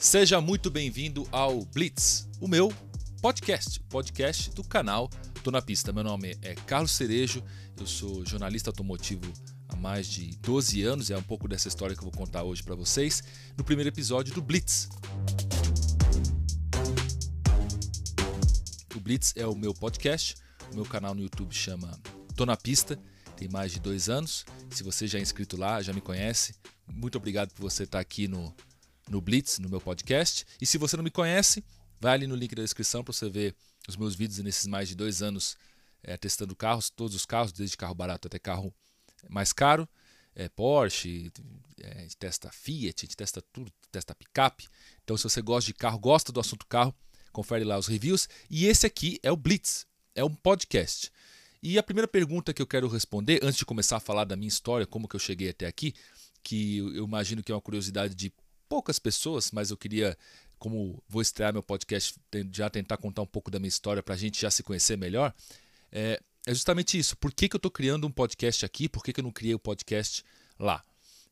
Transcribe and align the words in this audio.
Seja 0.00 0.40
muito 0.40 0.70
bem-vindo 0.70 1.28
ao 1.30 1.62
Blitz, 1.62 2.26
o 2.40 2.48
meu 2.48 2.72
podcast, 3.20 3.78
podcast 3.80 4.50
do 4.52 4.64
canal 4.64 5.10
Tô 5.44 5.50
na 5.50 5.60
Pista. 5.60 5.92
Meu 5.92 6.02
nome 6.02 6.38
é 6.40 6.54
Carlos 6.54 6.92
Cerejo, 6.92 7.44
eu 7.78 7.86
sou 7.86 8.24
jornalista 8.24 8.70
automotivo 8.70 9.30
há 9.68 9.76
mais 9.76 10.06
de 10.06 10.30
12 10.38 10.82
anos 10.84 11.10
e 11.10 11.12
é 11.12 11.18
um 11.18 11.22
pouco 11.22 11.46
dessa 11.46 11.68
história 11.68 11.94
que 11.94 12.00
eu 12.00 12.10
vou 12.10 12.18
contar 12.18 12.44
hoje 12.44 12.62
para 12.62 12.74
vocês 12.74 13.22
no 13.58 13.62
primeiro 13.62 13.90
episódio 13.90 14.32
do 14.32 14.40
Blitz. 14.40 14.88
O 18.96 19.00
Blitz 19.00 19.34
é 19.36 19.46
o 19.46 19.54
meu 19.54 19.74
podcast, 19.74 20.34
o 20.72 20.76
meu 20.76 20.86
canal 20.86 21.14
no 21.14 21.20
YouTube 21.20 21.54
chama 21.54 21.92
Tô 22.34 22.46
na 22.46 22.56
Pista, 22.56 22.98
tem 23.36 23.50
mais 23.50 23.70
de 23.70 23.78
dois 23.78 24.08
anos. 24.08 24.46
Se 24.70 24.82
você 24.82 25.06
já 25.06 25.18
é 25.18 25.22
inscrito 25.22 25.58
lá, 25.58 25.82
já 25.82 25.92
me 25.92 26.00
conhece, 26.00 26.54
muito 26.90 27.18
obrigado 27.18 27.50
por 27.50 27.60
você 27.60 27.82
estar 27.82 28.00
aqui 28.00 28.26
no 28.26 28.56
no 29.10 29.20
Blitz, 29.20 29.58
no 29.58 29.68
meu 29.68 29.80
podcast. 29.80 30.46
E 30.60 30.64
se 30.64 30.78
você 30.78 30.96
não 30.96 31.02
me 31.02 31.10
conhece, 31.10 31.64
vai 32.00 32.14
ali 32.14 32.26
no 32.26 32.36
link 32.36 32.54
da 32.54 32.62
descrição 32.62 33.02
para 33.02 33.12
você 33.12 33.28
ver 33.28 33.54
os 33.88 33.96
meus 33.96 34.14
vídeos 34.14 34.38
nesses 34.38 34.66
mais 34.66 34.88
de 34.88 34.94
dois 34.94 35.20
anos 35.20 35.56
é, 36.02 36.16
testando 36.16 36.54
carros, 36.54 36.88
todos 36.88 37.14
os 37.14 37.26
carros, 37.26 37.52
desde 37.52 37.76
carro 37.76 37.94
barato 37.94 38.28
até 38.28 38.38
carro 38.38 38.72
mais 39.28 39.52
caro. 39.52 39.86
É, 40.32 40.48
Porsche, 40.48 41.30
é, 41.80 41.98
a 41.98 42.00
gente 42.02 42.16
testa 42.16 42.50
Fiat, 42.52 43.04
a 43.04 43.06
gente 43.06 43.16
testa 43.16 43.42
tudo, 43.52 43.70
testa 43.90 44.14
picape. 44.14 44.68
Então, 45.02 45.16
se 45.16 45.24
você 45.24 45.42
gosta 45.42 45.66
de 45.66 45.74
carro, 45.74 45.98
gosta 45.98 46.30
do 46.30 46.38
assunto 46.38 46.64
carro, 46.66 46.94
confere 47.32 47.64
lá 47.64 47.76
os 47.76 47.88
reviews. 47.88 48.28
E 48.48 48.66
esse 48.66 48.86
aqui 48.86 49.18
é 49.24 49.32
o 49.32 49.36
Blitz, 49.36 49.86
é 50.14 50.24
um 50.24 50.32
podcast. 50.32 51.10
E 51.60 51.78
a 51.78 51.82
primeira 51.82 52.06
pergunta 52.06 52.54
que 52.54 52.62
eu 52.62 52.66
quero 52.66 52.88
responder, 52.88 53.40
antes 53.42 53.58
de 53.58 53.66
começar 53.66 53.96
a 53.96 54.00
falar 54.00 54.24
da 54.24 54.36
minha 54.36 54.48
história, 54.48 54.86
como 54.86 55.08
que 55.08 55.16
eu 55.16 55.20
cheguei 55.20 55.50
até 55.50 55.66
aqui, 55.66 55.94
que 56.42 56.78
eu 56.78 57.04
imagino 57.04 57.42
que 57.42 57.52
é 57.52 57.54
uma 57.54 57.60
curiosidade 57.60 58.14
de 58.14 58.32
poucas 58.70 59.00
pessoas, 59.00 59.50
mas 59.50 59.72
eu 59.72 59.76
queria, 59.76 60.16
como 60.56 61.02
vou 61.08 61.20
estrear 61.20 61.52
meu 61.52 61.62
podcast, 61.62 62.14
já 62.52 62.70
tentar 62.70 62.96
contar 62.98 63.22
um 63.22 63.26
pouco 63.26 63.50
da 63.50 63.58
minha 63.58 63.68
história 63.68 64.00
para 64.00 64.14
a 64.14 64.16
gente 64.16 64.40
já 64.40 64.48
se 64.48 64.62
conhecer 64.62 64.96
melhor. 64.96 65.34
É, 65.90 66.22
é, 66.46 66.54
justamente 66.54 66.96
isso. 66.96 67.16
Por 67.16 67.34
que, 67.34 67.48
que 67.48 67.56
eu 67.56 67.58
estou 67.58 67.70
criando 67.70 68.06
um 68.06 68.12
podcast 68.12 68.64
aqui? 68.64 68.88
Por 68.88 69.02
que, 69.02 69.12
que 69.12 69.18
eu 69.18 69.24
não 69.24 69.32
criei 69.32 69.54
o 69.54 69.56
um 69.56 69.60
podcast 69.60 70.24
lá? 70.56 70.84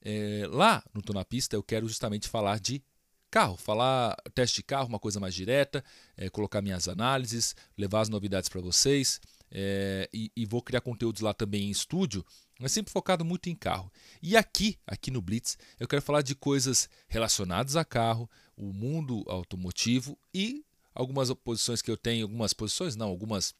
É, 0.03 0.49
lá 0.51 0.83
no 0.93 1.01
Tô 1.01 1.13
na 1.13 1.25
Pista 1.25 1.55
eu 1.55 1.63
quero 1.63 1.87
justamente 1.87 2.29
falar 2.29 2.59
de 2.59 2.83
carro, 3.31 3.57
falar 3.57 4.17
teste 4.35 4.57
de 4.57 4.63
carro, 4.65 4.89
uma 4.89 4.99
coisa 4.99 5.21
mais 5.21 5.35
direta, 5.35 5.85
é, 6.17 6.29
colocar 6.29 6.61
minhas 6.61 6.89
análises, 6.89 7.55
levar 7.77 8.01
as 8.01 8.09
novidades 8.09 8.49
para 8.49 8.61
vocês 8.61 9.21
é, 9.51 10.09
e, 10.13 10.31
e, 10.37 10.45
vou 10.45 10.63
criar 10.63 10.81
conteúdos 10.81 11.21
lá 11.21 11.33
também 11.33 11.65
em 11.65 11.71
estúdio, 11.71 12.25
mas 12.59 12.73
sempre 12.73 12.93
focado 12.93 13.25
muito 13.25 13.49
em 13.49 13.55
carro. 13.55 13.91
E 14.21 14.37
aqui, 14.37 14.79
aqui 14.87 15.11
no 15.11 15.23
Blitz, 15.23 15.57
eu 15.79 15.87
quero 15.87 16.03
falar 16.03 16.23
de 16.23 16.35
coisas 16.35 16.89
relacionadas 17.07 17.77
a 17.77 17.85
carro, 17.85 18.29
o 18.57 18.73
mundo 18.73 19.25
automotivo 19.29 20.19
e 20.35 20.65
algumas 20.95 21.33
posições 21.33 21.81
que 21.81 21.91
eu 21.91 21.97
tenho, 21.97 22.25
algumas 22.25 22.53
posições 22.53 22.97
não, 22.97 23.09
algumas 23.09 23.55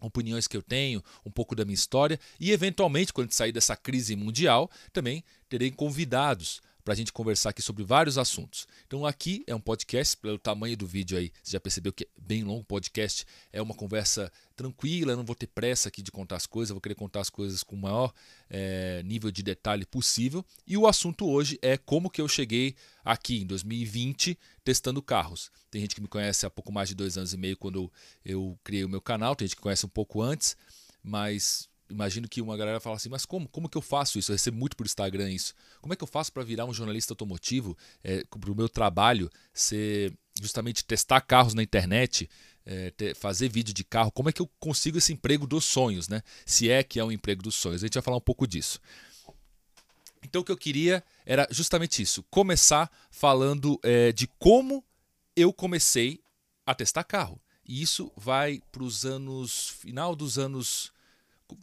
opiniões 0.00 0.46
que 0.46 0.56
eu 0.56 0.62
tenho, 0.62 1.02
um 1.24 1.30
pouco 1.30 1.54
da 1.54 1.64
minha 1.64 1.74
história 1.74 2.20
e 2.38 2.50
eventualmente 2.50 3.12
quando 3.12 3.32
sair 3.32 3.52
dessa 3.52 3.74
crise 3.74 4.14
mundial, 4.14 4.70
também 4.92 5.24
terei 5.48 5.70
convidados 5.70 6.60
para 6.84 6.92
a 6.92 6.96
gente 6.96 7.12
conversar 7.12 7.50
aqui 7.50 7.62
sobre 7.62 7.82
vários 7.82 8.18
assuntos. 8.18 8.68
Então 8.86 9.06
aqui 9.06 9.42
é 9.46 9.54
um 9.54 9.60
podcast, 9.60 10.16
pelo 10.18 10.38
tamanho 10.38 10.76
do 10.76 10.86
vídeo 10.86 11.16
aí, 11.16 11.32
você 11.42 11.52
já 11.52 11.60
percebeu 11.60 11.92
que 11.92 12.04
é 12.04 12.08
bem 12.20 12.44
longo, 12.44 12.62
podcast 12.62 13.24
é 13.50 13.62
uma 13.62 13.74
conversa 13.74 14.30
tranquila, 14.54 15.12
eu 15.12 15.16
não 15.16 15.24
vou 15.24 15.34
ter 15.34 15.46
pressa 15.46 15.88
aqui 15.88 16.02
de 16.02 16.12
contar 16.12 16.36
as 16.36 16.46
coisas, 16.46 16.72
vou 16.72 16.80
querer 16.80 16.94
contar 16.94 17.20
as 17.20 17.30
coisas 17.30 17.62
com 17.62 17.74
o 17.74 17.78
maior 17.78 18.12
é, 18.50 19.02
nível 19.02 19.30
de 19.30 19.42
detalhe 19.42 19.86
possível. 19.86 20.44
E 20.66 20.76
o 20.76 20.86
assunto 20.86 21.26
hoje 21.26 21.58
é 21.62 21.78
como 21.78 22.10
que 22.10 22.20
eu 22.20 22.28
cheguei 22.28 22.76
aqui 23.02 23.40
em 23.40 23.46
2020 23.46 24.38
testando 24.62 25.00
carros. 25.00 25.50
Tem 25.70 25.80
gente 25.80 25.94
que 25.94 26.02
me 26.02 26.08
conhece 26.08 26.44
há 26.44 26.50
pouco 26.50 26.70
mais 26.70 26.90
de 26.90 26.94
dois 26.94 27.16
anos 27.16 27.32
e 27.32 27.36
meio 27.38 27.56
quando 27.56 27.90
eu 28.24 28.58
criei 28.62 28.84
o 28.84 28.88
meu 28.88 29.00
canal, 29.00 29.34
tem 29.34 29.48
gente 29.48 29.56
que 29.56 29.62
conhece 29.62 29.86
um 29.86 29.88
pouco 29.88 30.20
antes, 30.20 30.56
mas 31.02 31.68
imagino 31.94 32.28
que 32.28 32.42
uma 32.42 32.56
galera 32.56 32.80
fala 32.80 32.96
assim, 32.96 33.08
mas 33.08 33.24
como? 33.24 33.48
Como 33.48 33.68
que 33.68 33.78
eu 33.78 33.82
faço 33.82 34.18
isso? 34.18 34.32
Eu 34.32 34.34
recebo 34.34 34.56
muito 34.56 34.76
por 34.76 34.84
Instagram 34.84 35.30
isso. 35.30 35.54
Como 35.80 35.92
é 35.92 35.96
que 35.96 36.02
eu 36.02 36.08
faço 36.08 36.32
para 36.32 36.42
virar 36.42 36.66
um 36.66 36.74
jornalista 36.74 37.12
automotivo, 37.12 37.76
é, 38.02 38.24
para 38.24 38.50
o 38.50 38.54
meu 38.54 38.68
trabalho 38.68 39.30
ser 39.52 40.12
justamente 40.40 40.84
testar 40.84 41.20
carros 41.20 41.54
na 41.54 41.62
internet, 41.62 42.28
é, 42.66 42.90
ter, 42.90 43.14
fazer 43.14 43.48
vídeo 43.48 43.72
de 43.72 43.84
carro? 43.84 44.10
Como 44.10 44.28
é 44.28 44.32
que 44.32 44.42
eu 44.42 44.50
consigo 44.58 44.98
esse 44.98 45.12
emprego 45.12 45.46
dos 45.46 45.64
sonhos, 45.64 46.08
né? 46.08 46.22
Se 46.44 46.68
é 46.68 46.82
que 46.82 46.98
é 46.98 47.04
um 47.04 47.12
emprego 47.12 47.42
dos 47.42 47.54
sonhos. 47.54 47.82
A 47.82 47.86
gente 47.86 47.94
vai 47.94 48.02
falar 48.02 48.16
um 48.16 48.20
pouco 48.20 48.46
disso. 48.46 48.80
Então 50.22 50.42
o 50.42 50.44
que 50.44 50.52
eu 50.52 50.56
queria 50.56 51.04
era 51.24 51.46
justamente 51.50 52.00
isso, 52.02 52.22
começar 52.30 52.90
falando 53.10 53.78
é, 53.82 54.10
de 54.10 54.26
como 54.38 54.82
eu 55.36 55.52
comecei 55.52 56.20
a 56.66 56.74
testar 56.74 57.04
carro. 57.04 57.40
E 57.66 57.80
isso 57.80 58.10
vai 58.16 58.60
para 58.72 58.82
os 58.82 59.04
anos 59.04 59.68
final 59.68 60.14
dos 60.14 60.38
anos 60.38 60.92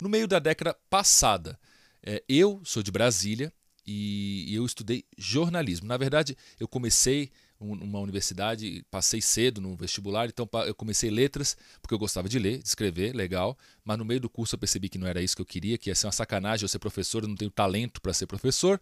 no 0.01 0.09
meio 0.09 0.27
da 0.27 0.39
década 0.39 0.75
passada. 0.89 1.59
É, 2.03 2.23
eu 2.27 2.61
sou 2.63 2.81
de 2.81 2.91
Brasília 2.91 3.53
e 3.85 4.53
eu 4.53 4.65
estudei 4.65 5.05
jornalismo. 5.17 5.87
Na 5.87 5.97
verdade, 5.97 6.37
eu 6.59 6.67
comecei 6.67 7.31
uma 7.59 7.99
universidade, 7.99 8.83
passei 8.89 9.21
cedo 9.21 9.61
no 9.61 9.75
vestibular, 9.75 10.27
então 10.27 10.49
eu 10.65 10.73
comecei 10.73 11.11
letras, 11.11 11.55
porque 11.79 11.93
eu 11.93 11.99
gostava 11.99 12.27
de 12.27 12.39
ler, 12.39 12.57
de 12.57 12.67
escrever, 12.67 13.15
legal, 13.15 13.55
mas 13.85 13.99
no 13.99 14.05
meio 14.05 14.19
do 14.19 14.27
curso 14.27 14.55
eu 14.55 14.59
percebi 14.59 14.89
que 14.89 14.97
não 14.97 15.05
era 15.05 15.21
isso 15.21 15.35
que 15.35 15.43
eu 15.43 15.45
queria, 15.45 15.77
que 15.77 15.89
ia 15.89 15.95
ser 15.95 16.07
uma 16.07 16.11
sacanagem 16.11 16.63
eu 16.63 16.67
ser 16.67 16.79
professor, 16.79 17.21
eu 17.21 17.29
não 17.29 17.35
tenho 17.35 17.51
talento 17.51 18.01
para 18.01 18.13
ser 18.13 18.25
professor. 18.25 18.81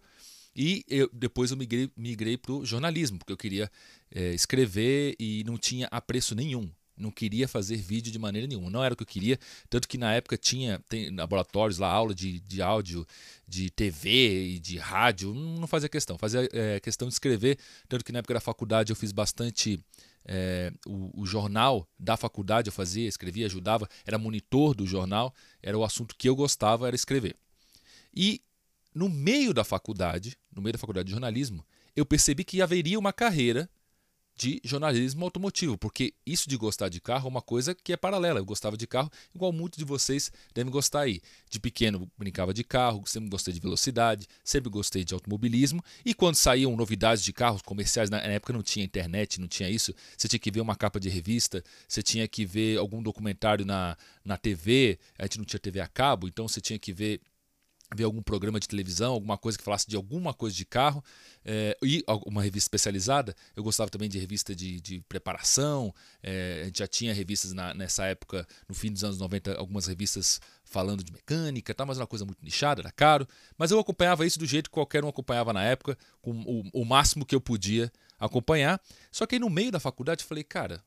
E 0.56 0.82
eu, 0.88 1.08
depois 1.12 1.50
eu 1.50 1.56
migrei, 1.56 1.90
migrei 1.94 2.36
para 2.36 2.52
o 2.52 2.64
jornalismo, 2.64 3.18
porque 3.18 3.32
eu 3.32 3.36
queria 3.36 3.70
é, 4.10 4.32
escrever 4.32 5.14
e 5.18 5.44
não 5.44 5.58
tinha 5.58 5.86
apreço 5.90 6.34
nenhum 6.34 6.70
não 7.00 7.10
queria 7.10 7.48
fazer 7.48 7.76
vídeo 7.76 8.12
de 8.12 8.18
maneira 8.18 8.46
nenhuma. 8.46 8.70
Não 8.70 8.84
era 8.84 8.94
o 8.94 8.96
que 8.96 9.02
eu 9.02 9.06
queria. 9.06 9.38
Tanto 9.68 9.88
que 9.88 9.98
na 9.98 10.14
época 10.14 10.36
tinha 10.36 10.80
tem 10.88 11.10
laboratórios 11.14 11.78
lá, 11.78 11.88
aula 11.88 12.14
de, 12.14 12.40
de 12.40 12.62
áudio, 12.62 13.06
de 13.48 13.70
TV 13.70 14.54
e 14.54 14.58
de 14.58 14.78
rádio. 14.78 15.34
Não 15.34 15.66
fazia 15.66 15.88
questão. 15.88 16.18
Fazia 16.18 16.48
é, 16.52 16.78
questão 16.80 17.08
de 17.08 17.14
escrever. 17.14 17.58
Tanto 17.88 18.04
que 18.04 18.12
na 18.12 18.20
época 18.20 18.34
da 18.34 18.40
faculdade 18.40 18.92
eu 18.92 18.96
fiz 18.96 19.12
bastante. 19.12 19.80
É, 20.22 20.70
o, 20.86 21.22
o, 21.22 21.26
jornal 21.26 21.88
da 21.98 22.14
faculdade 22.14 22.68
eu 22.68 22.72
fazia, 22.72 23.08
escrevia, 23.08 23.46
ajudava, 23.46 23.88
era 24.04 24.18
monitor 24.18 24.74
do 24.74 24.86
jornal, 24.86 25.34
era 25.62 25.76
o 25.76 25.82
assunto 25.82 26.14
que 26.14 26.28
eu 26.28 26.36
gostava, 26.36 26.86
era 26.86 26.94
escrever. 26.94 27.34
E 28.14 28.42
no 28.94 29.08
meio 29.08 29.54
da 29.54 29.64
faculdade, 29.64 30.36
no 30.54 30.60
meio 30.60 30.74
da 30.74 30.78
faculdade 30.78 31.06
de 31.06 31.12
jornalismo, 31.12 31.64
eu 31.96 32.04
percebi 32.04 32.44
que 32.44 32.60
haveria 32.60 32.98
uma 32.98 33.14
carreira 33.14 33.68
de 34.40 34.58
jornalismo 34.64 35.26
automotivo, 35.26 35.76
porque 35.76 36.14
isso 36.24 36.48
de 36.48 36.56
gostar 36.56 36.88
de 36.88 36.98
carro 36.98 37.26
é 37.26 37.30
uma 37.30 37.42
coisa 37.42 37.74
que 37.74 37.92
é 37.92 37.96
paralela. 37.96 38.40
Eu 38.40 38.44
gostava 38.44 38.74
de 38.74 38.86
carro, 38.86 39.12
igual 39.34 39.52
muitos 39.52 39.78
de 39.78 39.84
vocês 39.84 40.32
devem 40.54 40.72
gostar 40.72 41.00
aí. 41.00 41.20
De 41.50 41.60
pequeno 41.60 42.10
brincava 42.16 42.54
de 42.54 42.64
carro, 42.64 43.02
sempre 43.04 43.28
gostei 43.28 43.52
de 43.52 43.60
velocidade, 43.60 44.26
sempre 44.42 44.70
gostei 44.70 45.04
de 45.04 45.12
automobilismo. 45.12 45.84
E 46.06 46.14
quando 46.14 46.36
saíam 46.36 46.74
novidades 46.74 47.22
de 47.22 47.34
carros 47.34 47.60
comerciais, 47.60 48.08
na 48.08 48.16
época 48.16 48.54
não 48.54 48.62
tinha 48.62 48.82
internet, 48.82 49.38
não 49.38 49.46
tinha 49.46 49.68
isso, 49.68 49.94
você 50.16 50.26
tinha 50.26 50.40
que 50.40 50.50
ver 50.50 50.62
uma 50.62 50.74
capa 50.74 50.98
de 50.98 51.10
revista, 51.10 51.62
você 51.86 52.02
tinha 52.02 52.26
que 52.26 52.46
ver 52.46 52.78
algum 52.78 53.02
documentário 53.02 53.66
na, 53.66 53.94
na 54.24 54.38
TV, 54.38 54.98
a 55.18 55.24
gente 55.24 55.36
não 55.36 55.44
tinha 55.44 55.60
TV 55.60 55.80
a 55.80 55.86
cabo, 55.86 56.26
então 56.26 56.48
você 56.48 56.62
tinha 56.62 56.78
que 56.78 56.94
ver 56.94 57.20
ver 57.94 58.04
algum 58.04 58.22
programa 58.22 58.60
de 58.60 58.68
televisão, 58.68 59.12
alguma 59.12 59.36
coisa 59.36 59.58
que 59.58 59.64
falasse 59.64 59.88
de 59.88 59.96
alguma 59.96 60.32
coisa 60.32 60.54
de 60.54 60.64
carro, 60.64 61.02
é, 61.44 61.76
e 61.82 62.04
uma 62.26 62.42
revista 62.42 62.66
especializada. 62.66 63.34
Eu 63.56 63.62
gostava 63.62 63.90
também 63.90 64.08
de 64.08 64.18
revista 64.18 64.54
de, 64.54 64.80
de 64.80 65.00
preparação, 65.08 65.94
é, 66.22 66.60
a 66.62 66.64
gente 66.66 66.78
já 66.78 66.86
tinha 66.86 67.12
revistas 67.12 67.52
na, 67.52 67.74
nessa 67.74 68.04
época, 68.06 68.46
no 68.68 68.74
fim 68.74 68.92
dos 68.92 69.02
anos 69.02 69.18
90, 69.18 69.54
algumas 69.56 69.86
revistas 69.86 70.40
falando 70.64 71.02
de 71.02 71.12
mecânica, 71.12 71.74
tá, 71.74 71.84
mas 71.84 71.98
uma 71.98 72.06
coisa 72.06 72.24
muito 72.24 72.42
nichada, 72.44 72.80
era 72.80 72.92
caro. 72.92 73.26
Mas 73.58 73.70
eu 73.72 73.78
acompanhava 73.78 74.24
isso 74.24 74.38
do 74.38 74.46
jeito 74.46 74.70
que 74.70 74.74
qualquer 74.74 75.04
um 75.04 75.08
acompanhava 75.08 75.52
na 75.52 75.64
época, 75.64 75.98
com 76.22 76.30
o, 76.30 76.82
o 76.82 76.84
máximo 76.84 77.26
que 77.26 77.34
eu 77.34 77.40
podia 77.40 77.92
acompanhar. 78.18 78.80
Só 79.10 79.26
que 79.26 79.34
aí 79.34 79.40
no 79.40 79.50
meio 79.50 79.72
da 79.72 79.80
faculdade 79.80 80.22
eu 80.22 80.28
falei, 80.28 80.44
cara, 80.44 80.82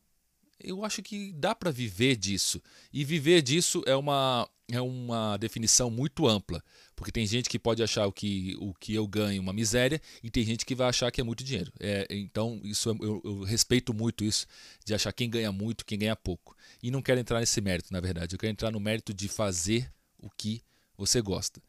eu 0.63 0.85
acho 0.85 1.01
que 1.01 1.33
dá 1.33 1.53
para 1.53 1.71
viver 1.71 2.15
disso. 2.15 2.61
E 2.91 3.03
viver 3.03 3.41
disso 3.41 3.83
é 3.85 3.95
uma, 3.95 4.47
é 4.71 4.81
uma 4.81 5.37
definição 5.37 5.89
muito 5.89 6.27
ampla, 6.27 6.63
porque 6.95 7.11
tem 7.11 7.25
gente 7.25 7.49
que 7.49 7.59
pode 7.59 7.83
achar 7.83 8.07
o 8.07 8.11
que, 8.11 8.55
o 8.59 8.73
que 8.73 8.93
eu 8.93 9.05
ganho 9.07 9.41
uma 9.41 9.51
miséria 9.51 10.01
e 10.21 10.29
tem 10.29 10.43
gente 10.43 10.65
que 10.65 10.73
vai 10.73 10.87
achar 10.87 11.11
que 11.11 11.19
é 11.19 11.23
muito 11.23 11.43
dinheiro. 11.43 11.71
É, 11.79 12.07
então, 12.09 12.59
isso 12.63 12.89
é, 12.89 12.93
eu, 12.93 13.21
eu, 13.23 13.43
respeito 13.43 13.93
muito 13.93 14.23
isso, 14.23 14.47
de 14.85 14.93
achar 14.93 15.11
quem 15.11 15.29
ganha 15.29 15.51
muito, 15.51 15.85
quem 15.85 15.99
ganha 15.99 16.15
pouco. 16.15 16.55
E 16.81 16.89
não 16.89 17.01
quero 17.01 17.19
entrar 17.19 17.39
nesse 17.39 17.59
mérito, 17.61 17.91
na 17.91 17.99
verdade. 17.99 18.35
Eu 18.35 18.39
quero 18.39 18.51
entrar 18.51 18.71
no 18.71 18.79
mérito 18.79 19.13
de 19.13 19.27
fazer 19.27 19.91
o 20.17 20.29
que 20.29 20.61
você 20.97 21.21
gosta. 21.21 21.61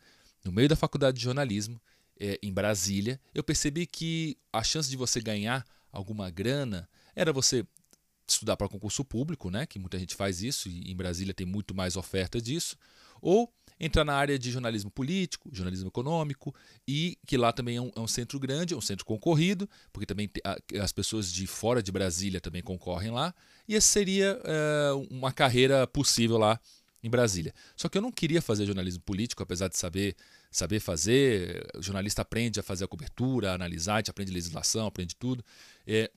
No 0.45 0.53
meio 0.53 0.69
da 0.69 0.77
faculdade 0.77 1.17
de 1.17 1.25
jornalismo, 1.25 1.81
é, 2.19 2.39
em 2.43 2.53
Brasília, 2.53 3.21
eu 3.35 3.43
percebi 3.43 3.87
que 3.87 4.37
a 4.53 4.63
chance 4.63 4.89
de 4.89 4.97
você 4.97 5.21
ganhar 5.21 5.67
alguma 5.91 6.31
grana 6.31 6.89
era 7.15 7.33
você 7.33 7.65
estudar 8.27 8.57
para 8.57 8.69
concurso 8.69 9.05
público, 9.05 9.51
né, 9.51 9.67
que 9.67 9.79
muita 9.79 9.99
gente 9.99 10.15
faz 10.15 10.43
isso, 10.43 10.69
e 10.69 10.91
em 10.91 10.97
Brasília 10.97 11.35
tem 11.35 11.47
muito 11.47 11.75
mais 11.75 11.97
oferta 11.97 12.41
disso, 12.41 12.77
ou 13.21 13.53
entrar 13.79 14.05
na 14.05 14.15
área 14.15 14.39
de 14.39 14.51
jornalismo 14.51 14.91
político, 14.91 15.49
jornalismo 15.53 15.89
econômico, 15.89 16.55
e 16.87 17.19
que 17.27 17.37
lá 17.37 17.53
também 17.53 17.77
é 17.77 17.81
um, 17.81 17.91
é 17.95 18.01
um 18.01 18.07
centro 18.07 18.39
grande, 18.39 18.75
é 18.75 18.77
um 18.77 18.81
centro 18.81 19.05
concorrido, 19.05 19.69
porque 19.93 20.07
também 20.07 20.31
as 20.81 20.93
pessoas 20.93 21.31
de 21.33 21.47
fora 21.47 21.83
de 21.83 21.91
Brasília 21.91 22.41
também 22.41 22.63
concorrem 22.63 23.11
lá, 23.11 23.35
e 23.69 23.75
essa 23.75 23.89
seria 23.89 24.41
é, 24.45 24.93
uma 25.11 25.33
carreira 25.33 25.87
possível 25.87 26.39
lá 26.39 26.61
em 27.03 27.11
Brasília. 27.11 27.53
Só 27.77 27.89
que 27.89 27.99
eu 27.99 28.03
não 28.03 28.11
queria 28.11 28.41
fazer 28.41 28.65
jornalismo 28.65 29.03
político, 29.03 29.43
apesar 29.43 29.69
de 29.69 29.77
saber 29.77 30.17
saber 30.55 30.79
fazer. 30.79 31.67
O 31.77 31.83
jornalista 31.83 32.23
aprende 32.23 32.61
a 32.61 32.63
fazer 32.63 32.85
a 32.85 32.89
cobertura, 32.89 33.51
a 33.51 33.55
analisar, 33.55 33.95
a 33.95 33.99
gente 33.99 34.11
aprende 34.11 34.33
legislação, 34.33 34.87
aprende 34.87 35.17
tudo. 35.17 35.45
É, 35.87 36.11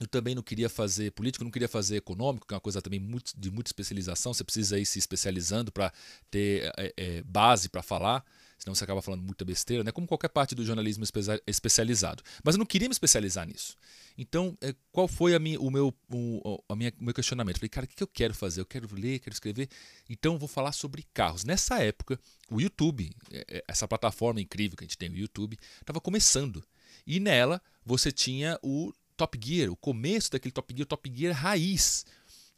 eu 0.00 0.06
também 0.06 0.34
não 0.34 0.42
queria 0.42 0.68
fazer 0.68 1.10
político, 1.10 1.44
não 1.44 1.50
queria 1.50 1.68
fazer 1.68 1.96
econômico, 1.96 2.46
que 2.46 2.54
é 2.54 2.56
uma 2.56 2.60
coisa 2.60 2.80
também 2.80 3.00
muito, 3.00 3.32
de 3.36 3.50
muita 3.50 3.68
especialização. 3.68 4.32
Você 4.32 4.44
precisa 4.44 4.78
ir 4.78 4.86
se 4.86 4.98
especializando 4.98 5.72
para 5.72 5.92
ter 6.30 6.72
é, 6.76 6.94
é, 6.96 7.22
base 7.22 7.68
para 7.68 7.82
falar, 7.82 8.24
senão 8.56 8.74
você 8.74 8.84
acaba 8.84 9.02
falando 9.02 9.22
muita 9.22 9.44
besteira, 9.44 9.82
né? 9.82 9.90
como 9.90 10.06
qualquer 10.06 10.28
parte 10.28 10.54
do 10.54 10.64
jornalismo 10.64 11.04
especializado. 11.46 12.22
Mas 12.44 12.54
eu 12.54 12.60
não 12.60 12.66
queria 12.66 12.88
me 12.88 12.92
especializar 12.92 13.46
nisso. 13.46 13.76
Então, 14.16 14.56
é, 14.60 14.74
qual 14.92 15.08
foi 15.08 15.34
a 15.34 15.38
minha, 15.38 15.60
o, 15.60 15.70
meu, 15.70 15.92
o, 16.12 16.62
a 16.68 16.76
minha, 16.76 16.92
meu 17.00 17.14
questionamento? 17.14 17.56
falei, 17.56 17.68
cara, 17.68 17.84
o 17.84 17.88
que 17.88 18.02
eu 18.02 18.08
quero 18.08 18.34
fazer? 18.34 18.60
Eu 18.60 18.66
quero 18.66 18.88
ler, 18.94 19.18
quero 19.18 19.34
escrever. 19.34 19.68
Então, 20.08 20.38
vou 20.38 20.48
falar 20.48 20.72
sobre 20.72 21.04
carros. 21.12 21.44
Nessa 21.44 21.82
época, 21.82 22.20
o 22.50 22.60
YouTube, 22.60 23.10
é, 23.32 23.44
é, 23.48 23.64
essa 23.66 23.86
plataforma 23.88 24.40
incrível 24.40 24.76
que 24.76 24.84
a 24.84 24.86
gente 24.86 24.98
tem, 24.98 25.10
o 25.10 25.16
YouTube, 25.16 25.56
estava 25.80 26.00
começando. 26.00 26.64
E 27.06 27.18
nela, 27.20 27.60
você 27.84 28.12
tinha 28.12 28.58
o 28.62 28.92
Top 29.18 29.38
Gear, 29.42 29.70
o 29.70 29.76
começo 29.76 30.30
daquele 30.30 30.52
Top 30.52 30.72
Gear, 30.74 30.86
Top 30.86 31.12
Gear 31.12 31.34
raiz. 31.34 32.06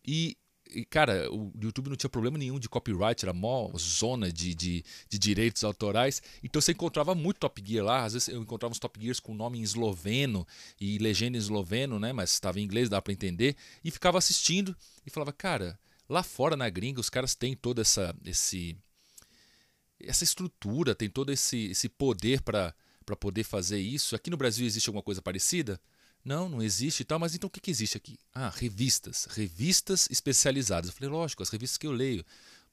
E, 0.06 0.36
e, 0.70 0.84
cara, 0.84 1.32
o 1.32 1.50
YouTube 1.60 1.88
não 1.88 1.96
tinha 1.96 2.10
problema 2.10 2.36
nenhum 2.36 2.60
de 2.60 2.68
copyright, 2.68 3.24
era 3.24 3.32
mó 3.32 3.72
zona 3.78 4.30
de, 4.30 4.54
de, 4.54 4.84
de, 5.08 5.18
direitos 5.18 5.64
autorais. 5.64 6.22
Então 6.44 6.60
você 6.60 6.72
encontrava 6.72 7.14
muito 7.14 7.38
Top 7.38 7.62
Gear 7.66 7.84
lá. 7.84 8.04
Às 8.04 8.12
vezes 8.12 8.28
eu 8.28 8.42
encontrava 8.42 8.70
uns 8.70 8.78
Top 8.78 9.00
Gears 9.00 9.18
com 9.18 9.34
nome 9.34 9.58
em 9.58 9.62
esloveno 9.62 10.46
e 10.78 10.98
legenda 10.98 11.38
em 11.38 11.40
esloveno, 11.40 11.98
né? 11.98 12.12
Mas 12.12 12.32
estava 12.34 12.60
em 12.60 12.62
inglês, 12.62 12.90
dava 12.90 13.02
para 13.02 13.12
entender. 13.14 13.56
E 13.82 13.90
ficava 13.90 14.18
assistindo 14.18 14.76
e 15.06 15.10
falava, 15.10 15.32
cara, 15.32 15.78
lá 16.08 16.22
fora 16.22 16.56
na 16.56 16.68
gringa 16.68 17.00
os 17.00 17.08
caras 17.08 17.34
têm 17.34 17.56
toda 17.56 17.80
essa, 17.80 18.14
esse, 18.26 18.76
essa 19.98 20.24
estrutura, 20.24 20.94
tem 20.94 21.08
todo 21.08 21.32
esse, 21.32 21.70
esse 21.70 21.88
poder 21.88 22.42
para 22.42 22.74
poder 23.18 23.44
fazer 23.44 23.80
isso. 23.80 24.14
Aqui 24.14 24.28
no 24.28 24.36
Brasil 24.36 24.66
existe 24.66 24.90
alguma 24.90 25.02
coisa 25.02 25.22
parecida? 25.22 25.80
Não, 26.24 26.48
não 26.48 26.62
existe 26.62 27.00
e 27.00 27.04
tal, 27.04 27.18
mas 27.18 27.34
então 27.34 27.48
o 27.48 27.50
que, 27.50 27.60
que 27.60 27.70
existe 27.70 27.96
aqui? 27.96 28.18
Ah, 28.34 28.50
revistas, 28.54 29.26
revistas 29.30 30.06
especializadas. 30.10 30.90
Eu 30.90 30.94
falei, 30.94 31.08
lógico, 31.08 31.42
as 31.42 31.48
revistas 31.48 31.78
que 31.78 31.86
eu 31.86 31.92
leio. 31.92 32.24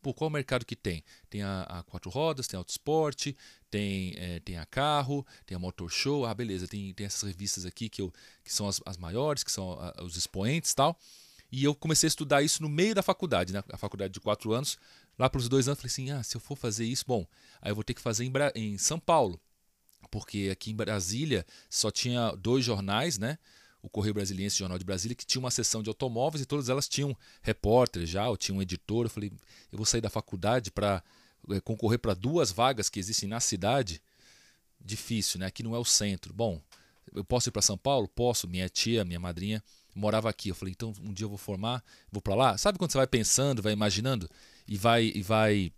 Pô, 0.01 0.13
qual 0.13 0.29
mercado 0.29 0.65
que 0.65 0.75
tem? 0.75 1.03
Tem 1.29 1.41
a, 1.41 1.63
a 1.63 1.83
Quatro 1.83 2.09
Rodas, 2.09 2.47
tem 2.47 2.57
a 2.57 2.59
Autosport, 2.59 3.33
tem, 3.69 4.13
é, 4.15 4.39
tem 4.41 4.57
a 4.57 4.65
Carro, 4.65 5.25
tem 5.45 5.55
a 5.55 5.59
Motor 5.59 5.89
Show. 5.89 6.25
Ah, 6.25 6.33
beleza, 6.33 6.67
tem, 6.67 6.93
tem 6.93 7.05
essas 7.05 7.23
revistas 7.23 7.65
aqui 7.65 7.89
que, 7.89 8.01
eu, 8.01 8.13
que 8.43 8.53
são 8.53 8.67
as, 8.67 8.81
as 8.85 8.97
maiores, 8.97 9.43
que 9.43 9.51
são 9.51 9.71
a, 9.73 10.03
os 10.03 10.15
expoentes 10.15 10.71
e 10.71 10.75
tal. 10.75 10.99
E 11.51 11.63
eu 11.63 11.73
comecei 11.73 12.07
a 12.07 12.09
estudar 12.09 12.43
isso 12.43 12.61
no 12.61 12.69
meio 12.69 12.93
da 12.93 13.01
faculdade, 13.01 13.53
né? 13.53 13.63
A 13.71 13.77
faculdade 13.77 14.13
de 14.13 14.19
quatro 14.19 14.53
anos. 14.53 14.77
Lá 15.17 15.29
pelos 15.29 15.49
dois 15.49 15.67
anos, 15.67 15.79
falei 15.79 15.91
assim: 15.91 16.11
ah, 16.11 16.21
se 16.21 16.35
eu 16.35 16.41
for 16.41 16.55
fazer 16.55 16.85
isso, 16.85 17.05
bom, 17.07 17.25
aí 17.61 17.71
eu 17.71 17.75
vou 17.75 17.83
ter 17.83 17.93
que 17.93 18.01
fazer 18.01 18.25
em, 18.25 18.31
em 18.55 18.77
São 18.77 18.99
Paulo 18.99 19.39
porque 20.09 20.49
aqui 20.51 20.71
em 20.71 20.75
Brasília 20.75 21.45
só 21.69 21.91
tinha 21.91 22.31
dois 22.31 22.63
jornais, 22.63 23.17
né? 23.17 23.37
O 23.81 23.89
Correio 23.89 24.13
Brasiliense 24.13 24.55
e 24.55 24.57
o 24.57 24.59
Jornal 24.59 24.77
de 24.77 24.85
Brasília, 24.85 25.15
que 25.15 25.25
tinha 25.25 25.39
uma 25.39 25.51
seção 25.51 25.83
de 25.83 25.89
automóveis 25.89 26.41
e 26.41 26.45
todas 26.45 26.67
elas 26.67 26.87
tinham 26.87 27.15
repórter 27.41 28.05
já, 28.05 28.27
ou 28.27 28.35
tinha 28.35 28.55
um 28.55 28.61
editor. 28.61 29.05
Eu 29.05 29.09
falei, 29.09 29.31
eu 29.71 29.77
vou 29.77 29.85
sair 29.85 30.01
da 30.01 30.09
faculdade 30.09 30.71
para 30.71 31.03
é, 31.49 31.59
concorrer 31.61 31.99
para 31.99 32.13
duas 32.13 32.51
vagas 32.51 32.89
que 32.89 32.99
existem 32.99 33.29
na 33.29 33.39
cidade. 33.39 34.01
Difícil, 34.83 35.39
né? 35.39 35.45
Aqui 35.45 35.63
não 35.63 35.75
é 35.75 35.79
o 35.79 35.85
centro. 35.85 36.33
Bom, 36.33 36.61
eu 37.13 37.23
posso 37.23 37.49
ir 37.49 37.51
para 37.51 37.61
São 37.61 37.77
Paulo? 37.77 38.07
Posso. 38.07 38.47
Minha 38.47 38.69
tia, 38.69 39.05
minha 39.05 39.19
madrinha 39.19 39.63
morava 39.97 40.29
aqui. 40.29 40.49
Eu 40.49 40.55
falei, 40.55 40.71
então 40.71 40.93
um 41.01 41.13
dia 41.13 41.25
eu 41.25 41.29
vou 41.29 41.37
formar, 41.37 41.83
vou 42.11 42.21
para 42.21 42.35
lá. 42.35 42.57
Sabe 42.57 42.77
quando 42.77 42.91
você 42.91 42.97
vai 42.97 43.07
pensando, 43.07 43.61
vai 43.61 43.73
imaginando 43.73 44.29
e 44.67 44.77
vai 44.77 45.11
e 45.13 45.21
vai 45.21 45.71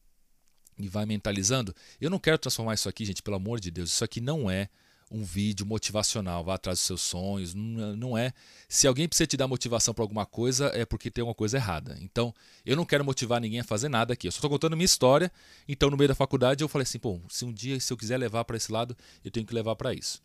e 0.80 0.88
vai 0.88 1.06
mentalizando. 1.06 1.76
Eu 2.00 2.10
não 2.10 2.20
quero 2.20 2.38
transformar 2.38 2.74
isso 2.74 2.88
aqui, 2.90 3.06
gente, 3.06 3.22
pelo 3.22 3.36
amor 3.36 3.60
de 3.60 3.70
Deus. 3.70 3.92
Isso 3.92 4.04
aqui 4.04 4.22
não 4.22 4.50
é 4.50 4.70
um 5.12 5.24
vídeo 5.24 5.66
motivacional, 5.66 6.44
vá 6.44 6.54
atrás 6.54 6.78
dos 6.78 6.86
seus 6.86 7.02
sonhos. 7.02 7.54
Não 7.54 8.18
é. 8.18 8.32
Se 8.68 8.88
alguém 8.88 9.08
precisa 9.08 9.28
te 9.28 9.36
dar 9.36 9.48
motivação 9.48 9.94
para 9.94 10.04
alguma 10.04 10.26
coisa, 10.26 10.68
é 10.74 10.86
porque 10.86 11.10
tem 11.10 11.22
alguma 11.22 11.36
coisa 11.36 11.58
errada. 11.58 11.98
Então, 12.00 12.34
eu 12.66 12.76
não 12.76 12.86
quero 12.86 13.04
motivar 13.04 13.42
ninguém 13.42 13.60
a 13.60 13.64
fazer 13.64 13.90
nada 13.90 14.14
aqui. 14.14 14.28
Eu 14.28 14.32
só 14.32 14.38
estou 14.38 14.50
contando 14.50 14.78
minha 14.78 14.86
história. 14.86 15.32
Então, 15.68 15.90
no 15.90 15.98
meio 15.98 16.08
da 16.08 16.16
faculdade, 16.16 16.64
eu 16.64 16.68
falei 16.68 16.84
assim: 16.84 17.00
pô, 17.00 17.20
se 17.28 17.44
um 17.44 17.52
dia, 17.52 17.80
se 17.80 17.92
eu 17.92 17.98
quiser 17.98 18.18
levar 18.18 18.46
para 18.46 18.56
esse 18.56 18.72
lado, 18.72 18.96
eu 19.26 19.32
tenho 19.32 19.46
que 19.46 19.54
levar 19.54 19.76
para 19.76 19.94
isso. 19.94 20.22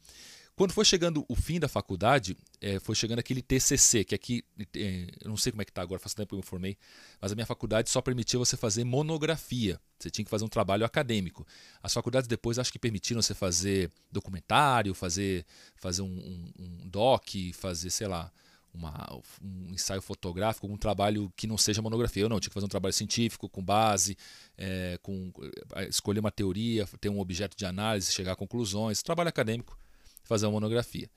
Quando 0.56 0.71
foi 0.73 0.85
chegando 0.85 1.25
o 1.29 1.35
fim 1.35 1.59
da 1.59 1.67
faculdade, 1.67 2.37
é, 2.61 2.79
foi 2.79 2.95
chegando 2.95 3.19
aquele 3.19 3.43
TCC, 3.43 4.05
que 4.05 4.15
aqui, 4.15 4.45
é, 4.77 5.09
eu 5.21 5.29
não 5.29 5.37
sei 5.37 5.51
como 5.51 5.62
é 5.62 5.65
que 5.65 5.73
está 5.73 5.83
agora, 5.83 5.99
faz 5.99 6.15
tempo 6.15 6.29
que 6.29 6.35
eu 6.35 6.39
me 6.39 6.45
formei, 6.45 6.77
mas 7.21 7.33
a 7.33 7.35
minha 7.35 7.47
faculdade 7.47 7.91
só 7.91 8.01
permitia 8.01 8.39
você 8.39 8.56
fazer 8.56 8.85
monografia. 8.85 9.81
Você 9.99 10.11
tinha 10.11 10.25
que 10.25 10.31
fazer 10.31 10.45
um 10.45 10.49
trabalho 10.49 10.85
acadêmico. 10.85 11.45
As 11.83 11.93
faculdades 11.93 12.29
depois 12.29 12.56
acho 12.56 12.71
que 12.71 12.79
permitiram 12.79 13.21
você 13.21 13.35
fazer 13.35 13.91
documentário, 14.12 14.95
fazer, 14.95 15.45
fazer 15.75 16.03
um, 16.03 16.06
um, 16.06 16.53
um 16.57 16.89
doc, 16.89 17.27
fazer, 17.53 17.91
sei 17.91 18.07
lá, 18.07 18.31
uma, 18.73 19.21
um 19.43 19.73
ensaio 19.73 20.03
fotográfico, 20.03 20.69
um 20.69 20.77
trabalho 20.77 21.33
que 21.37 21.49
não 21.49 21.59
seja 21.59 21.83
monografia. 21.83 22.23
Eu 22.23 22.29
não, 22.29 22.39
tinha 22.39 22.50
que 22.50 22.55
fazer 22.55 22.67
um 22.67 22.69
trabalho 22.69 22.93
científico 22.93 23.49
com 23.49 23.62
base, 23.62 24.17
é, 24.57 25.00
com 25.03 25.33
é, 25.75 25.89
escolher 25.89 26.21
uma 26.21 26.31
teoria, 26.31 26.87
ter 27.00 27.09
um 27.09 27.19
objeto 27.19 27.57
de 27.57 27.67
análise, 27.67 28.12
chegar 28.12 28.33
a 28.33 28.37
conclusões, 28.37 29.03
trabalho 29.03 29.29
acadêmico 29.29 29.77
fazer 30.25 30.47
uma 30.47 30.53
monografia. 30.53 31.09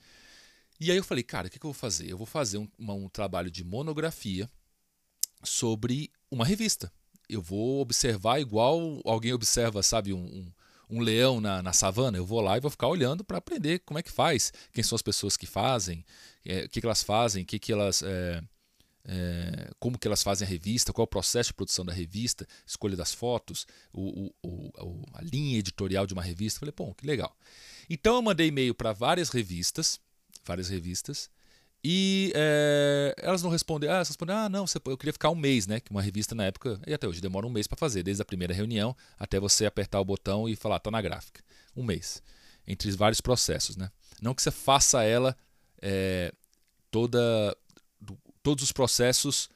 E 0.80 0.92
aí 0.92 0.98
eu 0.98 1.04
falei, 1.04 1.24
cara, 1.24 1.48
o 1.48 1.50
que, 1.50 1.59
que 1.59 1.65
eu 1.65 1.71
vou 1.71 1.80
fazer? 1.80 2.09
Eu 2.09 2.18
vou 2.18 2.27
fazer 2.27 2.59
um, 2.59 2.68
uma, 2.77 2.94
um 2.94 3.09
trabalho 3.09 3.50
de 3.50 3.63
monografia 3.63 4.50
sobre 5.44 6.12
uma 6.30 6.45
revista. 6.45 6.92
Eu 7.27 7.42
vou 7.42 7.81
observar 7.81 8.39
igual 8.39 9.01
alguém 9.04 9.33
observa, 9.33 9.81
sabe, 9.81 10.13
um, 10.13 10.19
um, 10.19 10.51
um 10.89 11.01
leão 11.01 11.42
na, 11.42 11.63
na, 11.63 11.74
savana. 11.74 12.18
Eu 12.18 12.25
vou 12.25 12.42
lá 12.42 12.57
e 12.57 12.62
vou 12.62 12.71
ficar 12.71 12.88
olhando 12.88 13.24
para 13.24 13.39
aprender 13.39 13.80
como 13.80 13.98
é 14.00 14.04
que 14.04 14.12
faz, 14.12 14.54
quem 14.71 14.83
são 14.83 14.95
as 14.95 15.01
pessoas 15.01 15.36
que 15.36 15.48
fazem, 15.48 16.06
é, 16.45 16.65
o 16.65 16.69
que, 16.69 16.80
que 16.80 16.86
elas 16.86 17.04
fazem, 17.04 17.44
que, 17.44 17.59
que 17.59 17.71
elas. 17.74 18.04
É, 18.04 18.42
é, 19.09 19.71
como 19.80 19.98
que 19.98 20.06
elas 20.06 20.21
fazem 20.21 20.45
a 20.45 20.50
revista, 20.50 20.92
qual 20.92 21.04
é 21.04 21.06
o 21.06 21.07
processo 21.07 21.50
de 21.50 21.54
produção 21.54 21.86
da 21.86 21.94
revista, 21.94 22.45
escolha 22.65 22.95
das 22.95 23.13
fotos, 23.13 23.65
o, 23.94 24.33
o, 24.44 24.69
o, 24.77 25.06
a 25.13 25.21
linha 25.21 25.57
editorial 25.57 26.06
de 26.06 26.13
uma 26.13 26.21
revista. 26.21 26.59
Falei, 26.59 26.74
bom, 26.75 26.94
que 26.94 27.07
legal. 27.07 27.36
Então 27.89 28.16
eu 28.16 28.22
mandei 28.22 28.48
e-mail 28.48 28.75
para 28.75 28.94
várias 28.94 29.30
revistas, 29.30 30.00
várias 30.45 30.69
revistas, 30.69 31.30
e 31.84 32.34
é, 32.36 33.16
elas 33.18 33.42
não 33.42 33.50
responderam. 33.50 33.94
Ah, 33.94 33.98
elas 33.98 34.09
responderam, 34.09 34.40
ah, 34.42 34.50
não, 34.50 34.68
você, 34.68 34.78
eu 34.85 34.97
queria 34.97 35.14
ficar 35.14 35.30
um 35.30 35.35
mês, 35.35 35.68
né? 35.68 35.80
Que 35.80 35.92
uma 35.92 36.02
revista 36.02 36.35
na 36.35 36.45
época, 36.45 36.80
e 36.85 36.94
até 36.94 37.07
hoje 37.07 37.21
demora 37.21 37.45
um 37.45 37.50
mês 37.50 37.68
para 37.68 37.78
fazer, 37.78 38.04
desde 38.04 38.21
a 38.21 38.26
primeira 38.26 38.54
reunião 38.54 38.95
até 39.18 39.40
você 39.40 39.66
apertar 39.66 40.00
o 40.00 40.06
botão 40.06 40.50
e 40.50 40.56
falar, 40.56 40.80
tá 40.80 40.92
na 40.92 41.02
gráfica. 41.02 41.42
Um 41.76 41.83
mês. 41.83 42.21
Entre 42.68 42.92
vários 42.92 43.21
processos, 43.21 43.78
né? 43.78 43.90
Não 44.21 44.33
que 44.33 44.42
você 44.42 44.52
faça 44.52 45.04
ela 45.04 45.38
é, 45.81 46.33
toda. 46.92 47.56
Todos 48.44 48.64
os 48.64 48.71
processos 48.71 49.50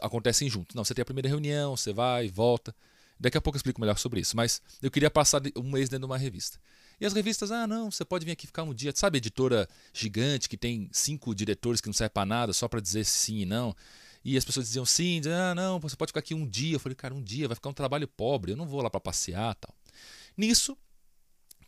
acontecem 0.00 0.48
juntos. 0.48 0.74
Não, 0.74 0.84
você 0.84 0.94
tem 0.94 1.02
a 1.02 1.06
primeira 1.06 1.28
reunião, 1.28 1.76
você 1.76 1.92
vai, 1.92 2.28
volta. 2.28 2.74
Daqui 3.18 3.38
a 3.38 3.40
pouco 3.40 3.56
eu 3.56 3.58
explico 3.58 3.80
melhor 3.80 3.98
sobre 3.98 4.20
isso. 4.20 4.36
Mas 4.36 4.60
eu 4.80 4.90
queria 4.90 5.10
passar 5.10 5.40
um 5.56 5.70
mês 5.70 5.88
dentro 5.88 6.06
de 6.06 6.12
uma 6.12 6.18
revista. 6.18 6.58
E 7.00 7.06
as 7.06 7.12
revistas, 7.12 7.50
ah, 7.50 7.66
não, 7.66 7.90
você 7.90 8.04
pode 8.04 8.24
vir 8.24 8.32
aqui 8.32 8.46
ficar 8.46 8.62
um 8.62 8.74
dia. 8.74 8.92
Sabe, 8.94 9.18
editora 9.18 9.68
gigante 9.92 10.48
que 10.48 10.56
tem 10.56 10.88
cinco 10.92 11.34
diretores 11.34 11.80
que 11.80 11.88
não 11.88 11.94
serve 11.94 12.10
para 12.10 12.26
nada, 12.26 12.52
só 12.52 12.68
para 12.68 12.80
dizer 12.80 13.04
sim 13.04 13.38
e 13.38 13.46
não. 13.46 13.74
E 14.24 14.36
as 14.36 14.44
pessoas 14.44 14.66
diziam 14.66 14.86
sim, 14.86 15.20
diziam, 15.20 15.36
ah, 15.36 15.54
não, 15.54 15.80
você 15.80 15.96
pode 15.96 16.10
ficar 16.10 16.20
aqui 16.20 16.34
um 16.34 16.46
dia. 16.46 16.76
Eu 16.76 16.80
falei, 16.80 16.94
cara, 16.94 17.14
um 17.14 17.22
dia 17.22 17.48
vai 17.48 17.54
ficar 17.54 17.70
um 17.70 17.74
trabalho 17.74 18.06
pobre, 18.06 18.52
eu 18.52 18.56
não 18.56 18.66
vou 18.66 18.80
lá 18.80 18.88
para 18.88 19.00
passear 19.00 19.54
tal. 19.56 19.74
Nisso, 20.36 20.76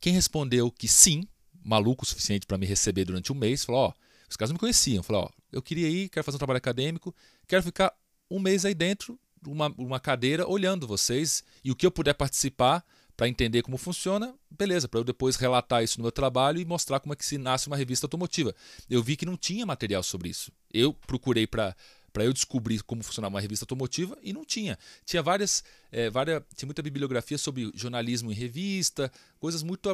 quem 0.01 0.13
respondeu 0.13 0.71
que 0.71 0.87
sim, 0.87 1.27
maluco 1.65 2.05
o 2.05 2.07
suficiente 2.07 2.47
para 2.47 2.59
me 2.59 2.67
receber 2.67 3.05
durante 3.05 3.33
um 3.33 3.35
mês, 3.35 3.65
falou: 3.65 3.89
ó, 3.89 3.93
os 4.29 4.37
caras 4.37 4.53
me 4.53 4.59
conheciam. 4.59 5.03
Falou: 5.03 5.25
ó, 5.25 5.31
eu 5.51 5.63
queria 5.63 5.89
ir, 5.89 6.09
quero 6.09 6.25
fazer 6.25 6.37
um 6.37 6.39
trabalho 6.39 6.59
acadêmico, 6.59 7.15
quero 7.49 7.63
ficar 7.63 7.93
um 8.31 8.39
mês 8.39 8.65
aí 8.65 8.75
dentro, 8.75 9.19
uma, 9.47 9.69
uma 9.77 10.01
cadeira, 10.01 10.47
olhando 10.49 10.87
vocês 10.87 11.43
e 11.63 11.71
o 11.71 11.77
que 11.77 11.87
eu 11.87 11.91
puder 11.91 12.15
participar 12.15 12.85
para 13.17 13.29
entender 13.29 13.63
como 13.63 13.77
funciona, 13.77 14.35
beleza, 14.51 14.89
para 14.89 15.01
eu 15.01 15.05
depois 15.05 15.37
relatar 15.37 15.83
isso 15.83 15.99
no 15.99 16.03
meu 16.03 16.13
trabalho 16.13 16.61
e 16.61 16.65
mostrar 16.65 17.01
como 17.01 17.13
é 17.13 17.17
que 17.17 17.25
se 17.25 17.39
nasce 17.39 17.69
uma 17.69 17.77
revista 17.77 18.07
automotiva. 18.07 18.55
Eu 18.91 19.03
vi 19.03 19.17
que 19.17 19.27
não 19.27 19.37
tinha 19.37 19.65
material 19.65 20.03
sobre 20.03 20.29
isso. 20.29 20.51
Eu 20.73 20.93
procurei 20.93 21.47
para 21.47 21.77
para 22.15 22.25
eu 22.25 22.33
descobrir 22.33 22.81
como 22.85 23.03
funcionava 23.03 23.35
uma 23.35 23.41
revista 23.41 23.65
automotiva 23.65 24.17
e 24.23 24.33
não 24.33 24.45
tinha. 24.45 24.79
Tinha 25.05 25.21
várias, 25.21 25.65
é, 25.91 26.09
várias 26.09 26.45
tinha 26.55 26.69
muita 26.69 26.81
bibliografia 26.81 27.37
sobre 27.37 27.73
jornalismo 27.75 28.31
em 28.31 28.35
revista, 28.35 29.11
coisas 29.41 29.65
muito 29.65 29.89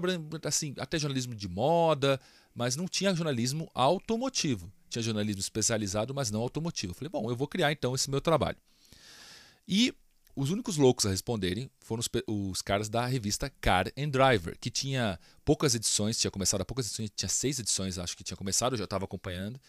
assim, 0.44 0.74
até 0.78 0.98
jornalismo 0.98 1.34
de 1.34 1.48
moda, 1.48 2.20
mas 2.54 2.76
não 2.76 2.86
tinha 2.86 3.14
jornalismo 3.14 3.70
automotivo. 3.72 4.70
Tinha 4.90 5.02
jornalismo 5.02 5.40
especializado, 5.40 6.12
mas 6.12 6.30
não 6.30 6.42
automotivo. 6.42 6.90
Eu 6.90 6.94
falei, 6.94 7.08
bom, 7.08 7.30
eu 7.30 7.34
vou 7.34 7.48
criar 7.48 7.72
então 7.72 7.94
esse 7.94 8.10
meu 8.10 8.20
trabalho. 8.20 8.58
E 9.66 9.94
os 10.40 10.50
únicos 10.50 10.78
loucos 10.78 11.04
a 11.04 11.10
responderem 11.10 11.70
foram 11.80 12.00
os, 12.00 12.08
os, 12.26 12.62
caras 12.62 12.88
da 12.88 13.04
revista 13.04 13.52
Car 13.60 13.92
and 13.94 14.08
Driver, 14.08 14.56
que 14.58 14.70
tinha 14.70 15.20
poucas 15.44 15.74
edições, 15.74 16.18
tinha 16.18 16.30
começado 16.30 16.62
há 16.62 16.64
poucas 16.64 16.86
edições, 16.86 17.10
tinha 17.14 17.28
seis 17.28 17.58
edições, 17.58 17.98
acho 17.98 18.16
que 18.16 18.24
tinha 18.24 18.38
começado, 18.38 18.72
eu 18.72 18.78
já 18.78 18.84
estava 18.84 19.04
acompanhando. 19.04 19.60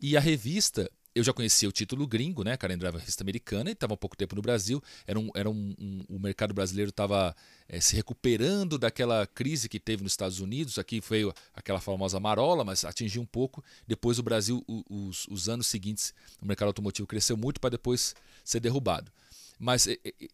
E 0.00 0.16
a 0.16 0.20
revista, 0.20 0.90
eu 1.14 1.22
já 1.22 1.30
conhecia 1.30 1.68
o 1.68 1.72
título 1.72 2.06
gringo, 2.06 2.42
né? 2.42 2.56
Car 2.56 2.70
and 2.70 2.78
Driver, 2.78 3.00
revista 3.00 3.22
americana, 3.22 3.68
e 3.68 3.74
estava 3.74 3.92
há 3.92 3.96
pouco 3.98 4.16
tempo 4.16 4.34
no 4.34 4.40
Brasil. 4.40 4.82
Era 5.06 5.18
um, 5.18 5.28
era 5.34 5.50
um, 5.50 5.74
um 5.78 6.04
o 6.08 6.18
mercado 6.18 6.54
brasileiro 6.54 6.88
estava 6.88 7.36
é, 7.68 7.78
se 7.78 7.94
recuperando 7.94 8.78
daquela 8.78 9.26
crise 9.26 9.68
que 9.68 9.78
teve 9.78 10.02
nos 10.02 10.12
Estados 10.12 10.40
Unidos. 10.40 10.78
Aqui 10.78 11.02
foi 11.02 11.30
aquela 11.54 11.82
famosa 11.82 12.18
marola, 12.18 12.64
mas 12.64 12.82
atingiu 12.82 13.20
um 13.20 13.26
pouco. 13.26 13.62
Depois 13.86 14.18
o 14.18 14.22
Brasil, 14.22 14.64
os, 14.88 15.26
os 15.28 15.50
anos 15.50 15.66
seguintes, 15.66 16.14
o 16.40 16.46
mercado 16.46 16.68
automotivo 16.68 17.06
cresceu 17.06 17.36
muito 17.36 17.60
para 17.60 17.70
depois 17.70 18.14
ser 18.42 18.60
derrubado. 18.60 19.12
Mas 19.58 19.88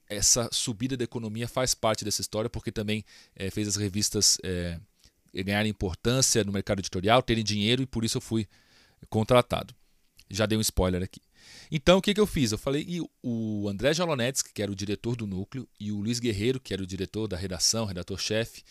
essa 0.08 0.48
subida 0.52 0.96
da 0.96 1.04
economia 1.04 1.46
faz 1.46 1.74
parte 1.74 2.04
dessa 2.04 2.20
história, 2.20 2.48
porque 2.48 2.72
também 2.72 3.04
é, 3.34 3.50
fez 3.50 3.68
as 3.68 3.76
revistas 3.76 4.38
é, 4.42 4.80
ganharem 5.34 5.70
importância 5.70 6.42
no 6.44 6.52
mercado 6.52 6.80
editorial, 6.80 7.22
terem 7.22 7.44
dinheiro, 7.44 7.82
e 7.82 7.86
por 7.86 8.04
isso 8.04 8.18
eu 8.18 8.22
fui 8.22 8.48
contratado. 9.08 9.74
Já 10.28 10.46
dei 10.46 10.56
um 10.56 10.60
spoiler 10.60 11.02
aqui. 11.02 11.20
Então, 11.70 11.98
o 11.98 12.02
que, 12.02 12.14
que 12.14 12.20
eu 12.20 12.26
fiz? 12.26 12.52
Eu 12.52 12.58
falei, 12.58 12.84
e 12.86 13.00
o 13.22 13.68
André 13.68 13.92
Jalonetsky, 13.92 14.52
que 14.52 14.62
era 14.62 14.70
o 14.70 14.76
diretor 14.76 15.16
do 15.16 15.26
núcleo, 15.26 15.68
e 15.78 15.92
o 15.92 16.00
Luiz 16.00 16.18
Guerreiro, 16.18 16.60
que 16.60 16.72
era 16.72 16.82
o 16.82 16.86
diretor 16.86 17.26
da 17.26 17.36
redação, 17.36 17.84
redator-chefe, 17.84 18.62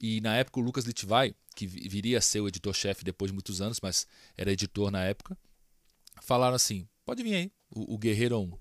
e 0.00 0.20
na 0.20 0.36
época 0.36 0.58
o 0.58 0.62
Lucas 0.62 0.84
Litvai, 0.84 1.34
que 1.54 1.66
viria 1.66 2.18
a 2.18 2.20
ser 2.22 2.40
o 2.40 2.48
editor-chefe 2.48 3.04
depois 3.04 3.30
de 3.30 3.34
muitos 3.34 3.60
anos, 3.60 3.78
mas 3.82 4.06
era 4.36 4.50
editor 4.50 4.90
na 4.90 5.04
época, 5.04 5.36
falaram 6.22 6.54
assim: 6.54 6.88
pode 7.04 7.22
vir 7.22 7.34
aí. 7.34 7.52
O, 7.70 7.94
o 7.94 7.98
Guerreiro 7.98 8.34
é 8.34 8.38
um 8.38 8.52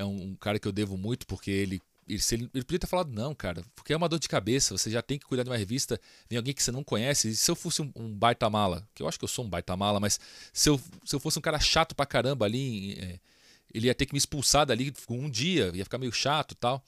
é 0.00 0.04
um, 0.04 0.30
um 0.30 0.34
cara 0.34 0.58
que 0.58 0.66
eu 0.66 0.72
devo 0.72 0.96
muito, 0.96 1.26
porque 1.26 1.50
ele 1.50 1.80
ele, 2.08 2.22
ele, 2.32 2.50
ele, 2.54 2.64
podia 2.64 2.78
ter 2.80 2.86
falado, 2.88 3.12
não, 3.12 3.34
cara, 3.34 3.62
porque 3.74 3.92
é 3.92 3.96
uma 3.96 4.08
dor 4.08 4.18
de 4.18 4.28
cabeça, 4.28 4.76
você 4.76 4.90
já 4.90 5.00
tem 5.00 5.16
que 5.18 5.24
cuidar 5.26 5.44
de 5.44 5.50
uma 5.50 5.56
revista, 5.56 6.00
vem 6.28 6.36
alguém 6.36 6.52
que 6.52 6.62
você 6.62 6.72
não 6.72 6.82
conhece. 6.82 7.28
E 7.28 7.36
se 7.36 7.48
eu 7.48 7.54
fosse 7.54 7.82
um, 7.82 7.92
um 7.94 8.12
baita 8.12 8.50
mala, 8.50 8.86
que 8.94 9.02
eu 9.02 9.08
acho 9.08 9.18
que 9.18 9.24
eu 9.24 9.28
sou 9.28 9.44
um 9.44 9.48
baita 9.48 9.76
mala, 9.76 10.00
mas 10.00 10.18
se 10.52 10.68
eu, 10.68 10.80
se 11.04 11.14
eu 11.14 11.20
fosse 11.20 11.38
um 11.38 11.42
cara 11.42 11.60
chato 11.60 11.94
pra 11.94 12.04
caramba 12.04 12.44
ali, 12.46 12.94
é, 12.98 13.20
ele 13.72 13.86
ia 13.86 13.94
ter 13.94 14.06
que 14.06 14.12
me 14.12 14.18
expulsar 14.18 14.66
dali 14.66 14.92
um 15.08 15.30
dia, 15.30 15.70
ia 15.74 15.84
ficar 15.84 15.98
meio 15.98 16.12
chato 16.12 16.54
tal. 16.54 16.82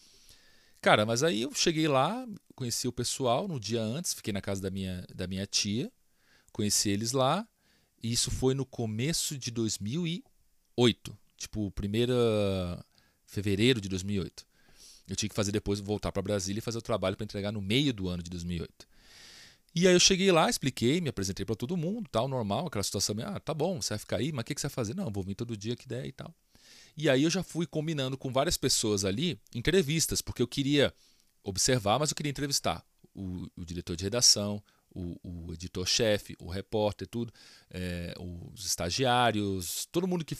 Cara, 0.80 1.06
mas 1.06 1.22
aí 1.22 1.42
eu 1.42 1.54
cheguei 1.54 1.86
lá, 1.86 2.26
conheci 2.56 2.88
o 2.88 2.92
pessoal 2.92 3.46
no 3.46 3.60
dia 3.60 3.80
antes, 3.80 4.14
fiquei 4.14 4.32
na 4.32 4.40
casa 4.40 4.60
da 4.60 4.70
minha, 4.70 5.06
da 5.14 5.28
minha 5.28 5.46
tia, 5.46 5.92
conheci 6.52 6.90
eles 6.90 7.12
lá, 7.12 7.46
e 8.02 8.12
isso 8.12 8.30
foi 8.30 8.54
no 8.54 8.66
começo 8.66 9.38
de 9.38 9.52
2008. 9.52 11.16
Tipo, 11.36 11.70
primeira 11.70 12.14
fevereiro 13.32 13.80
de 13.80 13.88
2008. 13.88 14.46
Eu 15.08 15.16
tinha 15.16 15.28
que 15.28 15.34
fazer 15.34 15.50
depois 15.50 15.80
voltar 15.80 16.12
para 16.12 16.20
Brasília 16.20 16.58
e 16.58 16.62
fazer 16.62 16.78
o 16.78 16.82
trabalho 16.82 17.16
para 17.16 17.24
entregar 17.24 17.50
no 17.50 17.62
meio 17.62 17.92
do 17.92 18.08
ano 18.08 18.22
de 18.22 18.30
2008. 18.30 18.86
E 19.74 19.88
aí 19.88 19.94
eu 19.94 20.00
cheguei 20.00 20.30
lá, 20.30 20.50
expliquei, 20.50 21.00
me 21.00 21.08
apresentei 21.08 21.46
para 21.46 21.56
todo 21.56 21.74
mundo, 21.76 22.06
tal, 22.12 22.28
normal, 22.28 22.66
aquela 22.66 22.82
situação, 22.82 23.16
ah, 23.24 23.40
tá 23.40 23.54
bom, 23.54 23.80
você 23.80 23.94
vai 23.94 23.98
ficar 23.98 24.16
aí, 24.18 24.30
mas 24.30 24.42
o 24.42 24.44
que, 24.44 24.54
que 24.54 24.60
você 24.60 24.68
vai 24.68 24.74
fazer? 24.74 24.94
Não, 24.94 25.10
vou 25.10 25.24
vir 25.24 25.34
todo 25.34 25.56
dia 25.56 25.74
que 25.74 25.88
der 25.88 26.04
e 26.04 26.12
tal. 26.12 26.32
E 26.94 27.08
aí 27.08 27.22
eu 27.22 27.30
já 27.30 27.42
fui 27.42 27.66
combinando 27.66 28.18
com 28.18 28.30
várias 28.30 28.58
pessoas 28.58 29.02
ali 29.02 29.40
entrevistas, 29.54 30.20
porque 30.20 30.42
eu 30.42 30.46
queria 30.46 30.92
observar, 31.42 31.98
mas 31.98 32.10
eu 32.10 32.14
queria 32.14 32.30
entrevistar 32.30 32.84
o, 33.14 33.48
o 33.56 33.64
diretor 33.64 33.96
de 33.96 34.04
redação, 34.04 34.62
o, 34.94 35.16
o 35.22 35.52
editor-chefe, 35.52 36.36
o 36.38 36.48
repórter, 36.48 37.08
tudo, 37.08 37.32
é, 37.70 38.14
os 38.18 38.64
estagiários, 38.66 39.86
todo 39.90 40.06
mundo 40.06 40.24
que 40.24 40.36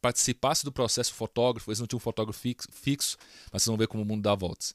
participasse 0.00 0.64
do 0.64 0.72
processo, 0.72 1.12
fotógrafo, 1.12 1.70
eles 1.70 1.80
não 1.80 1.86
tinham 1.86 1.98
um 1.98 2.00
fotógrafo 2.00 2.40
fixo, 2.70 3.16
mas 3.52 3.62
vocês 3.62 3.66
vão 3.66 3.76
ver 3.76 3.88
como 3.88 4.02
o 4.02 4.06
mundo 4.06 4.22
dá 4.22 4.34
voltas. 4.34 4.74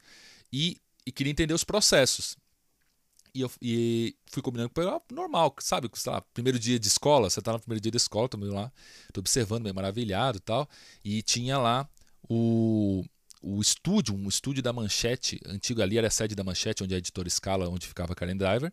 E, 0.51 0.77
e 1.05 1.11
queria 1.11 1.31
entender 1.31 1.53
os 1.53 1.63
processos. 1.63 2.37
E, 3.33 3.41
eu, 3.41 3.51
e 3.61 4.13
fui 4.25 4.43
combinando 4.43 4.69
com 4.69 4.81
ele, 4.81 4.91
normal, 5.09 5.55
sabe? 5.59 5.89
Lá, 6.05 6.21
primeiro 6.33 6.59
dia 6.59 6.77
de 6.77 6.87
escola, 6.87 7.29
você 7.29 7.39
está 7.39 7.53
no 7.53 7.59
primeiro 7.59 7.81
dia 7.81 7.91
da 7.91 7.97
escola, 7.97 8.27
também 8.27 8.49
lá, 8.49 8.69
tô 9.13 9.21
observando, 9.21 9.63
meio 9.63 9.75
maravilhado 9.75 10.37
e 10.37 10.41
tal. 10.41 10.69
E 11.03 11.21
tinha 11.21 11.57
lá 11.57 11.89
o, 12.29 13.05
o 13.41 13.59
estúdio, 13.59 14.15
um 14.15 14.27
estúdio 14.27 14.61
da 14.61 14.71
Manchete, 14.71 15.39
antigo 15.45 15.81
ali 15.81 15.97
era 15.97 16.07
a 16.07 16.11
sede 16.11 16.35
da 16.35 16.43
Manchete, 16.43 16.83
onde 16.83 16.93
a 16.93 16.97
editora 16.97 17.29
Scala, 17.29 17.67
onde 17.67 17.87
ficava 17.87 18.13
Karen 18.13 18.37
Driver, 18.37 18.71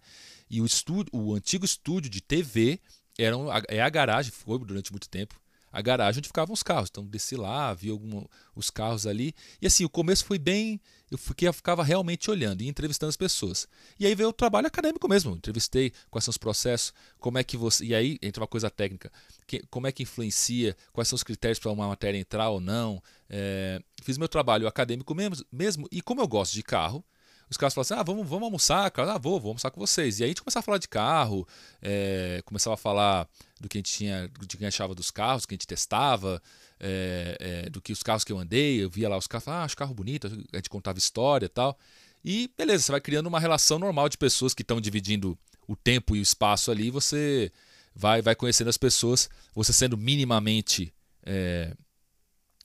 e 0.50 0.60
o 0.60 0.66
estúdio, 0.66 1.10
o 1.12 1.34
antigo 1.34 1.64
estúdio 1.64 2.10
de 2.10 2.20
TV 2.20 2.80
era 3.18 3.36
um, 3.36 3.48
é 3.68 3.80
a 3.80 3.88
garagem, 3.88 4.30
foi 4.30 4.58
durante 4.58 4.92
muito 4.92 5.08
tempo, 5.08 5.40
a 5.72 5.82
garagem 5.82 6.18
onde 6.18 6.28
ficavam 6.28 6.52
os 6.52 6.62
carros. 6.62 6.88
Então 6.90 7.04
desci 7.04 7.36
lá, 7.36 7.72
vi 7.74 7.90
algum, 7.90 8.24
os 8.54 8.70
carros 8.70 9.06
ali. 9.06 9.34
E 9.60 9.66
assim, 9.66 9.84
o 9.84 9.88
começo 9.88 10.24
foi 10.24 10.38
bem. 10.38 10.80
Eu 11.10 11.16
fiquei, 11.16 11.50
ficava 11.52 11.82
realmente 11.82 12.30
olhando 12.30 12.62
e 12.62 12.68
entrevistando 12.68 13.08
as 13.08 13.16
pessoas. 13.16 13.66
E 13.98 14.06
aí 14.06 14.14
veio 14.14 14.28
o 14.28 14.32
trabalho 14.32 14.66
acadêmico 14.66 15.08
mesmo. 15.08 15.36
Entrevistei 15.36 15.92
quais 16.10 16.24
são 16.24 16.30
os 16.30 16.38
processos, 16.38 16.92
como 17.18 17.38
é 17.38 17.44
que 17.44 17.56
você. 17.56 17.84
E 17.84 17.94
aí 17.94 18.18
entra 18.22 18.42
uma 18.42 18.48
coisa 18.48 18.70
técnica. 18.70 19.10
Que, 19.46 19.62
como 19.70 19.86
é 19.86 19.92
que 19.92 20.02
influencia, 20.02 20.76
quais 20.92 21.08
são 21.08 21.16
os 21.16 21.22
critérios 21.22 21.58
para 21.58 21.70
uma 21.72 21.88
matéria 21.88 22.18
entrar 22.18 22.50
ou 22.50 22.60
não. 22.60 23.02
É, 23.28 23.80
fiz 24.02 24.18
meu 24.18 24.28
trabalho 24.28 24.66
acadêmico 24.66 25.14
mesmo, 25.14 25.44
mesmo. 25.50 25.88
E 25.90 26.02
como 26.02 26.20
eu 26.20 26.28
gosto 26.28 26.52
de 26.52 26.62
carro, 26.62 27.04
os 27.50 27.56
caras 27.56 27.74
falavam 27.74 27.94
assim: 27.94 28.00
ah, 28.00 28.02
vamos, 28.02 28.28
vamos 28.28 28.44
almoçar, 28.44 28.90
cara. 28.90 29.14
Ah, 29.14 29.18
vou, 29.18 29.40
vou 29.40 29.50
almoçar 29.50 29.70
com 29.70 29.80
vocês. 29.80 30.18
E 30.18 30.22
aí 30.22 30.26
a 30.26 30.30
gente 30.30 30.42
começava 30.42 30.62
a 30.62 30.64
falar 30.64 30.78
de 30.78 30.88
carro, 30.88 31.46
é, 31.80 32.42
começava 32.44 32.74
a 32.74 32.76
falar 32.76 33.28
do 33.60 33.68
que 33.68 33.78
a 33.78 33.80
gente 33.80 33.92
tinha, 33.92 34.30
de 34.46 34.56
quem 34.56 34.66
achava 34.66 34.94
dos 34.94 35.10
carros, 35.10 35.46
que 35.46 35.54
a 35.54 35.56
gente 35.56 35.66
testava, 35.66 36.42
é, 36.78 37.36
é, 37.40 37.70
do 37.70 37.80
que 37.80 37.92
os 37.92 38.02
carros 38.02 38.24
que 38.24 38.32
eu 38.32 38.38
andei, 38.38 38.82
eu 38.82 38.90
via 38.90 39.08
lá 39.08 39.16
os 39.16 39.26
carros, 39.26 39.48
ah, 39.48 39.64
acho 39.64 39.76
carro 39.76 39.94
bonito, 39.94 40.26
a 40.52 40.56
gente 40.56 40.68
contava 40.68 40.98
história 40.98 41.46
e 41.46 41.48
tal. 41.48 41.78
E 42.24 42.50
beleza, 42.56 42.84
você 42.84 42.92
vai 42.92 43.00
criando 43.00 43.26
uma 43.26 43.40
relação 43.40 43.78
normal 43.78 44.08
de 44.08 44.18
pessoas 44.18 44.52
que 44.52 44.62
estão 44.62 44.80
dividindo 44.80 45.38
o 45.66 45.76
tempo 45.76 46.16
e 46.16 46.20
o 46.20 46.22
espaço 46.22 46.70
ali, 46.70 46.90
você 46.90 47.50
vai, 47.94 48.22
vai 48.22 48.34
conhecendo 48.34 48.68
as 48.68 48.76
pessoas, 48.76 49.28
você 49.54 49.72
sendo 49.72 49.96
minimamente 49.96 50.92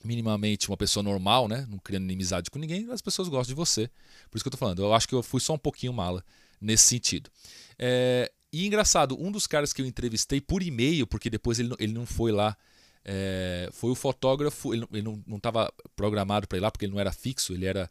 minimamente 0.03 0.69
uma 0.69 0.77
pessoa 0.77 1.03
normal, 1.03 1.47
né? 1.47 1.65
Não 1.69 1.77
criando 1.77 2.03
inimizade 2.03 2.49
com 2.49 2.59
ninguém, 2.59 2.89
as 2.91 3.01
pessoas 3.01 3.27
gostam 3.27 3.53
de 3.53 3.57
você. 3.57 3.89
Por 4.29 4.37
isso 4.37 4.43
que 4.43 4.47
eu 4.47 4.51
tô 4.51 4.57
falando. 4.57 4.81
Eu 4.81 4.93
acho 4.93 5.07
que 5.07 5.15
eu 5.15 5.23
fui 5.23 5.39
só 5.39 5.53
um 5.53 5.57
pouquinho 5.57 5.93
mala 5.93 6.23
nesse 6.59 6.83
sentido. 6.83 7.29
É, 7.77 8.31
e 8.51 8.65
engraçado, 8.67 9.17
um 9.19 9.31
dos 9.31 9.47
caras 9.47 9.73
que 9.73 9.81
eu 9.81 9.85
entrevistei 9.85 10.39
por 10.39 10.61
e-mail, 10.61 11.07
porque 11.07 11.29
depois 11.29 11.59
ele, 11.59 11.73
ele 11.79 11.93
não 11.93 12.05
foi 12.05 12.31
lá, 12.31 12.55
é, 13.03 13.69
foi 13.73 13.91
o 13.91 13.95
fotógrafo, 13.95 14.73
ele, 14.73 14.87
ele 14.91 15.23
não 15.25 15.37
estava 15.37 15.73
programado 15.95 16.47
para 16.47 16.57
ir 16.57 16.61
lá, 16.61 16.71
porque 16.71 16.85
ele 16.85 16.93
não 16.93 16.99
era 16.99 17.11
fixo, 17.11 17.53
ele 17.53 17.65
era 17.65 17.89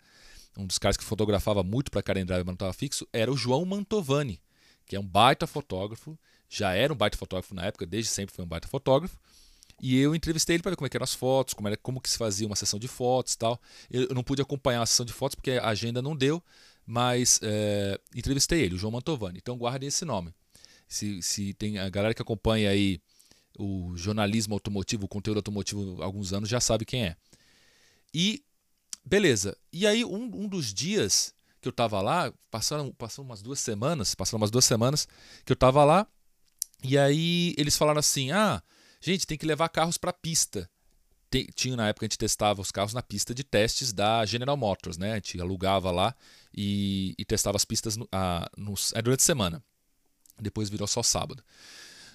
um 0.56 0.66
dos 0.66 0.78
caras 0.78 0.96
que 0.96 1.04
fotografava 1.04 1.62
muito 1.62 1.90
para 1.90 2.02
Karen 2.02 2.24
Drive, 2.24 2.44
mas 2.44 2.46
não 2.46 2.54
estava 2.54 2.72
fixo, 2.72 3.06
era 3.12 3.30
o 3.30 3.36
João 3.36 3.64
Mantovani, 3.64 4.40
que 4.86 4.96
é 4.96 5.00
um 5.00 5.06
baita 5.06 5.46
fotógrafo, 5.46 6.18
já 6.48 6.74
era 6.74 6.92
um 6.92 6.96
baita 6.96 7.16
fotógrafo 7.16 7.54
na 7.54 7.66
época, 7.66 7.86
desde 7.86 8.10
sempre 8.10 8.34
foi 8.34 8.44
um 8.44 8.48
baita 8.48 8.68
fotógrafo, 8.68 9.18
e 9.82 9.98
eu 9.98 10.14
entrevistei 10.14 10.54
ele 10.54 10.62
para 10.62 10.70
ver 10.70 10.76
como 10.76 10.86
é 10.86 10.90
eram 10.94 11.02
as 11.02 11.12
fotos, 11.12 11.54
como, 11.54 11.66
era, 11.66 11.76
como 11.76 12.00
que 12.00 12.08
se 12.08 12.16
fazia 12.16 12.46
uma 12.46 12.54
sessão 12.54 12.78
de 12.78 12.86
fotos 12.86 13.34
tal. 13.34 13.60
Eu, 13.90 14.04
eu 14.04 14.14
não 14.14 14.22
pude 14.22 14.40
acompanhar 14.40 14.80
a 14.80 14.86
sessão 14.86 15.04
de 15.04 15.12
fotos 15.12 15.34
porque 15.34 15.50
a 15.50 15.66
agenda 15.66 16.00
não 16.00 16.14
deu, 16.14 16.40
mas 16.86 17.40
é, 17.42 17.98
entrevistei 18.14 18.60
ele, 18.62 18.76
o 18.76 18.78
João 18.78 18.92
Mantovani. 18.92 19.40
Então 19.42 19.58
guardem 19.58 19.88
esse 19.88 20.04
nome. 20.04 20.32
Se, 20.86 21.20
se 21.20 21.52
tem 21.54 21.78
a 21.78 21.90
galera 21.90 22.14
que 22.14 22.22
acompanha 22.22 22.70
aí 22.70 23.00
o 23.58 23.92
jornalismo 23.96 24.54
automotivo, 24.54 25.06
o 25.06 25.08
conteúdo 25.08 25.38
automotivo 25.38 26.00
há 26.00 26.04
alguns 26.04 26.32
anos, 26.32 26.48
já 26.48 26.60
sabe 26.60 26.84
quem 26.84 27.04
é. 27.06 27.16
E 28.14 28.44
beleza. 29.04 29.56
E 29.72 29.84
aí 29.84 30.04
um, 30.04 30.30
um 30.32 30.46
dos 30.46 30.72
dias 30.72 31.34
que 31.60 31.66
eu 31.66 31.70
estava 31.70 32.00
lá, 32.00 32.32
passaram, 32.52 32.92
passaram 32.92 33.24
umas 33.24 33.42
duas 33.42 33.58
semanas, 33.58 34.14
passaram 34.14 34.40
umas 34.40 34.50
duas 34.50 34.64
semanas 34.64 35.08
que 35.44 35.50
eu 35.50 35.54
estava 35.54 35.84
lá, 35.84 36.06
e 36.84 36.96
aí 36.96 37.52
eles 37.58 37.76
falaram 37.76 37.98
assim: 37.98 38.30
ah, 38.30 38.62
Gente, 39.02 39.26
tem 39.26 39.36
que 39.36 39.44
levar 39.44 39.68
carros 39.68 39.98
para 39.98 40.10
a 40.10 40.14
pista. 40.14 40.70
Tem, 41.28 41.46
tinha 41.54 41.74
na 41.74 41.88
época 41.88 42.06
a 42.06 42.08
gente 42.08 42.18
testava 42.18 42.60
os 42.60 42.70
carros 42.70 42.94
na 42.94 43.02
pista 43.02 43.34
de 43.34 43.42
testes 43.42 43.92
da 43.92 44.24
General 44.24 44.56
Motors, 44.56 44.96
né? 44.96 45.12
A 45.12 45.14
gente 45.16 45.40
alugava 45.40 45.90
lá 45.90 46.14
e, 46.54 47.14
e 47.18 47.24
testava 47.24 47.56
as 47.56 47.64
pistas 47.64 47.96
no, 47.96 48.08
a, 48.12 48.48
nos, 48.56 48.92
é, 48.94 49.02
durante 49.02 49.20
a 49.20 49.24
semana. 49.24 49.62
Depois 50.40 50.70
virou 50.70 50.86
só 50.86 51.02
sábado. 51.02 51.42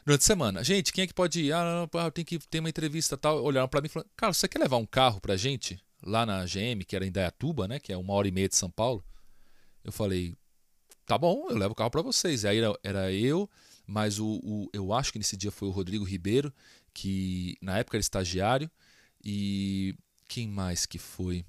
Durante 0.06 0.22
a 0.22 0.25
semana, 0.25 0.63
gente, 0.63 0.94
quem 0.94 1.03
é 1.03 1.08
que 1.08 1.13
pode 1.13 1.41
ir? 1.41 1.51
Ah, 1.51 1.89
não, 1.91 2.12
tem 2.12 2.24
que 2.24 2.39
ter 2.39 2.60
uma 2.60 2.70
entrevista 2.70 3.17
tal. 3.17 3.44
Olharam 3.44 3.67
para 3.67 3.82
mim 3.82 3.88
e 3.88 3.89
falaram: 3.89 4.10
Cara, 4.15 4.34
você 4.34 4.48
quer 4.48 4.60
levar 4.60 4.77
um 4.77 4.86
carro 4.86 5.20
pra 5.20 5.36
gente? 5.36 5.77
Lá 6.01 6.25
na 6.25 6.46
GM, 6.46 6.86
que 6.88 6.96
era 6.96 7.06
em 7.06 7.12
Dayatuba, 7.12 7.67
né? 7.67 7.79
Que 7.79 7.91
é 7.91 7.98
uma 7.98 8.13
hora 8.13 8.27
e 8.27 8.32
meia 8.32 8.48
de 8.48 8.56
São 8.56 8.70
Paulo. 8.70 9.03
Eu 9.84 9.91
falei: 9.91 10.38
Tá 11.06 11.17
bom, 11.17 11.48
eu 11.50 11.58
levo 11.58 11.74
o 11.74 11.75
carro 11.75 11.91
para 11.91 12.01
vocês. 12.01 12.44
E 12.44 12.48
aí 12.48 12.60
era, 12.60 12.79
era 12.84 13.12
eu, 13.12 13.50
mas 13.88 14.20
o, 14.20 14.39
o, 14.44 14.70
eu 14.74 14.91
acho 14.91 15.13
que 15.13 15.17
nesse 15.17 15.38
dia 15.38 15.50
foi 15.50 15.70
o 15.70 15.72
Rodrigo 15.72 16.03
Ribeiro, 16.03 16.53
que 16.98 17.56
na 17.62 17.77
época 17.77 17.96
era 17.96 18.01
estagiário, 18.01 18.72
e 19.24 19.96
quem 20.27 20.48
mais 20.48 20.88
que 20.88 20.98
foi? 20.98 21.46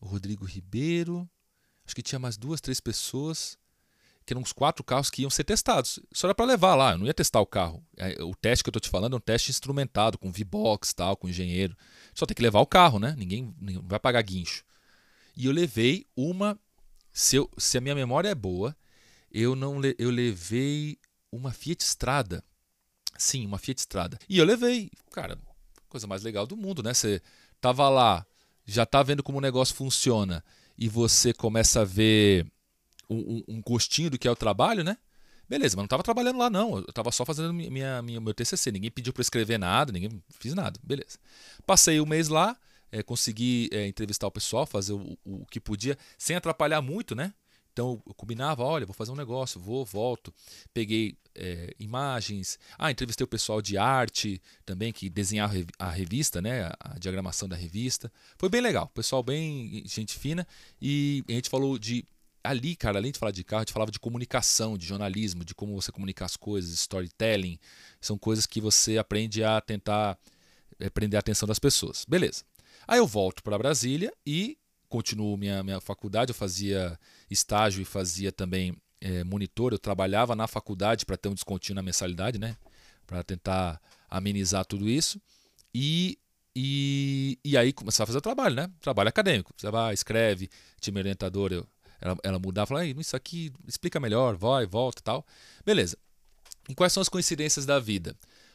O 0.00 0.06
Rodrigo 0.06 0.44
Ribeiro, 0.44 1.30
acho 1.86 1.94
que 1.94 2.02
tinha 2.02 2.18
mais 2.18 2.36
duas, 2.36 2.60
três 2.60 2.80
pessoas, 2.80 3.56
que 4.26 4.32
eram 4.32 4.42
uns 4.42 4.52
quatro 4.52 4.82
carros 4.82 5.10
que 5.10 5.22
iam 5.22 5.30
ser 5.30 5.44
testados. 5.44 6.00
Só 6.12 6.26
era 6.26 6.34
para 6.34 6.44
levar 6.44 6.74
lá, 6.74 6.90
eu 6.90 6.98
não 6.98 7.06
ia 7.06 7.14
testar 7.14 7.40
o 7.40 7.46
carro. 7.46 7.86
É, 7.96 8.20
o 8.20 8.34
teste 8.34 8.64
que 8.64 8.68
eu 8.68 8.72
tô 8.72 8.80
te 8.80 8.88
falando 8.88 9.12
é 9.12 9.16
um 9.16 9.20
teste 9.20 9.52
instrumentado, 9.52 10.18
com 10.18 10.32
V-Box 10.32 10.92
tal, 10.92 11.16
com 11.16 11.28
engenheiro. 11.28 11.76
Só 12.12 12.26
tem 12.26 12.34
que 12.34 12.42
levar 12.42 12.58
o 12.58 12.66
carro, 12.66 12.98
né? 12.98 13.14
Ninguém, 13.16 13.54
ninguém 13.60 13.80
vai 13.86 14.00
pagar 14.00 14.22
guincho. 14.22 14.64
E 15.36 15.46
eu 15.46 15.52
levei 15.52 16.04
uma. 16.16 16.58
Se, 17.12 17.36
eu, 17.36 17.48
se 17.56 17.78
a 17.78 17.80
minha 17.80 17.94
memória 17.94 18.28
é 18.28 18.34
boa, 18.34 18.76
eu 19.30 19.54
não 19.54 19.80
eu 19.96 20.10
levei 20.10 20.98
uma 21.30 21.52
Fiat 21.52 21.84
Strada. 21.84 22.42
Sim, 23.18 23.44
uma 23.44 23.58
Fiat 23.58 23.80
Strada. 23.80 24.18
E 24.28 24.38
eu 24.38 24.44
levei, 24.44 24.90
cara, 25.12 25.36
coisa 25.88 26.06
mais 26.06 26.22
legal 26.22 26.46
do 26.46 26.56
mundo, 26.56 26.82
né? 26.82 26.94
Você 26.94 27.20
tava 27.60 27.88
lá, 27.88 28.24
já 28.64 28.86
tá 28.86 29.02
vendo 29.02 29.22
como 29.22 29.38
o 29.38 29.42
negócio 29.42 29.74
funciona 29.74 30.44
e 30.78 30.88
você 30.88 31.32
começa 31.32 31.80
a 31.80 31.84
ver 31.84 32.46
um, 33.10 33.42
um 33.48 33.60
gostinho 33.60 34.10
do 34.10 34.18
que 34.18 34.28
é 34.28 34.30
o 34.30 34.36
trabalho, 34.36 34.84
né? 34.84 34.96
Beleza, 35.48 35.74
mas 35.76 35.82
não 35.82 35.86
estava 35.86 36.02
trabalhando 36.02 36.38
lá 36.38 36.50
não, 36.50 36.76
eu 36.76 36.84
estava 36.88 37.10
só 37.10 37.24
fazendo 37.24 37.54
minha, 37.54 38.02
minha, 38.02 38.20
meu 38.20 38.34
TCC, 38.34 38.70
ninguém 38.70 38.90
pediu 38.90 39.14
para 39.14 39.22
escrever 39.22 39.58
nada, 39.58 39.90
ninguém 39.90 40.22
fiz 40.38 40.52
nada, 40.52 40.78
beleza. 40.82 41.18
Passei 41.66 41.98
o 41.98 42.02
um 42.02 42.06
mês 42.06 42.28
lá, 42.28 42.54
é, 42.92 43.02
consegui 43.02 43.70
é, 43.72 43.86
entrevistar 43.86 44.26
o 44.26 44.30
pessoal, 44.30 44.66
fazer 44.66 44.92
o, 44.92 45.18
o, 45.24 45.46
que 45.46 45.58
podia, 45.58 45.96
sem 46.18 46.36
atrapalhar 46.36 46.82
muito, 46.82 47.14
né? 47.14 47.32
Então 47.78 48.02
eu 48.04 48.12
combinava, 48.14 48.64
olha, 48.64 48.84
vou 48.84 48.92
fazer 48.92 49.12
um 49.12 49.14
negócio, 49.14 49.60
vou, 49.60 49.84
volto. 49.84 50.34
Peguei 50.74 51.16
é, 51.32 51.72
imagens, 51.78 52.58
ah, 52.76 52.90
entrevistei 52.90 53.24
o 53.24 53.28
pessoal 53.28 53.62
de 53.62 53.78
arte 53.78 54.42
também, 54.66 54.92
que 54.92 55.08
desenhava 55.08 55.54
a 55.78 55.88
revista, 55.88 56.42
né? 56.42 56.72
A 56.80 56.98
diagramação 56.98 57.48
da 57.48 57.54
revista. 57.54 58.10
Foi 58.36 58.48
bem 58.48 58.60
legal, 58.60 58.88
pessoal 58.88 59.22
bem 59.22 59.84
gente 59.86 60.18
fina. 60.18 60.44
E 60.82 61.22
a 61.28 61.32
gente 61.32 61.48
falou 61.48 61.78
de 61.78 62.04
ali, 62.42 62.74
cara, 62.74 62.98
além 62.98 63.12
de 63.12 63.18
falar 63.20 63.30
de 63.30 63.44
carro, 63.44 63.60
a 63.60 63.62
gente 63.62 63.72
falava 63.72 63.92
de 63.92 64.00
comunicação, 64.00 64.76
de 64.76 64.84
jornalismo, 64.84 65.44
de 65.44 65.54
como 65.54 65.80
você 65.80 65.92
comunicar 65.92 66.24
as 66.24 66.36
coisas, 66.36 66.72
storytelling. 66.72 67.60
São 68.00 68.18
coisas 68.18 68.44
que 68.44 68.60
você 68.60 68.98
aprende 68.98 69.44
a 69.44 69.60
tentar 69.60 70.18
é, 70.80 70.90
prender 70.90 71.16
a 71.16 71.20
atenção 71.20 71.46
das 71.46 71.60
pessoas. 71.60 72.04
Beleza. 72.08 72.42
Aí 72.88 72.98
eu 72.98 73.06
volto 73.06 73.40
para 73.40 73.56
Brasília 73.56 74.12
e 74.26 74.58
continuo 74.88 75.36
minha, 75.36 75.62
minha 75.62 75.80
faculdade. 75.80 76.30
Eu 76.30 76.34
fazia 76.34 76.98
estágio 77.30 77.82
e 77.82 77.84
fazia 77.84 78.32
também 78.32 78.76
é, 79.00 79.24
monitor. 79.24 79.72
Eu 79.72 79.78
trabalhava 79.78 80.34
na 80.34 80.46
faculdade 80.46 81.04
para 81.04 81.16
ter 81.16 81.28
um 81.28 81.34
descontinho 81.34 81.76
na 81.76 81.82
mensalidade, 81.82 82.38
né? 82.38 82.56
Para 83.06 83.22
tentar 83.22 83.80
amenizar 84.08 84.64
tudo 84.64 84.88
isso. 84.88 85.20
E, 85.74 86.18
e, 86.54 87.38
e 87.44 87.56
aí 87.56 87.72
começava 87.72 88.04
a 88.04 88.08
fazer 88.08 88.20
trabalho, 88.20 88.54
né? 88.54 88.70
Trabalho 88.80 89.08
acadêmico. 89.08 89.52
Você 89.56 89.70
vai, 89.70 89.94
escreve, 89.94 90.50
time 90.80 90.98
orientador, 90.98 91.52
eu, 91.52 91.66
ela, 92.00 92.16
ela 92.22 92.38
mudava, 92.38 92.66
falava, 92.66 92.86
isso 92.86 93.16
aqui 93.16 93.52
explica 93.66 94.00
melhor, 94.00 94.36
vai, 94.36 94.66
volta 94.66 95.02
tal. 95.02 95.26
Beleza. 95.64 95.96
E 96.68 96.74
quais 96.74 96.92
são 96.92 97.00
as 97.00 97.08
coincidências 97.08 97.64
da 97.64 97.78
vida? 97.78 98.14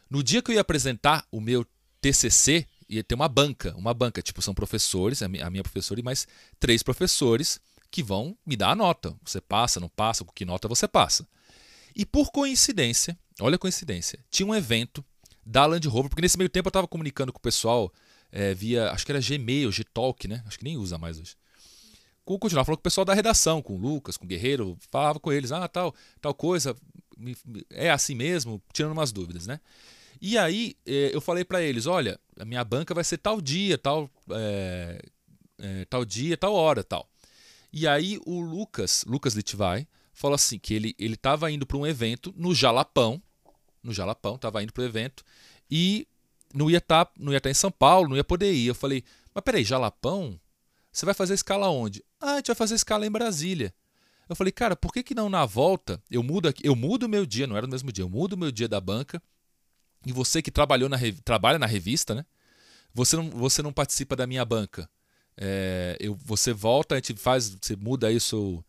No 0.10 0.24
dia 0.24 0.42
que 0.42 0.52
eu 0.52 0.56
ia 0.56 0.62
apresentar 0.62 1.25
o 1.32 1.42
meu 1.42 1.66
TCC, 2.02 2.68
ia 2.95 3.03
ter 3.03 3.15
uma 3.15 3.27
banca, 3.27 3.75
uma 3.75 3.93
banca, 3.93 4.21
tipo, 4.21 4.41
são 4.41 4.53
professores, 4.53 5.21
a 5.21 5.27
minha 5.27 5.63
professora 5.63 6.00
e 6.00 6.03
mais 6.03 6.27
três 6.59 6.83
professores 6.83 7.59
que 7.89 8.01
vão 8.01 8.38
me 8.45 8.55
dar 8.55 8.71
a 8.71 8.75
nota. 8.75 9.15
Você 9.23 9.39
passa, 9.39 9.79
não 9.79 9.89
passa, 9.89 10.23
com 10.23 10.31
que 10.31 10.45
nota 10.45 10.67
você 10.67 10.88
passa. 10.88 11.27
E 11.95 12.05
por 12.05 12.31
coincidência, 12.31 13.17
olha 13.39 13.55
a 13.55 13.59
coincidência, 13.59 14.19
tinha 14.31 14.47
um 14.47 14.55
evento 14.55 15.05
da 15.45 15.65
Land 15.65 15.88
Rover, 15.88 16.09
porque 16.09 16.21
nesse 16.21 16.38
meio 16.38 16.50
tempo 16.50 16.67
eu 16.67 16.71
estava 16.71 16.88
comunicando 16.88 17.31
com 17.31 17.38
o 17.38 17.41
pessoal 17.41 17.93
é, 18.31 18.53
via, 18.53 18.89
acho 18.91 19.05
que 19.05 19.12
era 19.12 19.21
Gmail, 19.21 19.69
Gtalk, 19.69 20.27
né? 20.27 20.43
Acho 20.47 20.57
que 20.57 20.63
nem 20.63 20.75
usa 20.75 20.97
mais 20.97 21.19
hoje. 21.19 21.35
Continuava 22.25 22.65
falando 22.65 22.77
com 22.77 22.81
o 22.81 22.83
pessoal 22.83 23.05
da 23.05 23.13
redação, 23.13 23.62
com 23.62 23.75
o 23.75 23.77
Lucas, 23.77 24.15
com 24.15 24.25
o 24.25 24.27
Guerreiro, 24.27 24.77
falava 24.89 25.19
com 25.19 25.31
eles, 25.31 25.51
ah, 25.51 25.67
tal, 25.67 25.93
tal 26.21 26.33
coisa, 26.33 26.75
é 27.69 27.91
assim 27.91 28.15
mesmo, 28.15 28.62
tirando 28.71 28.93
umas 28.93 29.12
dúvidas, 29.12 29.45
né? 29.45 29.59
E 30.25 30.38
aí 30.38 30.77
eh, 30.86 31.12
eu 31.13 31.20
falei 31.20 31.44
para 31.44 31.62
eles, 31.62 31.86
olha, 31.86 32.18
a 32.39 32.46
minha 32.46 32.63
banca 32.63 32.94
vai 32.94 33.03
ser 33.03 33.18
tal 33.18 33.42
dia, 33.42 33.77
tal, 33.77 34.10
é, 34.32 35.01
é, 35.60 35.86
tal 35.89 36.06
dia, 36.06 36.38
tal 36.38 36.53
hora, 36.53 36.82
tal. 36.82 37.10
E 37.74 37.86
aí 37.86 38.18
o 38.25 38.39
Lucas, 38.39 39.03
Lucas 39.06 39.34
Litvai, 39.34 39.86
falou 40.13 40.36
assim 40.36 40.58
que 40.58 40.74
ele 40.74 40.96
ele 40.98 41.15
estava 41.15 41.51
indo 41.51 41.65
para 41.65 41.75
um 41.75 41.86
evento 41.86 42.34
no 42.38 42.56
Jalapão, 42.56 43.22
no 43.84 43.94
Jalapão, 43.94 44.36
estava 44.36 44.63
indo 44.63 44.72
para 44.72 44.84
o 44.84 44.86
evento 44.86 45.25
e 45.70 46.08
não 46.53 46.72
ia 46.72 46.77
estar, 46.77 47.03
tá, 47.03 47.12
não 47.20 47.34
ia 47.34 47.38
estar 47.38 47.50
tá 47.50 47.51
em 47.51 47.53
São 47.53 47.70
Paulo, 47.70 48.08
não 48.08 48.15
ia 48.15 48.24
poder 48.24 48.53
ir. 48.53 48.68
Eu 48.68 48.75
falei, 48.75 49.03
mas 49.36 49.44
peraí, 49.44 49.65
Jalapão? 49.65 50.39
Você 50.89 51.06
vai 51.06 51.13
fazer 51.13 51.34
escala 51.34 51.67
onde? 51.67 52.02
Ah, 52.21 52.34
a 52.34 52.36
gente 52.38 52.47
vai 52.47 52.56
fazer 52.56 52.76
escala 52.76 53.06
em 53.06 53.12
Brasília. 53.12 53.74
Eu 54.30 54.38
falei, 54.38 54.54
cara, 54.54 54.74
por 54.74 54.93
que, 54.93 55.04
que 55.04 55.13
não 55.13 55.28
na 55.28 55.45
volta 55.45 56.02
eu 56.10 56.24
mudo 56.24 56.47
aqui, 56.47 56.65
eu 56.65 56.78
mudo 56.78 57.08
o 57.08 57.10
meu 57.10 57.26
dia, 57.26 57.45
não 57.45 57.58
era 57.58 57.67
no 57.67 57.74
mesmo 57.74 57.91
dia, 57.91 58.06
eu 58.06 58.10
mudo 58.10 58.34
o 58.34 58.38
meu 58.38 58.54
dia 58.54 58.69
da 58.69 58.80
banca 58.80 59.21
e 60.06 60.12
você 60.12 60.42
que 60.42 60.52
trabalhou 60.52 60.89
na, 60.89 60.98
trabalha 61.24 61.60
na 61.60 61.66
revista, 61.66 62.13
né? 62.13 62.26
Você 62.94 63.16
não, 63.16 63.30
você 63.30 63.62
não 63.62 63.74
participa 63.74 64.16
da 64.16 64.28
minha 64.28 64.46
banca. 64.46 64.89
É, 65.36 65.98
eu, 66.00 66.16
você 66.16 66.54
volta, 66.54 66.96
a 66.96 66.98
gente 66.98 67.16
faz, 67.16 67.56
você 67.60 67.76
muda 67.76 68.08
aí 68.08 68.18
o 68.18 68.22
seu. 68.22 68.63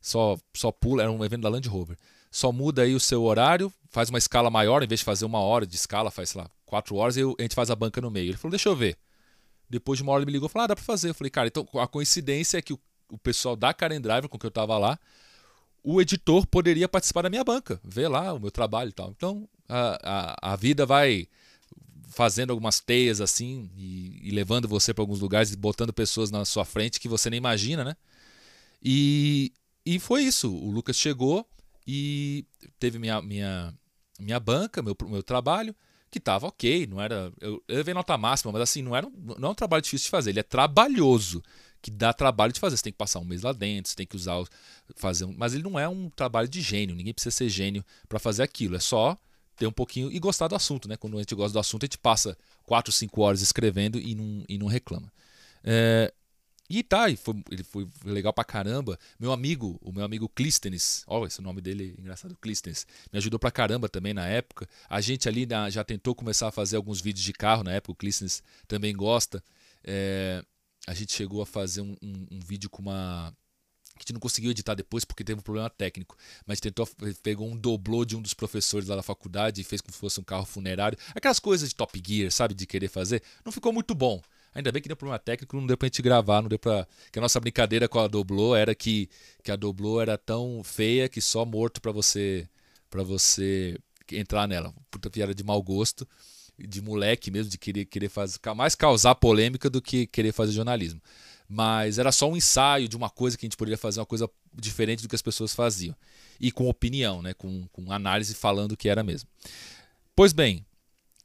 Só, 0.00 0.38
só 0.54 0.72
pula, 0.72 1.02
era 1.02 1.12
um 1.12 1.24
evento 1.24 1.42
da 1.42 1.48
Land 1.48 1.68
Rover. 1.68 1.96
Só 2.30 2.52
muda 2.52 2.82
aí 2.82 2.94
o 2.94 3.00
seu 3.00 3.22
horário, 3.24 3.72
faz 3.90 4.08
uma 4.08 4.18
escala 4.18 4.50
maior, 4.50 4.82
em 4.82 4.86
vez 4.86 5.00
de 5.00 5.04
fazer 5.04 5.24
uma 5.24 5.40
hora 5.40 5.66
de 5.66 5.74
escala, 5.74 6.10
faz, 6.10 6.30
sei 6.30 6.40
lá, 6.40 6.50
quatro 6.64 6.94
horas 6.96 7.16
e 7.16 7.22
a 7.22 7.42
gente 7.42 7.54
faz 7.54 7.70
a 7.70 7.76
banca 7.76 8.00
no 8.00 8.10
meio. 8.10 8.30
Ele 8.30 8.36
falou, 8.36 8.52
deixa 8.52 8.68
eu 8.68 8.76
ver. 8.76 8.96
Depois 9.68 9.98
de 9.98 10.02
uma 10.02 10.12
hora 10.12 10.20
ele 10.20 10.26
me 10.26 10.32
ligou 10.32 10.48
e 10.48 10.52
falou, 10.52 10.64
ah, 10.64 10.68
dá 10.68 10.76
pra 10.76 10.84
fazer. 10.84 11.10
Eu 11.10 11.14
falei, 11.14 11.30
cara, 11.30 11.48
então 11.48 11.66
a 11.74 11.86
coincidência 11.86 12.58
é 12.58 12.62
que 12.62 12.72
o, 12.72 12.78
o 13.10 13.18
pessoal 13.18 13.56
da 13.56 13.74
Karen 13.74 14.00
Driver, 14.00 14.28
com 14.28 14.38
que 14.38 14.46
eu 14.46 14.50
tava 14.50 14.78
lá, 14.78 14.98
o 15.82 16.00
editor 16.00 16.46
poderia 16.46 16.88
participar 16.88 17.22
da 17.22 17.30
minha 17.30 17.44
banca, 17.44 17.80
ver 17.82 18.08
lá 18.08 18.32
o 18.32 18.40
meu 18.40 18.50
trabalho 18.50 18.90
e 18.90 18.92
tal. 18.92 19.10
Então, 19.10 19.48
a, 19.70 19.98
a, 20.02 20.52
a 20.52 20.56
vida 20.56 20.84
vai 20.84 21.28
fazendo 22.08 22.50
algumas 22.50 22.80
teias 22.80 23.20
assim 23.20 23.70
e, 23.76 24.20
e 24.24 24.30
levando 24.30 24.66
você 24.66 24.92
para 24.92 25.02
alguns 25.02 25.20
lugares 25.20 25.52
e 25.52 25.56
botando 25.56 25.92
pessoas 25.92 26.30
na 26.30 26.44
sua 26.44 26.64
frente 26.64 26.98
que 26.98 27.08
você 27.08 27.30
nem 27.30 27.38
imagina, 27.38 27.84
né? 27.84 27.96
E, 28.82 29.52
e 29.86 29.98
foi 29.98 30.22
isso. 30.24 30.52
O 30.52 30.70
Lucas 30.70 30.96
chegou 30.96 31.46
e 31.86 32.44
teve 32.78 32.98
minha, 32.98 33.22
minha, 33.22 33.72
minha 34.18 34.40
banca, 34.40 34.82
meu, 34.82 34.96
meu 35.06 35.22
trabalho, 35.22 35.74
que 36.10 36.18
estava 36.18 36.48
ok, 36.48 36.86
não 36.86 37.00
era. 37.00 37.32
Eu, 37.40 37.62
eu 37.68 37.76
levei 37.76 37.94
nota 37.94 38.16
máxima, 38.18 38.52
mas 38.52 38.62
assim, 38.62 38.82
não, 38.82 38.96
era, 38.96 39.08
não 39.38 39.48
é 39.48 39.52
um 39.52 39.54
trabalho 39.54 39.82
difícil 39.82 40.06
de 40.06 40.10
fazer, 40.10 40.30
ele 40.30 40.40
é 40.40 40.44
trabalhoso, 40.44 41.42
que 41.80 41.90
dá 41.90 42.12
trabalho 42.12 42.52
de 42.52 42.58
fazer. 42.58 42.76
Você 42.76 42.82
tem 42.82 42.92
que 42.92 42.98
passar 42.98 43.20
um 43.20 43.24
mês 43.24 43.42
lá 43.42 43.52
dentro, 43.52 43.90
você 43.90 43.96
tem 43.96 44.06
que 44.06 44.16
usar, 44.16 44.42
fazer 44.96 45.26
um, 45.26 45.34
Mas 45.36 45.54
ele 45.54 45.62
não 45.62 45.78
é 45.78 45.88
um 45.88 46.10
trabalho 46.10 46.48
de 46.48 46.60
gênio, 46.60 46.96
ninguém 46.96 47.14
precisa 47.14 47.34
ser 47.34 47.48
gênio 47.48 47.84
para 48.08 48.18
fazer 48.18 48.42
aquilo, 48.42 48.76
é 48.76 48.80
só 48.80 49.16
ter 49.60 49.66
um 49.66 49.72
pouquinho 49.72 50.10
e 50.10 50.18
gostar 50.18 50.48
do 50.48 50.54
assunto, 50.54 50.88
né? 50.88 50.96
Quando 50.96 51.18
a 51.18 51.20
gente 51.20 51.34
gosta 51.34 51.52
do 51.52 51.58
assunto, 51.58 51.82
a 51.82 51.86
gente 51.86 51.98
passa 51.98 52.36
4, 52.64 52.90
5 52.90 53.20
horas 53.20 53.42
escrevendo 53.42 53.98
e 54.00 54.14
não, 54.14 54.44
e 54.48 54.56
não 54.56 54.66
reclama. 54.66 55.12
É, 55.62 56.10
e 56.68 56.82
tá, 56.82 57.10
e 57.10 57.16
foi, 57.16 57.34
ele 57.50 57.62
foi 57.62 57.86
legal 58.02 58.32
pra 58.32 58.42
caramba. 58.42 58.98
Meu 59.18 59.32
amigo, 59.32 59.78
o 59.82 59.92
meu 59.92 60.02
amigo 60.02 60.30
Clístenes, 60.30 61.04
ó, 61.06 61.26
esse 61.26 61.42
nome 61.42 61.60
dele 61.60 61.94
é 61.94 62.00
engraçado, 62.00 62.34
Clístenes, 62.40 62.86
me 63.12 63.18
ajudou 63.18 63.38
pra 63.38 63.50
caramba 63.50 63.86
também 63.86 64.14
na 64.14 64.26
época. 64.26 64.66
A 64.88 64.98
gente 65.02 65.28
ali 65.28 65.44
na, 65.44 65.68
já 65.68 65.84
tentou 65.84 66.14
começar 66.14 66.48
a 66.48 66.52
fazer 66.52 66.76
alguns 66.76 67.02
vídeos 67.02 67.22
de 67.22 67.34
carro 67.34 67.62
na 67.62 67.72
época, 67.72 67.92
o 67.92 67.96
Clístenes 67.96 68.42
também 68.66 68.96
gosta. 68.96 69.44
É, 69.84 70.42
a 70.86 70.94
gente 70.94 71.12
chegou 71.12 71.42
a 71.42 71.46
fazer 71.46 71.82
um, 71.82 71.94
um, 72.00 72.26
um 72.30 72.40
vídeo 72.40 72.70
com 72.70 72.80
uma 72.80 73.36
a 74.02 74.04
gente 74.04 74.14
não 74.14 74.20
conseguiu 74.20 74.50
editar 74.50 74.74
depois 74.74 75.04
porque 75.04 75.24
teve 75.24 75.38
um 75.38 75.42
problema 75.42 75.70
técnico, 75.70 76.16
mas 76.46 76.60
tentou 76.60 76.88
pegou 77.22 77.48
um 77.48 77.56
doblô 77.56 78.04
de 78.04 78.16
um 78.16 78.22
dos 78.22 78.34
professores 78.34 78.88
lá 78.88 78.96
da 78.96 79.02
faculdade 79.02 79.60
e 79.60 79.64
fez 79.64 79.80
como 79.80 79.92
se 79.92 79.98
fosse 79.98 80.20
um 80.20 80.24
carro 80.24 80.44
funerário, 80.44 80.98
aquelas 81.14 81.38
coisas 81.38 81.68
de 81.68 81.74
Top 81.74 82.00
Gear, 82.04 82.30
sabe, 82.30 82.54
de 82.54 82.66
querer 82.66 82.88
fazer. 82.88 83.22
Não 83.44 83.52
ficou 83.52 83.72
muito 83.72 83.94
bom. 83.94 84.20
Ainda 84.52 84.72
bem 84.72 84.82
que 84.82 84.88
deu 84.88 84.96
problema 84.96 85.18
técnico, 85.18 85.56
não 85.56 85.66
deu 85.66 85.76
pra 85.78 85.86
gente 85.86 86.02
gravar, 86.02 86.42
não 86.42 86.48
deu 86.48 86.58
pra. 86.58 86.86
Que 87.12 87.18
a 87.20 87.22
nossa 87.22 87.38
brincadeira 87.38 87.88
com 87.88 88.00
a 88.00 88.08
doblô 88.08 88.56
era 88.56 88.74
que, 88.74 89.08
que 89.44 89.52
a 89.52 89.56
doblô 89.56 90.00
era 90.00 90.18
tão 90.18 90.62
feia 90.64 91.08
que 91.08 91.20
só 91.20 91.44
morto 91.44 91.80
para 91.80 91.92
você 91.92 92.48
para 92.90 93.04
você 93.04 93.78
entrar 94.10 94.48
nela. 94.48 94.74
Puta 94.90 95.08
piada 95.08 95.32
de 95.32 95.44
mau 95.44 95.62
gosto, 95.62 96.06
de 96.58 96.82
moleque 96.82 97.30
mesmo, 97.30 97.50
de 97.50 97.58
querer, 97.58 97.84
querer 97.84 98.08
fazer. 98.08 98.40
Mais 98.56 98.74
causar 98.74 99.14
polêmica 99.14 99.70
do 99.70 99.80
que 99.80 100.06
querer 100.06 100.32
fazer 100.32 100.52
jornalismo 100.52 101.00
mas 101.52 101.98
era 101.98 102.12
só 102.12 102.30
um 102.30 102.36
ensaio 102.36 102.88
de 102.88 102.96
uma 102.96 103.10
coisa 103.10 103.36
que 103.36 103.44
a 103.44 103.48
gente 103.48 103.56
poderia 103.56 103.76
fazer 103.76 103.98
uma 103.98 104.06
coisa 104.06 104.30
diferente 104.54 105.02
do 105.02 105.08
que 105.08 105.16
as 105.16 105.22
pessoas 105.22 105.52
faziam. 105.52 105.96
E 106.38 106.52
com 106.52 106.68
opinião, 106.68 107.20
né? 107.20 107.34
com, 107.34 107.66
com 107.72 107.90
análise 107.90 108.34
falando 108.34 108.76
que 108.76 108.88
era 108.88 109.02
mesmo. 109.02 109.28
Pois 110.14 110.32
bem, 110.32 110.64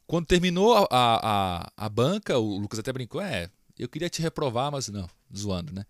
quando 0.07 0.25
terminou 0.25 0.75
a, 0.75 0.87
a, 0.89 1.71
a 1.77 1.89
banca, 1.89 2.39
o 2.39 2.57
Lucas 2.57 2.79
até 2.79 2.91
brincou: 2.91 3.21
é, 3.21 3.51
eu 3.77 3.87
queria 3.87 4.09
te 4.09 4.19
reprovar, 4.19 4.71
mas 4.71 4.87
não, 4.87 5.07
zoando, 5.35 5.71
né? 5.71 5.85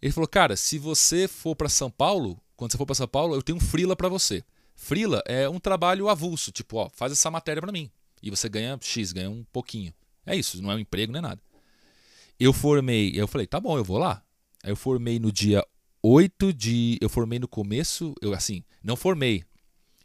Ele 0.00 0.12
falou: 0.12 0.26
cara, 0.26 0.56
se 0.56 0.78
você 0.78 1.28
for 1.28 1.54
para 1.54 1.68
São 1.68 1.90
Paulo, 1.90 2.40
quando 2.56 2.72
você 2.72 2.78
for 2.78 2.86
para 2.86 2.94
São 2.94 3.08
Paulo, 3.08 3.34
eu 3.34 3.42
tenho 3.42 3.58
um 3.58 3.60
Frila 3.60 3.94
para 3.94 4.08
você. 4.08 4.42
Frila 4.74 5.22
é 5.26 5.46
um 5.46 5.60
trabalho 5.60 6.08
avulso, 6.08 6.50
tipo, 6.50 6.78
ó, 6.78 6.88
faz 6.88 7.12
essa 7.12 7.30
matéria 7.30 7.60
para 7.60 7.70
mim. 7.70 7.90
E 8.22 8.30
você 8.30 8.48
ganha 8.48 8.78
X, 8.80 9.12
ganha 9.12 9.28
um 9.28 9.44
pouquinho. 9.52 9.92
É 10.24 10.34
isso, 10.34 10.62
não 10.62 10.72
é 10.72 10.76
um 10.76 10.78
emprego, 10.78 11.12
nem 11.12 11.18
é 11.18 11.22
nada. 11.22 11.42
Eu 12.42 12.52
formei, 12.52 13.12
eu 13.14 13.28
falei, 13.28 13.46
tá 13.46 13.60
bom, 13.60 13.78
eu 13.78 13.84
vou 13.84 13.98
lá. 13.98 14.20
Eu 14.64 14.74
formei 14.74 15.16
no 15.20 15.30
dia 15.30 15.64
8 16.02 16.52
de. 16.52 16.98
Eu 17.00 17.08
formei 17.08 17.38
no 17.38 17.46
começo, 17.46 18.16
eu 18.20 18.34
assim, 18.34 18.64
não 18.82 18.96
formei. 18.96 19.44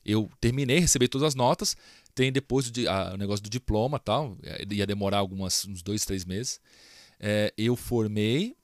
Eu 0.06 0.30
terminei, 0.39 0.78
recebi 0.78 1.08
todas 1.08 1.30
as 1.30 1.34
notas. 1.34 1.76
Tem 2.13 2.32
depois 2.32 2.67
o, 2.67 2.71
a, 2.88 3.15
o 3.15 3.17
negócio 3.17 3.41
do 3.41 3.50
diploma 3.50 3.97
tal. 3.97 4.38
É, 4.43 4.63
ia 4.71 4.86
demorar 4.86 5.17
algumas, 5.17 5.65
uns 5.65 5.82
dois, 5.82 6.06
três 6.06 6.26
meses. 6.26 6.62
É, 7.19 7.52
eu 7.58 7.76
formei 7.76 8.56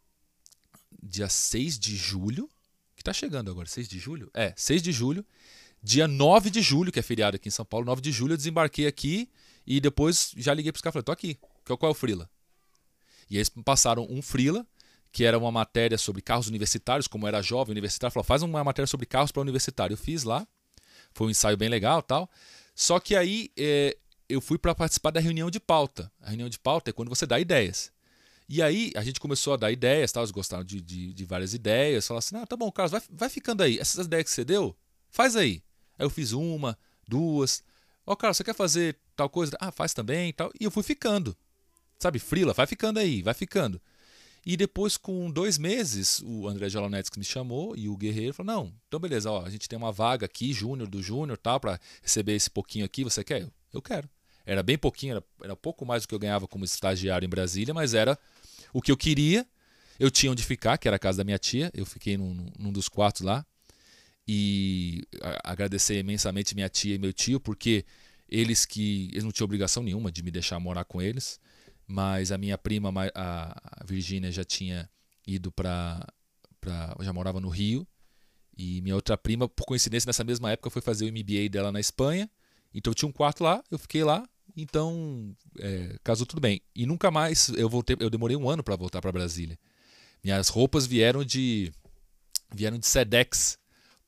dia 1.01 1.27
6 1.27 1.79
de 1.79 1.95
julho, 1.95 2.47
que 2.95 3.03
tá 3.03 3.11
chegando 3.11 3.49
agora, 3.49 3.67
6 3.67 3.89
de 3.89 3.97
julho? 3.97 4.29
É, 4.35 4.53
6 4.55 4.83
de 4.83 4.91
julho. 4.91 5.25
Dia 5.81 6.07
9 6.07 6.51
de 6.51 6.61
julho, 6.61 6.91
que 6.91 6.99
é 6.99 7.01
feriado 7.01 7.37
aqui 7.37 7.47
em 7.47 7.51
São 7.51 7.65
Paulo, 7.65 7.87
9 7.87 8.03
de 8.03 8.11
julho 8.11 8.33
eu 8.33 8.37
desembarquei 8.37 8.85
aqui 8.85 9.31
e 9.65 9.81
depois 9.81 10.31
já 10.37 10.53
liguei 10.53 10.71
pros 10.71 10.83
caras 10.83 10.93
e 10.93 10.93
falei, 10.93 11.05
tô 11.05 11.11
aqui, 11.11 11.39
qual 11.65 11.89
é 11.89 11.91
o 11.91 11.95
Frila? 11.95 12.29
E 13.33 13.37
eles 13.37 13.49
passaram 13.49 14.05
um 14.11 14.21
Frila, 14.21 14.63
que 15.11 15.23
era 15.23 15.39
uma 15.39 15.51
matéria 15.51 15.97
sobre 15.97 16.21
carros 16.21 16.47
universitários, 16.47 17.07
como 17.07 17.27
era 17.27 17.41
jovem 17.41 17.71
universitário, 17.71 18.13
falou, 18.13 18.23
faz 18.23 18.43
uma 18.43 18.63
matéria 18.63 18.85
sobre 18.85 19.07
carros 19.07 19.31
para 19.31 19.41
universitário. 19.41 19.95
Eu 19.95 19.97
fiz 19.97 20.23
lá, 20.23 20.47
foi 21.15 21.25
um 21.25 21.29
ensaio 21.31 21.57
bem 21.57 21.67
legal 21.67 22.03
tal. 22.03 22.29
Só 22.75 22.99
que 22.99 23.15
aí 23.15 23.49
é, 23.57 23.97
eu 24.29 24.39
fui 24.39 24.59
para 24.59 24.75
participar 24.75 25.09
da 25.09 25.19
reunião 25.19 25.49
de 25.49 25.59
pauta. 25.59 26.11
A 26.21 26.27
reunião 26.27 26.47
de 26.47 26.59
pauta 26.59 26.91
é 26.91 26.93
quando 26.93 27.09
você 27.09 27.25
dá 27.25 27.39
ideias. 27.39 27.91
E 28.47 28.61
aí 28.61 28.91
a 28.95 29.03
gente 29.03 29.19
começou 29.19 29.53
a 29.53 29.57
dar 29.57 29.71
ideias, 29.71 30.11
tal, 30.11 30.21
eles 30.21 30.29
gostaram 30.29 30.63
de, 30.63 30.79
de, 30.79 31.11
de 31.11 31.25
várias 31.25 31.55
ideias. 31.55 32.05
Falaram 32.05 32.19
assim: 32.19 32.35
ah, 32.35 32.45
tá 32.45 32.55
bom, 32.55 32.71
Carlos, 32.71 32.91
vai, 32.91 33.01
vai 33.09 33.29
ficando 33.29 33.63
aí. 33.63 33.79
Essas 33.79 34.05
ideias 34.05 34.25
que 34.25 34.29
você 34.29 34.45
deu, 34.45 34.77
faz 35.09 35.35
aí. 35.35 35.63
Aí 35.97 36.05
eu 36.05 36.09
fiz 36.11 36.33
uma, 36.33 36.77
duas. 37.07 37.63
Ó, 38.05 38.13
oh, 38.13 38.15
Carlos, 38.15 38.37
você 38.37 38.43
quer 38.43 38.53
fazer 38.53 38.95
tal 39.15 39.27
coisa? 39.27 39.57
Ah, 39.59 39.71
faz 39.71 39.91
também 39.91 40.31
tal. 40.33 40.51
E 40.59 40.65
eu 40.65 40.69
fui 40.69 40.83
ficando. 40.83 41.35
Sabe, 42.03 42.19
Frila, 42.19 42.51
vai 42.51 42.67
ficando 42.67 42.99
aí, 42.99 43.21
vai 43.21 43.33
ficando. 43.33 43.81
E 44.45 44.57
depois, 44.57 44.97
com 44.97 45.31
dois 45.31 45.57
meses, 45.57 46.21
o 46.25 46.49
André 46.49 46.67
Jalonetes 46.67 47.09
me 47.15 47.23
chamou 47.23 47.77
e 47.77 47.87
o 47.87 47.95
Guerreiro 47.95 48.33
falou: 48.33 48.53
Não, 48.53 48.73
então 48.85 48.99
beleza, 48.99 49.31
ó, 49.31 49.45
a 49.45 49.49
gente 49.49 49.69
tem 49.69 49.77
uma 49.77 49.89
vaga 49.89 50.25
aqui, 50.25 50.51
Júnior 50.51 50.89
do 50.89 51.01
Júnior, 51.01 51.37
tal, 51.37 51.61
para 51.61 51.79
receber 52.01 52.33
esse 52.35 52.49
pouquinho 52.49 52.83
aqui, 52.83 53.05
você 53.05 53.23
quer? 53.23 53.43
Eu, 53.43 53.53
eu 53.73 53.81
quero. 53.81 54.09
Era 54.45 54.61
bem 54.61 54.77
pouquinho, 54.77 55.13
era, 55.13 55.23
era 55.43 55.55
pouco 55.55 55.85
mais 55.85 56.03
do 56.03 56.09
que 56.09 56.13
eu 56.13 56.19
ganhava 56.19 56.45
como 56.45 56.65
estagiário 56.65 57.25
em 57.25 57.29
Brasília, 57.29 57.73
mas 57.73 57.93
era 57.93 58.19
o 58.73 58.81
que 58.81 58.91
eu 58.91 58.97
queria. 58.97 59.47
Eu 59.97 60.11
tinha 60.11 60.29
onde 60.29 60.43
ficar, 60.43 60.77
que 60.77 60.89
era 60.89 60.97
a 60.97 60.99
casa 60.99 61.19
da 61.19 61.23
minha 61.23 61.39
tia, 61.39 61.71
eu 61.73 61.85
fiquei 61.85 62.17
num, 62.17 62.51
num 62.59 62.73
dos 62.73 62.89
quartos 62.89 63.21
lá. 63.21 63.45
E 64.27 65.07
agradecer 65.41 65.97
imensamente 65.99 66.53
minha 66.53 66.67
tia 66.67 66.95
e 66.95 66.99
meu 66.99 67.13
tio, 67.13 67.39
porque 67.39 67.85
eles 68.27 68.65
que 68.65 69.07
eles 69.13 69.23
não 69.23 69.31
tinham 69.31 69.45
obrigação 69.45 69.81
nenhuma 69.81 70.11
de 70.11 70.21
me 70.21 70.31
deixar 70.31 70.59
morar 70.59 70.83
com 70.83 71.01
eles 71.01 71.39
mas 71.93 72.31
a 72.31 72.39
minha 72.39 72.57
prima, 72.57 72.91
a 73.13 73.83
Virgínia, 73.85 74.31
já 74.31 74.43
tinha 74.43 74.89
ido 75.27 75.51
para. 75.51 76.03
já 77.01 77.13
morava 77.13 77.39
no 77.39 77.49
Rio. 77.49 77.87
E 78.57 78.81
minha 78.81 78.95
outra 78.95 79.15
prima, 79.15 79.47
por 79.47 79.63
coincidência, 79.63 80.07
nessa 80.07 80.23
mesma 80.23 80.51
época 80.51 80.71
foi 80.71 80.81
fazer 80.81 81.05
o 81.05 81.11
MBA 81.11 81.49
dela 81.51 81.71
na 81.71 81.79
Espanha. 81.79 82.27
Então 82.73 82.89
eu 82.89 82.95
tinha 82.95 83.07
um 83.07 83.11
quarto 83.11 83.43
lá, 83.43 83.63
eu 83.69 83.77
fiquei 83.77 84.03
lá. 84.03 84.27
Então 84.57 85.35
é, 85.59 85.99
casou 86.03 86.25
tudo 86.25 86.39
bem. 86.39 86.61
E 86.75 86.87
nunca 86.87 87.11
mais 87.11 87.49
eu 87.49 87.69
voltei. 87.69 87.95
Eu 87.99 88.09
demorei 88.09 88.35
um 88.35 88.49
ano 88.49 88.63
para 88.63 88.75
voltar 88.75 88.99
para 88.99 89.11
Brasília. 89.11 89.57
Minhas 90.23 90.47
roupas 90.47 90.87
vieram 90.87 91.23
de 91.23 91.71
vieram 92.51 92.79
de 92.79 92.87
Sedex, 92.87 93.59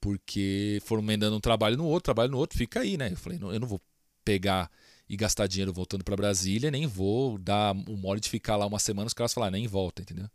porque 0.01 0.81
foram 0.85 1.03
emendando 1.03 1.35
um 1.35 1.39
trabalho 1.39 1.77
no 1.77 1.85
outro, 1.85 2.05
trabalho 2.05 2.31
no 2.31 2.39
outro, 2.39 2.57
fica 2.57 2.79
aí, 2.79 2.97
né? 2.97 3.11
Eu 3.11 3.17
falei, 3.17 3.37
não, 3.37 3.53
eu 3.53 3.59
não 3.59 3.67
vou 3.67 3.81
pegar 4.23 4.71
e 5.07 5.15
gastar 5.15 5.47
dinheiro 5.47 5.71
voltando 5.71 6.03
para 6.03 6.15
Brasília, 6.15 6.71
nem 6.71 6.87
vou 6.87 7.37
dar 7.37 7.73
o 7.73 7.95
mole 7.95 8.19
de 8.19 8.29
ficar 8.29 8.55
lá 8.55 8.65
uma 8.65 8.79
semana, 8.79 9.07
os 9.07 9.13
caras 9.13 9.33
falar 9.33 9.51
nem 9.51 9.67
volta, 9.67 10.01
entendeu? 10.01 10.29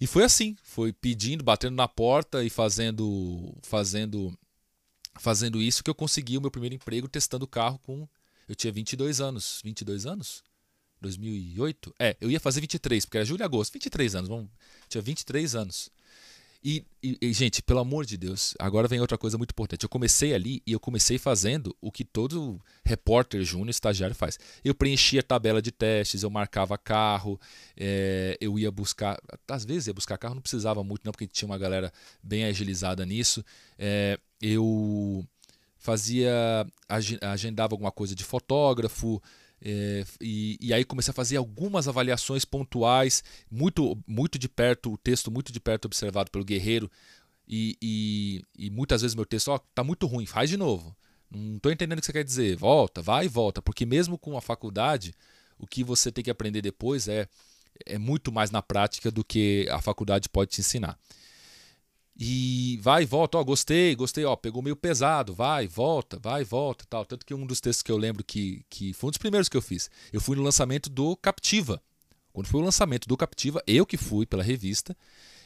E 0.00 0.06
foi 0.06 0.24
assim, 0.24 0.56
foi 0.62 0.92
pedindo, 0.92 1.42
batendo 1.42 1.74
na 1.74 1.88
porta 1.88 2.44
e 2.44 2.50
fazendo 2.50 3.54
fazendo 3.62 4.36
fazendo 5.18 5.62
isso 5.62 5.82
que 5.82 5.88
eu 5.88 5.94
consegui 5.94 6.36
o 6.36 6.40
meu 6.40 6.50
primeiro 6.50 6.74
emprego 6.74 7.08
testando 7.08 7.46
carro 7.46 7.78
com 7.78 8.06
eu 8.48 8.54
tinha 8.54 8.72
22 8.72 9.20
anos, 9.20 9.60
22 9.64 10.06
anos? 10.06 10.44
2008? 11.00 11.94
É, 11.98 12.16
eu 12.20 12.30
ia 12.30 12.40
fazer 12.40 12.60
23, 12.60 13.04
porque 13.04 13.18
era 13.18 13.24
julho 13.24 13.42
e 13.42 13.44
agosto, 13.44 13.72
23 13.72 14.14
anos, 14.14 14.28
vamos, 14.28 14.50
tinha 14.88 15.02
23 15.02 15.54
anos. 15.54 15.90
E, 16.68 16.84
e, 17.00 17.16
e, 17.22 17.32
gente, 17.32 17.62
pelo 17.62 17.78
amor 17.78 18.04
de 18.04 18.16
Deus, 18.16 18.52
agora 18.58 18.88
vem 18.88 18.98
outra 18.98 19.16
coisa 19.16 19.38
muito 19.38 19.52
importante. 19.52 19.84
Eu 19.84 19.88
comecei 19.88 20.34
ali 20.34 20.60
e 20.66 20.72
eu 20.72 20.80
comecei 20.80 21.16
fazendo 21.16 21.76
o 21.80 21.92
que 21.92 22.04
todo 22.04 22.60
repórter 22.84 23.44
júnior, 23.44 23.70
estagiário 23.70 24.16
faz. 24.16 24.36
Eu 24.64 24.74
preenchia 24.74 25.20
a 25.20 25.22
tabela 25.22 25.62
de 25.62 25.70
testes, 25.70 26.24
eu 26.24 26.28
marcava 26.28 26.76
carro, 26.76 27.40
é, 27.76 28.36
eu 28.40 28.58
ia 28.58 28.68
buscar. 28.68 29.16
Às 29.46 29.64
vezes 29.64 29.86
ia 29.86 29.94
buscar 29.94 30.18
carro, 30.18 30.34
não 30.34 30.42
precisava 30.42 30.82
muito, 30.82 31.02
não, 31.04 31.12
porque 31.12 31.28
tinha 31.28 31.46
uma 31.46 31.56
galera 31.56 31.92
bem 32.20 32.44
agilizada 32.46 33.06
nisso. 33.06 33.44
É, 33.78 34.18
eu 34.42 35.24
fazia, 35.78 36.66
agendava 37.22 37.74
alguma 37.74 37.92
coisa 37.92 38.12
de 38.12 38.24
fotógrafo, 38.24 39.22
é, 39.60 40.04
e, 40.20 40.58
e, 40.60 40.74
aí 40.74 40.84
comecei 40.84 41.10
a 41.10 41.14
fazer 41.14 41.36
algumas 41.36 41.88
avaliações 41.88 42.44
pontuais, 42.44 43.24
muito, 43.50 43.98
muito 44.06 44.38
de 44.38 44.48
perto, 44.48 44.92
o 44.92 44.98
texto 44.98 45.30
muito 45.30 45.52
de 45.52 45.58
perto 45.58 45.86
observado 45.86 46.30
pelo 46.30 46.44
guerreiro. 46.44 46.90
E, 47.48 47.76
e, 47.80 48.42
e 48.58 48.70
muitas 48.70 49.02
vezes 49.02 49.14
meu 49.14 49.24
texto, 49.24 49.48
ó, 49.48 49.58
tá 49.74 49.82
muito 49.82 50.06
ruim, 50.06 50.26
faz 50.26 50.50
de 50.50 50.56
novo. 50.56 50.94
Não 51.30 51.56
estou 51.56 51.72
entendendo 51.72 51.98
o 51.98 52.00
que 52.00 52.06
você 52.06 52.12
quer 52.12 52.24
dizer. 52.24 52.56
Volta, 52.56 53.02
vai 53.02 53.24
e 53.24 53.28
volta. 53.28 53.62
Porque 53.62 53.86
mesmo 53.86 54.18
com 54.18 54.36
a 54.36 54.40
faculdade, 54.40 55.14
o 55.58 55.66
que 55.66 55.82
você 55.82 56.12
tem 56.12 56.22
que 56.22 56.30
aprender 56.30 56.62
depois 56.62 57.08
é, 57.08 57.28
é 57.84 57.98
muito 57.98 58.30
mais 58.30 58.50
na 58.50 58.62
prática 58.62 59.10
do 59.10 59.24
que 59.24 59.66
a 59.70 59.80
faculdade 59.80 60.28
pode 60.28 60.52
te 60.52 60.60
ensinar. 60.60 60.98
E 62.18 62.78
vai 62.82 63.02
e 63.02 63.06
volta, 63.06 63.36
ó, 63.36 63.44
gostei, 63.44 63.94
gostei, 63.94 64.24
ó, 64.24 64.34
pegou 64.34 64.62
meio 64.62 64.74
pesado, 64.74 65.34
vai, 65.34 65.66
volta, 65.68 66.18
vai, 66.18 66.44
volta, 66.44 66.86
tal. 66.88 67.04
Tanto 67.04 67.26
que 67.26 67.34
um 67.34 67.46
dos 67.46 67.60
textos 67.60 67.82
que 67.82 67.92
eu 67.92 67.98
lembro 67.98 68.24
que, 68.24 68.64
que 68.70 68.94
foi 68.94 69.08
um 69.08 69.10
dos 69.10 69.18
primeiros 69.18 69.48
que 69.48 69.56
eu 69.56 69.60
fiz, 69.60 69.90
eu 70.12 70.20
fui 70.20 70.34
no 70.34 70.42
lançamento 70.42 70.88
do 70.88 71.14
Captiva. 71.16 71.82
Quando 72.32 72.46
foi 72.46 72.60
o 72.60 72.64
lançamento 72.64 73.06
do 73.06 73.16
Captiva, 73.16 73.62
eu 73.66 73.84
que 73.84 73.98
fui 73.98 74.24
pela 74.24 74.42
revista, 74.42 74.96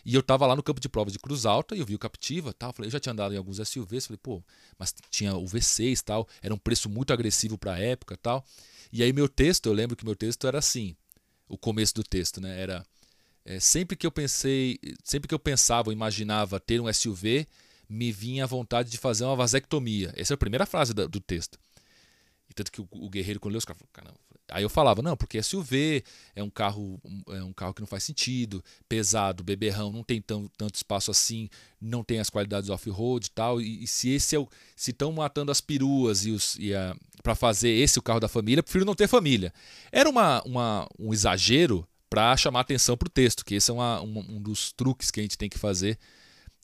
e 0.05 0.15
eu 0.15 0.23
tava 0.23 0.47
lá 0.47 0.55
no 0.57 0.63
campo 0.63 0.81
de 0.81 0.89
prova 0.89 1.11
de 1.11 1.19
Cruz 1.19 1.45
Alta 1.45 1.75
e 1.75 1.81
eu 1.81 1.87
vi 1.87 1.95
o 1.95 1.99
Captiva, 1.99 2.53
tal, 2.53 2.73
falei, 2.73 2.89
eu 2.89 2.93
já 2.93 3.01
tinha 3.01 3.13
andado 3.13 3.35
em 3.35 3.37
alguns 3.37 3.59
SUVs, 3.59 4.07
falei, 4.07 4.19
pô, 4.23 4.43
mas 4.79 4.95
tinha 5.11 5.37
o 5.37 5.45
V6, 5.45 6.03
tal, 6.03 6.27
era 6.41 6.55
um 6.55 6.59
preço 6.59 6.89
muito 6.89 7.13
agressivo 7.13 7.59
para 7.59 7.79
época, 7.79 8.17
tal. 8.17 8.45
E 8.93 9.03
aí 9.03 9.13
meu 9.13 9.29
texto, 9.29 9.67
eu 9.67 9.73
lembro 9.73 9.97
que 9.97 10.05
meu 10.05 10.17
texto 10.17 10.47
era 10.47 10.59
assim, 10.59 10.97
o 11.49 11.59
começo 11.59 11.95
do 11.95 12.03
texto, 12.03 12.41
né, 12.41 12.61
era 12.61 12.87
é, 13.51 13.59
sempre 13.59 13.97
que 13.97 14.07
eu 14.07 14.13
pensei, 14.13 14.79
sempre 15.03 15.27
que 15.27 15.35
eu 15.35 15.39
pensava 15.39 15.89
ou 15.89 15.93
imaginava 15.93 16.61
ter 16.61 16.81
um 16.81 16.93
SUV, 16.93 17.49
me 17.89 18.13
vinha 18.13 18.45
a 18.45 18.47
vontade 18.47 18.89
de 18.89 18.97
fazer 18.97 19.25
uma 19.25 19.35
vasectomia. 19.35 20.13
Essa 20.17 20.35
é 20.35 20.37
a 20.37 20.39
primeira 20.39 20.65
frase 20.65 20.95
do, 20.95 21.09
do 21.09 21.21
texto. 21.21 21.59
E 22.49 22.55
tanto 22.55 22.71
que 22.71 22.81
o, 22.81 22.89
o 22.93 23.11
guerreiro 23.11 23.41
quando 23.41 23.53
leu 23.53 23.59
os 23.59 23.65
caras 23.65 23.83
caramba. 23.93 24.15
Aí 24.53 24.63
eu 24.63 24.69
falava, 24.69 25.03
não, 25.03 25.17
porque 25.17 25.43
SUV 25.43 26.05
é 26.35 26.43
um 26.43 26.51
carro, 26.51 27.01
é 27.29 27.43
um 27.43 27.53
carro 27.53 27.75
que 27.75 27.81
não 27.81 27.87
faz 27.89 28.05
sentido, 28.05 28.63
pesado, 28.89 29.43
beberrão, 29.43 29.93
não 29.93 30.05
tem 30.05 30.21
tão, 30.21 30.49
tanto 30.57 30.77
espaço 30.77 31.11
assim, 31.11 31.49
não 31.81 32.05
tem 32.05 32.21
as 32.21 32.31
qualidades 32.31 32.71
off-road 32.71 33.27
e 33.27 33.31
tal. 33.31 33.61
E, 33.61 33.83
e, 33.83 33.87
se 33.87 34.11
esse 34.11 34.37
é 34.37 34.39
o, 34.39 34.49
se 34.77 34.93
estão 34.93 35.11
matando 35.11 35.51
as 35.51 35.61
peruas 35.61 36.25
e, 36.25 36.31
os, 36.31 36.57
e 36.57 36.71
para 37.23 37.35
fazer 37.35 37.71
esse 37.71 37.99
o 37.99 38.03
carro 38.03 38.21
da 38.21 38.29
família, 38.29 38.63
prefiro 38.63 38.85
não 38.85 38.95
ter 38.95 39.09
família. 39.09 39.53
Era 39.91 40.09
uma, 40.09 40.41
uma, 40.43 40.89
um 40.99 41.13
exagero 41.13 41.87
para 42.11 42.37
chamar 42.37 42.61
atenção 42.61 42.97
para 42.97 43.07
o 43.07 43.11
texto, 43.11 43.45
que 43.45 43.55
esse 43.55 43.71
é 43.71 43.75
uma, 43.75 44.03
um, 44.03 44.19
um, 44.19 44.43
dos 44.43 44.73
truques 44.73 45.11
que 45.11 45.21
a 45.21 45.23
gente 45.23 45.39
tem 45.39 45.49
que 45.49 45.59
fazer. 45.59 45.97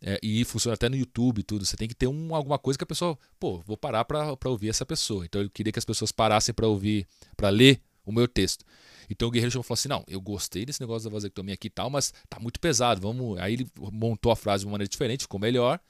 É, 0.02 0.18
e 0.22 0.44
funciona 0.44 0.74
até 0.74 0.88
no 0.88 0.96
YouTube 0.96 1.42
tudo. 1.42 1.64
Você 1.64 1.76
tem 1.76 1.88
que 1.88 1.94
ter 1.94 2.08
um, 2.08 2.34
alguma 2.34 2.58
coisa 2.58 2.76
que 2.76 2.84
a 2.84 2.86
pessoa, 2.86 3.16
pô, 3.38 3.62
vou 3.64 3.76
parar 3.76 4.04
para 4.04 4.36
ouvir 4.44 4.68
essa 4.68 4.84
pessoa. 4.84 5.24
Então 5.24 5.40
eu 5.40 5.48
queria 5.48 5.72
que 5.72 5.78
as 5.78 5.84
pessoas 5.84 6.12
parassem 6.12 6.52
para 6.52 6.66
ouvir, 6.66 7.06
para 7.36 7.48
ler 7.48 7.80
o 8.04 8.12
meu 8.12 8.28
texto. 8.28 8.64
Então 9.08 9.28
o 9.28 9.30
Guerreiro 9.30 9.52
chamou 9.52 9.64
e 9.64 9.66
falou 9.66 9.76
assim: 9.76 9.88
não, 9.88 10.04
eu 10.08 10.20
gostei 10.20 10.66
desse 10.66 10.80
negócio 10.80 11.08
da 11.08 11.14
vasectomia 11.14 11.54
aqui 11.54 11.68
e 11.68 11.70
tal, 11.70 11.88
mas 11.88 12.12
tá 12.28 12.38
muito 12.38 12.60
pesado. 12.60 13.00
Vamos. 13.00 13.38
Aí 13.38 13.54
ele 13.54 13.70
montou 13.92 14.32
a 14.32 14.36
frase 14.36 14.62
de 14.62 14.66
uma 14.66 14.72
maneira 14.72 14.88
diferente, 14.88 15.22
ficou 15.22 15.40
melhor, 15.40 15.80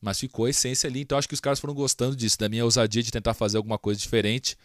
mas 0.00 0.18
ficou 0.18 0.44
a 0.44 0.50
essência 0.50 0.88
ali. 0.88 1.00
Então 1.00 1.16
acho 1.16 1.28
que 1.28 1.34
os 1.34 1.40
caras 1.40 1.60
foram 1.60 1.72
gostando 1.72 2.16
disso, 2.16 2.38
da 2.38 2.48
minha 2.48 2.64
ousadia 2.64 3.02
de 3.02 3.10
tentar 3.10 3.32
fazer 3.32 3.56
alguma 3.56 3.78
coisa 3.78 4.00
diferente. 4.00 4.56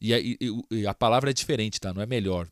E 0.00 0.12
a, 0.12 0.18
e 0.20 0.86
a 0.86 0.92
palavra 0.92 1.30
é 1.30 1.32
diferente, 1.32 1.80
tá? 1.80 1.94
Não 1.94 2.02
é 2.02 2.06
melhor. 2.06 2.48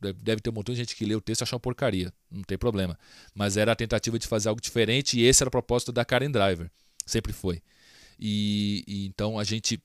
Deve 0.00 0.40
ter 0.40 0.50
um 0.50 0.52
montão 0.52 0.74
de 0.74 0.80
gente 0.80 0.96
que 0.96 1.04
lê 1.04 1.14
o 1.14 1.20
texto 1.20 1.42
e 1.42 1.44
acha 1.44 1.54
uma 1.54 1.60
porcaria, 1.60 2.12
não 2.30 2.42
tem 2.42 2.56
problema. 2.56 2.98
Mas 3.34 3.56
era 3.56 3.72
a 3.72 3.76
tentativa 3.76 4.18
de 4.18 4.26
fazer 4.26 4.48
algo 4.48 4.60
diferente 4.60 5.18
e 5.18 5.24
esse 5.24 5.42
era 5.42 5.48
o 5.48 5.50
propósito 5.50 5.92
da 5.92 6.04
Karen 6.04 6.30
Driver, 6.30 6.70
sempre 7.06 7.32
foi. 7.32 7.62
E, 8.18 8.84
e 8.86 9.06
então 9.06 9.38
a 9.38 9.44
gente 9.44 9.82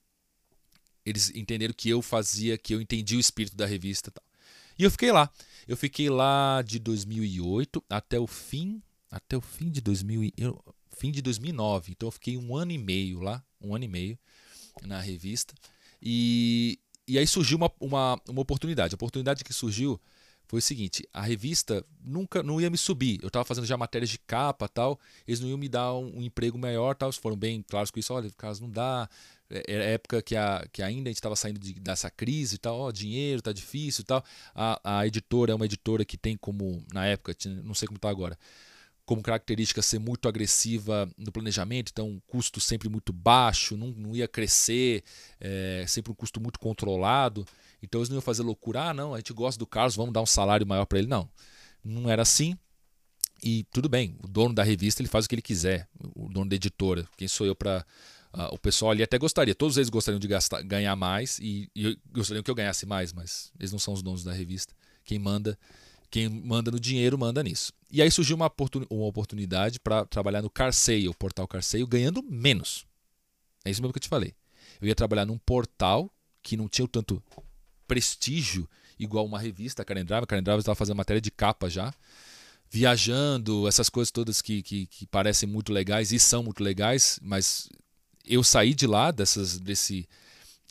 eles 1.05 1.29
entenderam 1.35 1.73
que 1.73 1.89
eu 1.89 2.01
fazia, 2.01 2.57
que 2.57 2.73
eu 2.73 2.81
entendi 2.81 3.15
o 3.15 3.19
espírito 3.19 3.55
da 3.55 3.65
revista, 3.65 4.09
tal. 4.09 4.23
E 4.77 4.83
eu 4.83 4.91
fiquei 4.91 5.11
lá. 5.11 5.31
Eu 5.67 5.77
fiquei 5.77 6.09
lá 6.09 6.61
de 6.61 6.79
2008 6.79 7.83
até 7.89 8.19
o 8.19 8.27
fim, 8.27 8.81
até 9.09 9.37
o 9.37 9.41
fim 9.41 9.69
de 9.69 9.81
2000, 9.81 10.33
fim 10.97 11.11
de 11.11 11.21
2009. 11.21 11.91
Então 11.91 12.07
eu 12.07 12.11
fiquei 12.11 12.37
um 12.37 12.55
ano 12.55 12.71
e 12.71 12.77
meio 12.77 13.21
lá, 13.21 13.43
um 13.61 13.73
ano 13.73 13.85
e 13.85 13.87
meio 13.87 14.17
na 14.81 14.99
revista. 14.99 15.53
E, 16.01 16.79
e 17.07 17.17
aí 17.19 17.27
surgiu 17.27 17.57
uma, 17.57 17.71
uma, 17.79 18.19
uma 18.27 18.41
oportunidade. 18.41 18.93
A 18.93 18.95
oportunidade 18.95 19.43
que 19.43 19.53
surgiu 19.53 19.99
foi 20.47 20.59
o 20.59 20.61
seguinte: 20.61 21.07
a 21.13 21.21
revista 21.21 21.85
nunca 22.03 22.41
não 22.41 22.59
ia 22.59 22.69
me 22.69 22.77
subir. 22.77 23.19
Eu 23.21 23.27
estava 23.27 23.45
fazendo 23.45 23.65
já 23.65 23.77
matérias 23.77 24.09
de 24.09 24.19
capa 24.19 24.67
tal, 24.67 24.99
eles 25.27 25.39
não 25.39 25.49
iam 25.49 25.57
me 25.57 25.69
dar 25.69 25.93
um, 25.93 26.19
um 26.19 26.21
emprego 26.21 26.57
melhor 26.57 26.95
tal. 26.95 27.09
Eles 27.09 27.17
foram 27.17 27.35
bem 27.35 27.61
claros 27.61 27.91
com 27.91 27.99
isso. 27.99 28.13
Olha, 28.13 28.29
caso 28.37 28.61
não 28.61 28.69
dá. 28.69 29.09
É, 29.49 29.63
era 29.67 29.83
época 29.83 30.21
que, 30.21 30.35
a, 30.35 30.65
que 30.71 30.81
ainda 30.81 31.09
a 31.09 31.11
gente 31.11 31.17
estava 31.17 31.35
saindo 31.35 31.59
de, 31.59 31.73
dessa 31.73 32.09
crise 32.09 32.55
e 32.55 32.57
tal, 32.57 32.79
ó, 32.79 32.91
dinheiro 32.91 33.41
tá 33.41 33.51
difícil 33.51 34.01
e 34.01 34.05
tal. 34.05 34.23
A, 34.55 34.99
a 34.99 35.07
editora 35.07 35.51
é 35.51 35.55
uma 35.55 35.65
editora 35.65 36.03
que 36.03 36.17
tem 36.17 36.35
como, 36.35 36.83
na 36.91 37.05
época, 37.05 37.35
não 37.63 37.75
sei 37.75 37.87
como 37.87 37.97
está 37.97 38.09
agora, 38.09 38.37
como 39.05 39.21
característica 39.21 39.81
ser 39.81 39.99
muito 39.99 40.27
agressiva 40.27 41.07
no 41.17 41.31
planejamento, 41.31 41.91
então 41.91 42.09
um 42.09 42.19
custo 42.25 42.59
sempre 42.59 42.89
muito 42.89 43.13
baixo, 43.13 43.77
não, 43.77 43.87
não 43.91 44.15
ia 44.15 44.27
crescer, 44.27 45.03
é, 45.39 45.85
sempre 45.87 46.11
um 46.11 46.15
custo 46.15 46.41
muito 46.41 46.59
controlado. 46.59 47.45
Então 47.81 48.01
eles 48.01 48.09
não 48.09 48.15
iam 48.15 48.21
fazer 48.21 48.41
loucura, 48.41 48.89
ah, 48.89 48.93
não, 48.93 49.13
a 49.13 49.17
gente 49.17 49.31
gosta 49.31 49.59
do 49.59 49.67
Carlos, 49.67 49.95
vamos 49.95 50.11
dar 50.13 50.21
um 50.21 50.25
salário 50.25 50.65
maior 50.65 50.85
para 50.85 50.97
ele. 50.97 51.07
Não, 51.07 51.29
não 51.83 52.09
era 52.09 52.23
assim. 52.23 52.57
E 53.43 53.63
tudo 53.71 53.87
bem, 53.87 54.17
o 54.23 54.27
dono 54.27 54.55
da 54.55 54.63
revista 54.63 55.01
ele 55.01 55.09
faz 55.09 55.25
o 55.25 55.29
que 55.29 55.35
ele 55.35 55.41
quiser, 55.41 55.87
o 56.15 56.27
dono 56.29 56.49
da 56.49 56.55
editora. 56.55 57.07
Quem 57.15 57.27
sou 57.27 57.45
eu 57.45 57.55
para. 57.55 57.85
Uh, 58.33 58.53
o 58.53 58.57
pessoal 58.57 58.91
ali 58.91 59.01
até 59.01 59.17
gostaria, 59.17 59.55
todos 59.55 59.77
eles 59.77 59.89
gostariam 59.89 60.19
de 60.19 60.27
gastar, 60.27 60.61
ganhar 60.61 60.93
mais 60.97 61.39
e, 61.39 61.69
e 61.73 61.97
gostariam 62.11 62.43
que 62.43 62.51
eu 62.51 62.55
ganhasse 62.55 62.85
mais, 62.85 63.13
mas 63.13 63.49
eles 63.57 63.71
não 63.71 63.79
são 63.79 63.93
os 63.93 64.01
donos 64.01 64.25
da 64.25 64.33
revista. 64.33 64.73
Quem 65.05 65.17
manda 65.17 65.57
quem 66.09 66.29
manda 66.29 66.71
no 66.71 66.79
dinheiro 66.79 67.17
manda 67.17 67.43
nisso. 67.43 67.73
E 67.91 68.01
aí 68.01 68.11
surgiu 68.11 68.35
uma, 68.35 68.47
oportun 68.47 68.85
uma 68.89 69.05
oportunidade 69.05 69.79
para 69.79 70.05
trabalhar 70.05 70.41
no 70.41 70.49
Carseio, 70.49 71.11
o 71.11 71.15
portal 71.15 71.47
Carseio, 71.47 71.87
ganhando 71.87 72.23
menos. 72.23 72.85
É 73.63 73.71
isso 73.71 73.81
mesmo 73.81 73.93
que 73.93 73.97
eu 73.97 74.01
te 74.01 74.09
falei. 74.09 74.33
Eu 74.81 74.87
ia 74.87 74.95
trabalhar 74.95 75.25
num 75.25 75.37
portal 75.37 76.11
que 76.41 76.57
não 76.57 76.67
tinha 76.67 76.85
o 76.85 76.87
tanto 76.87 77.21
prestígio 77.87 78.69
igual 78.99 79.25
uma 79.25 79.39
revista, 79.39 79.81
a 79.81 79.85
Karen 79.85 80.05
Drive. 80.05 80.23
A 80.23 80.27
Karen 80.27 80.43
Drive 80.43 80.59
estava 80.59 80.75
fazendo 80.75 80.97
matéria 80.97 81.21
de 81.21 81.31
capa 81.31 81.69
já. 81.69 81.93
Viajando, 82.69 83.67
essas 83.67 83.89
coisas 83.89 84.11
todas 84.11 84.41
que, 84.41 84.61
que, 84.61 84.87
que, 84.87 85.05
parecem 85.07 85.47
muito 85.47 85.71
legais 85.71 86.11
e 86.11 86.19
são 86.19 86.43
muito 86.43 86.63
legais, 86.63 87.19
mas 87.21 87.69
eu 88.25 88.43
saí 88.43 88.73
de 88.73 88.87
lá, 88.87 89.11
dessas, 89.11 89.59
desse, 89.59 90.09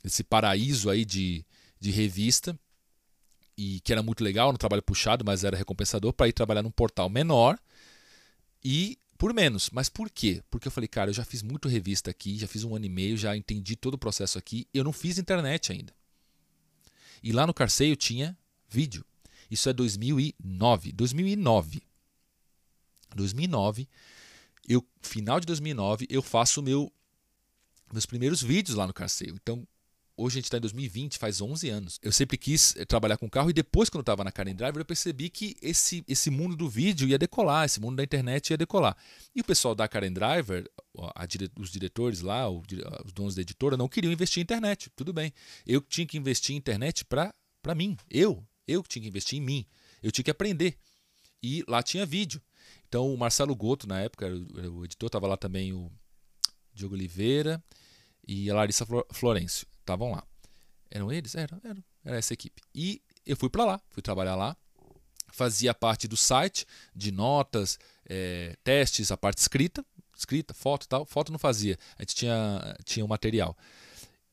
desse 0.03 0.25
paraíso 0.25 0.91
aí 0.91 1.05
de, 1.05 1.45
de 1.81 1.91
revista, 1.91 2.59
e 3.57 3.81
que 3.81 3.93
era 3.93 4.03
muito 4.03 4.25
legal, 4.25 4.53
no 4.53 4.59
trabalho 4.59 4.83
puxado, 4.83 5.25
mas 5.25 5.45
era 5.45 5.57
recompensador 5.57 6.13
para 6.13 6.29
ir 6.29 6.33
trabalhar 6.33 6.63
num 6.63 6.71
portal 6.71 7.09
menor 7.09 7.59
e 8.63 8.99
por 9.17 9.33
menos. 9.33 9.71
Mas 9.71 9.89
por 9.89 10.11
quê? 10.11 10.43
Porque 10.51 10.69
eu 10.69 10.73
falei, 10.73 10.89
cara, 10.89 11.11
eu 11.11 11.15
já 11.15 11.25
fiz 11.25 11.43
muito 11.43 11.69
revista 11.69 12.11
aqui, 12.11 12.39
já 12.39 12.47
fiz 12.47 12.65
um 12.65 12.75
ano 12.75 12.87
e 12.87 12.89
meio, 12.89 13.17
já 13.17 13.37
entendi 13.37 13.77
todo 13.77 13.95
o 13.95 13.99
processo 13.99 14.39
aqui, 14.39 14.67
eu 14.75 14.85
não 14.85 14.93
fiz 14.93 15.19
internet 15.19 15.73
ainda. 15.73 15.93
E 17.23 17.33
lá 17.33 17.47
no 17.47 17.55
Carceio 17.55 17.97
tinha 17.97 18.37
vídeo. 18.69 19.05
Isso 19.51 19.69
é 19.69 19.73
2009. 19.73 20.93
2009. 20.93 21.83
2009. 23.15 23.89
Eu, 24.69 24.87
final 25.01 25.41
de 25.41 25.47
2009, 25.47 26.07
eu 26.11 26.23
faço 26.23 26.63
meu, 26.63 26.93
meus 27.93 28.07
primeiros 28.07 28.43
vídeos 28.43 28.77
lá 28.77 28.87
no 28.87 28.93
Carceio. 28.93 29.35
Então, 29.35 29.67
Hoje 30.17 30.35
a 30.35 30.39
gente 30.39 30.45
está 30.45 30.59
em 30.59 30.61
2020, 30.61 31.19
faz 31.19 31.41
11 31.41 31.69
anos. 31.71 31.99
Eu 32.01 32.13
sempre 32.13 32.39
quis 32.39 32.77
eh, 32.77 32.85
trabalhar 32.85 33.17
com 33.17 33.29
carro 33.29 33.51
e 33.51 33.53
depois, 33.53 33.89
quando 33.89 33.99
eu 33.99 34.03
estava 34.03 34.23
na 34.23 34.31
Karen 34.31 34.55
Driver, 34.55 34.81
eu 34.81 34.85
percebi 34.85 35.29
que 35.29 35.57
esse, 35.61 36.05
esse 36.07 36.31
mundo 36.31 36.55
do 36.55 36.69
vídeo 36.69 37.09
ia 37.09 37.19
decolar, 37.19 37.65
esse 37.65 37.81
mundo 37.81 37.97
da 37.97 38.05
internet 38.05 38.51
ia 38.51 38.57
decolar. 38.57 38.97
E 39.35 39.41
o 39.41 39.45
pessoal 39.45 39.75
da 39.75 39.89
Karen 39.89 40.13
Driver, 40.13 40.71
a, 40.97 41.27
os 41.59 41.69
diretores 41.69 42.21
lá, 42.21 42.49
os 42.49 43.13
donos 43.13 43.35
da 43.35 43.43
editora, 43.43 43.77
não 43.77 43.89
queriam 43.89 44.13
investir 44.13 44.41
em 44.41 44.45
internet. 44.45 44.89
Tudo 44.95 45.13
bem. 45.13 45.33
Eu 45.67 45.81
tinha 45.81 46.07
que 46.07 46.17
investir 46.17 46.55
em 46.55 46.59
internet 46.59 47.05
para 47.05 47.75
mim. 47.75 47.97
Eu. 48.09 48.47
Eu 48.69 48.85
tinha 48.85 49.03
que 49.03 49.09
investir 49.09 49.41
em 49.41 49.43
mim. 49.43 49.67
Eu 50.01 50.13
tinha 50.13 50.25
que 50.25 50.31
aprender. 50.31 50.79
E 51.43 51.65
lá 51.67 51.83
tinha 51.83 52.07
vídeo. 52.07 52.41
Então 52.89 53.13
o 53.13 53.19
Marcelo 53.19 53.55
Goto, 53.57 53.89
na 53.89 53.99
época, 53.99 54.29
o, 54.29 54.79
o 54.79 54.85
editor, 54.85 55.09
estava 55.09 55.27
lá 55.27 55.37
também 55.37 55.73
o 55.73 55.91
Diogo 56.73 56.95
Oliveira 56.95 57.61
e 58.29 58.49
a 58.49 58.55
Larissa 58.55 58.87
Florencio 59.13 59.74
estavam 59.85 60.11
lá. 60.11 60.25
Eram 60.91 61.13
eles? 61.13 61.35
Era, 61.35 61.61
era, 61.63 61.85
era 62.05 62.17
essa 62.17 62.35
equipe. 62.35 62.63
E 62.75 63.01
eu 63.25 63.37
fui 63.37 63.49
para 63.49 63.65
lá, 63.65 63.81
fui 63.91 64.03
trabalhar 64.03 64.35
lá, 64.35 64.57
fazia 65.33 65.75
parte 65.75 66.07
do 66.07 66.17
site, 66.17 66.67
de 66.95 67.11
notas, 67.11 67.79
é, 68.09 68.57
testes, 68.63 69.11
a 69.11 69.17
parte 69.17 69.39
escrita, 69.39 69.85
escrita, 70.17 70.55
foto 70.55 70.85
e 70.85 70.89
tal. 70.89 71.05
Foto 71.05 71.33
não 71.33 71.39
fazia, 71.39 71.79
a 71.99 72.03
gente 72.03 72.15
tinha, 72.15 72.77
tinha 72.85 73.05
um 73.05 73.09
material. 73.09 73.57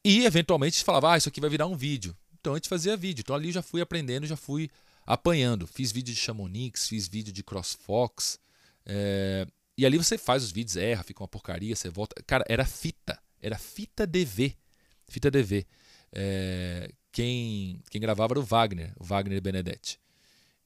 E 0.04 0.26
eventualmente 0.26 0.84
falava, 0.84 1.14
ah, 1.14 1.18
isso 1.18 1.30
aqui 1.30 1.42
vai 1.42 1.50
virar 1.50 1.68
um 1.68 1.76
vídeo. 1.76 2.16
Então 2.40 2.54
a 2.54 2.58
gente 2.58 2.70
fazia 2.70 2.98
vídeo. 2.98 3.22
Então 3.22 3.36
ali 3.36 3.52
já 3.52 3.62
fui 3.62 3.82
aprendendo, 3.82 4.26
já 4.26 4.36
fui 4.36 4.70
apanhando. 5.06 5.68
Fiz 5.68 5.92
vídeo 5.92 6.14
de 6.14 6.20
Chamonix, 6.20 6.88
fiz 6.88 7.08
vídeo 7.08 7.32
de 7.32 7.44
CrossFox. 7.44 8.40
É... 8.86 9.48
E 9.78 9.86
ali 9.86 9.98
você 9.98 10.18
faz 10.18 10.44
os 10.44 10.52
vídeos, 10.52 10.76
erra, 10.76 11.04
fica 11.04 11.22
uma 11.22 11.28
porcaria, 11.28 11.76
você 11.76 11.90
volta. 11.90 12.22
Cara, 12.26 12.44
era 12.48 12.66
fita. 12.66 13.20
Era 13.40 13.58
fita 13.58 14.06
DV 14.06 14.56
fita 15.12 15.30
DV. 15.30 15.66
É, 16.14 16.90
quem, 17.12 17.82
quem 17.90 18.02
gravava 18.02 18.34
era 18.34 18.40
o 18.40 18.44
Wagner, 18.44 18.94
o 19.00 19.04
Wagner 19.04 19.42
Benedetti. 19.42 20.00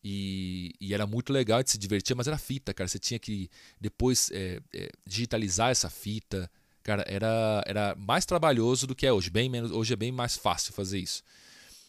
E, 0.03 0.71
e, 0.79 0.93
era 0.93 1.07
muito 1.07 1.33
legal 1.33 1.63
de 1.63 1.71
se 1.71 1.79
divertir, 1.79 2.15
mas 2.15 2.27
era 2.27 2.37
fita, 2.37 2.73
cara. 2.73 2.87
Você 2.87 2.99
tinha 2.99 3.17
que 3.17 3.49
depois 3.81 4.29
é, 4.31 4.61
é, 4.73 4.89
digitalizar 5.05 5.71
essa 5.71 5.89
fita. 5.89 6.49
Cara, 6.83 7.03
era, 7.07 7.63
era 7.65 7.95
mais 7.95 8.23
trabalhoso 8.23 8.85
do 8.85 8.95
que 8.95 9.07
é 9.07 9.11
hoje. 9.11 9.31
Bem 9.31 9.49
menos, 9.49 9.71
hoje 9.71 9.93
é 9.93 9.95
bem 9.95 10.11
mais 10.11 10.37
fácil 10.37 10.73
fazer 10.73 10.99
isso. 10.99 11.23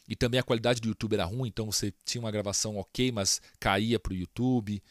E 0.09 0.16
também 0.16 0.40
a 0.40 0.42
qualidade 0.42 0.81
do 0.81 0.88
YouTube 0.88 1.12
era 1.12 1.25
ruim, 1.25 1.49
então 1.49 1.71
você 1.71 1.92
tinha 2.05 2.23
uma 2.23 2.31
gravação 2.31 2.79
ok, 2.79 3.12
mas 3.12 3.42
caía 3.61 3.99
para 3.99 4.12
o 4.12 4.16
YouTube. 4.16 4.83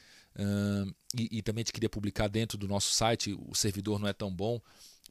E, 1.17 1.37
e, 1.37 1.41
também 1.41 1.61
a 1.61 1.63
gente 1.63 1.73
queria 1.73 1.89
publicar 1.89 2.27
dentro 2.27 2.57
do 2.57 2.67
nosso 2.67 2.91
site, 2.91 3.33
o 3.47 3.55
servidor 3.55 3.97
não 3.97 4.07
é 4.07 4.13
tão 4.13 4.29
bom. 4.29 4.61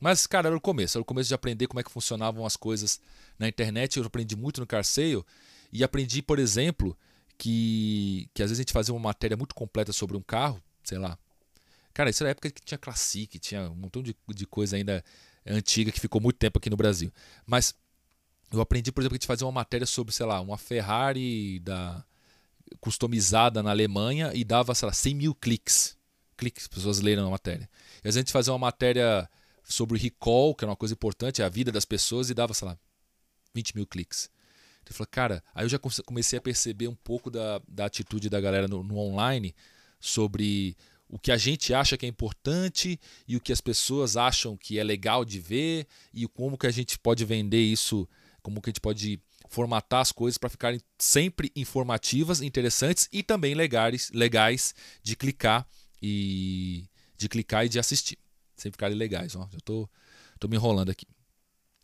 Mas, 0.05 0.27
cara, 0.27 0.49
era 0.49 0.57
o 0.57 0.61
começo. 0.61 0.99
Era 0.99 1.03
o 1.03 1.05
começo 1.05 1.29
de 1.29 1.35
aprender 1.35 1.67
como 1.67 1.81
é 1.81 1.83
que 1.83 1.91
funcionavam 1.91 2.45
as 2.45 2.59
coisas 2.59 3.01
na 3.39 3.49
internet. 3.49 3.97
Eu 3.97 4.05
aprendi 4.05 4.37
muito 4.37 4.61
no 4.61 4.67
Carseio. 4.67 5.25
E 5.73 5.83
aprendi, 5.83 6.21
por 6.21 6.39
exemplo, 6.39 6.95
que, 7.39 8.29
que 8.35 8.43
às 8.43 8.51
vezes 8.51 8.61
a 8.61 8.63
gente 8.65 8.73
fazia 8.75 8.93
uma 8.93 9.01
matéria 9.01 9.35
muito 9.35 9.55
completa 9.55 9.95
sobre 9.95 10.15
um 10.15 10.21
carro, 10.21 10.63
sei 10.83 10.99
lá. 10.99 11.19
Cara, 11.95 12.11
isso 12.11 12.23
era 12.23 12.29
a 12.29 12.33
época 12.33 12.51
que 12.51 12.61
tinha 12.61 12.77
Classic, 12.77 13.39
tinha 13.39 13.71
um 13.71 13.75
montão 13.75 14.03
de, 14.03 14.15
de 14.29 14.47
coisa 14.47 14.77
ainda 14.77 15.03
antiga 15.47 15.91
que 15.91 15.99
ficou 15.99 16.21
muito 16.21 16.37
tempo 16.37 16.59
aqui 16.59 16.69
no 16.69 16.77
Brasil. 16.77 17.11
Mas 17.47 17.75
eu 18.53 18.61
aprendi, 18.61 18.93
por 18.93 19.01
exemplo, 19.01 19.13
que 19.13 19.17
a 19.17 19.21
gente 19.23 19.27
fazia 19.27 19.47
uma 19.47 19.53
matéria 19.55 19.87
sobre, 19.87 20.13
sei 20.13 20.27
lá, 20.27 20.39
uma 20.39 20.59
Ferrari 20.59 21.61
da 21.61 22.05
customizada 22.79 23.63
na 23.63 23.71
Alemanha 23.71 24.33
e 24.35 24.45
dava, 24.45 24.75
sei 24.75 24.85
lá, 24.85 24.93
100 24.93 25.15
mil 25.15 25.35
cliques. 25.35 25.97
Cliques, 26.37 26.69
pessoas 26.69 27.01
leram 27.01 27.27
a 27.27 27.31
matéria. 27.31 27.71
E 28.05 28.09
às 28.09 28.15
vezes 28.15 28.17
a 28.19 28.21
gente 28.21 28.33
fazia 28.33 28.53
uma 28.53 28.59
matéria 28.59 29.27
sobre 29.65 29.99
recall, 29.99 30.55
que 30.55 30.65
era 30.65 30.71
uma 30.71 30.77
coisa 30.77 30.95
importante, 30.95 31.43
a 31.43 31.49
vida 31.49 31.73
das 31.73 31.85
pessoas, 31.85 32.31
e 32.31 32.35
dava, 32.35 32.55
sei 32.55 32.69
lá, 32.69 32.79
20 33.55 33.75
mil 33.75 33.87
cliques. 33.87 34.31
Então 34.83 34.93
eu 34.93 34.97
falei, 34.97 35.09
cara, 35.11 35.45
aí 35.55 35.65
eu 35.65 35.69
já 35.69 35.79
comecei 35.79 36.39
a 36.39 36.43
perceber 36.43 36.89
um 36.89 36.95
pouco 36.95 37.31
da, 37.31 37.61
da 37.67 37.87
atitude 37.87 38.29
da 38.29 38.41
galera 38.41 38.69
no, 38.69 38.83
no 38.83 38.99
online 38.99 39.55
sobre 39.99 40.77
o 41.09 41.19
que 41.19 41.33
a 41.33 41.37
gente 41.37 41.73
acha 41.73 41.97
que 41.97 42.05
é 42.05 42.09
importante 42.09 43.01
e 43.27 43.37
o 43.37 43.41
que 43.41 43.53
as 43.53 43.61
pessoas 43.61 44.17
acham 44.17 44.57
que 44.57 44.79
é 44.79 44.85
legal 44.85 45.25
de 45.25 45.41
ver 45.41 45.87
e 46.13 46.27
como 46.27 46.59
que 46.59 46.67
a 46.67 46.71
gente 46.71 46.99
pode 46.99 47.25
vender 47.25 47.61
isso, 47.61 48.09
como 48.43 48.61
que 48.61 48.69
a 48.69 48.73
gente 48.73 48.81
pode 48.81 49.21
formatar 49.49 50.01
as 50.01 50.13
coisas 50.13 50.37
para 50.37 50.51
ficarem 50.51 50.81
sempre 50.99 51.51
informativas, 51.55 52.41
interessantes 52.43 53.09
e 53.13 53.23
também 53.23 53.55
legais, 53.55 54.11
legais 54.13 54.75
de 55.03 55.17
clicar 55.17 55.67
e 56.03 56.85
de 57.17 57.29
clicar 57.29 57.65
e 57.65 57.69
de 57.69 57.79
assistir 57.79 58.19
sem 58.57 58.71
ficarem 58.71 58.97
legais. 58.97 59.35
Ó. 59.37 59.49
Já 59.51 59.59
tô, 59.65 59.89
tô 60.39 60.49
me 60.49 60.57
enrolando 60.57 60.91
aqui. 60.91 61.07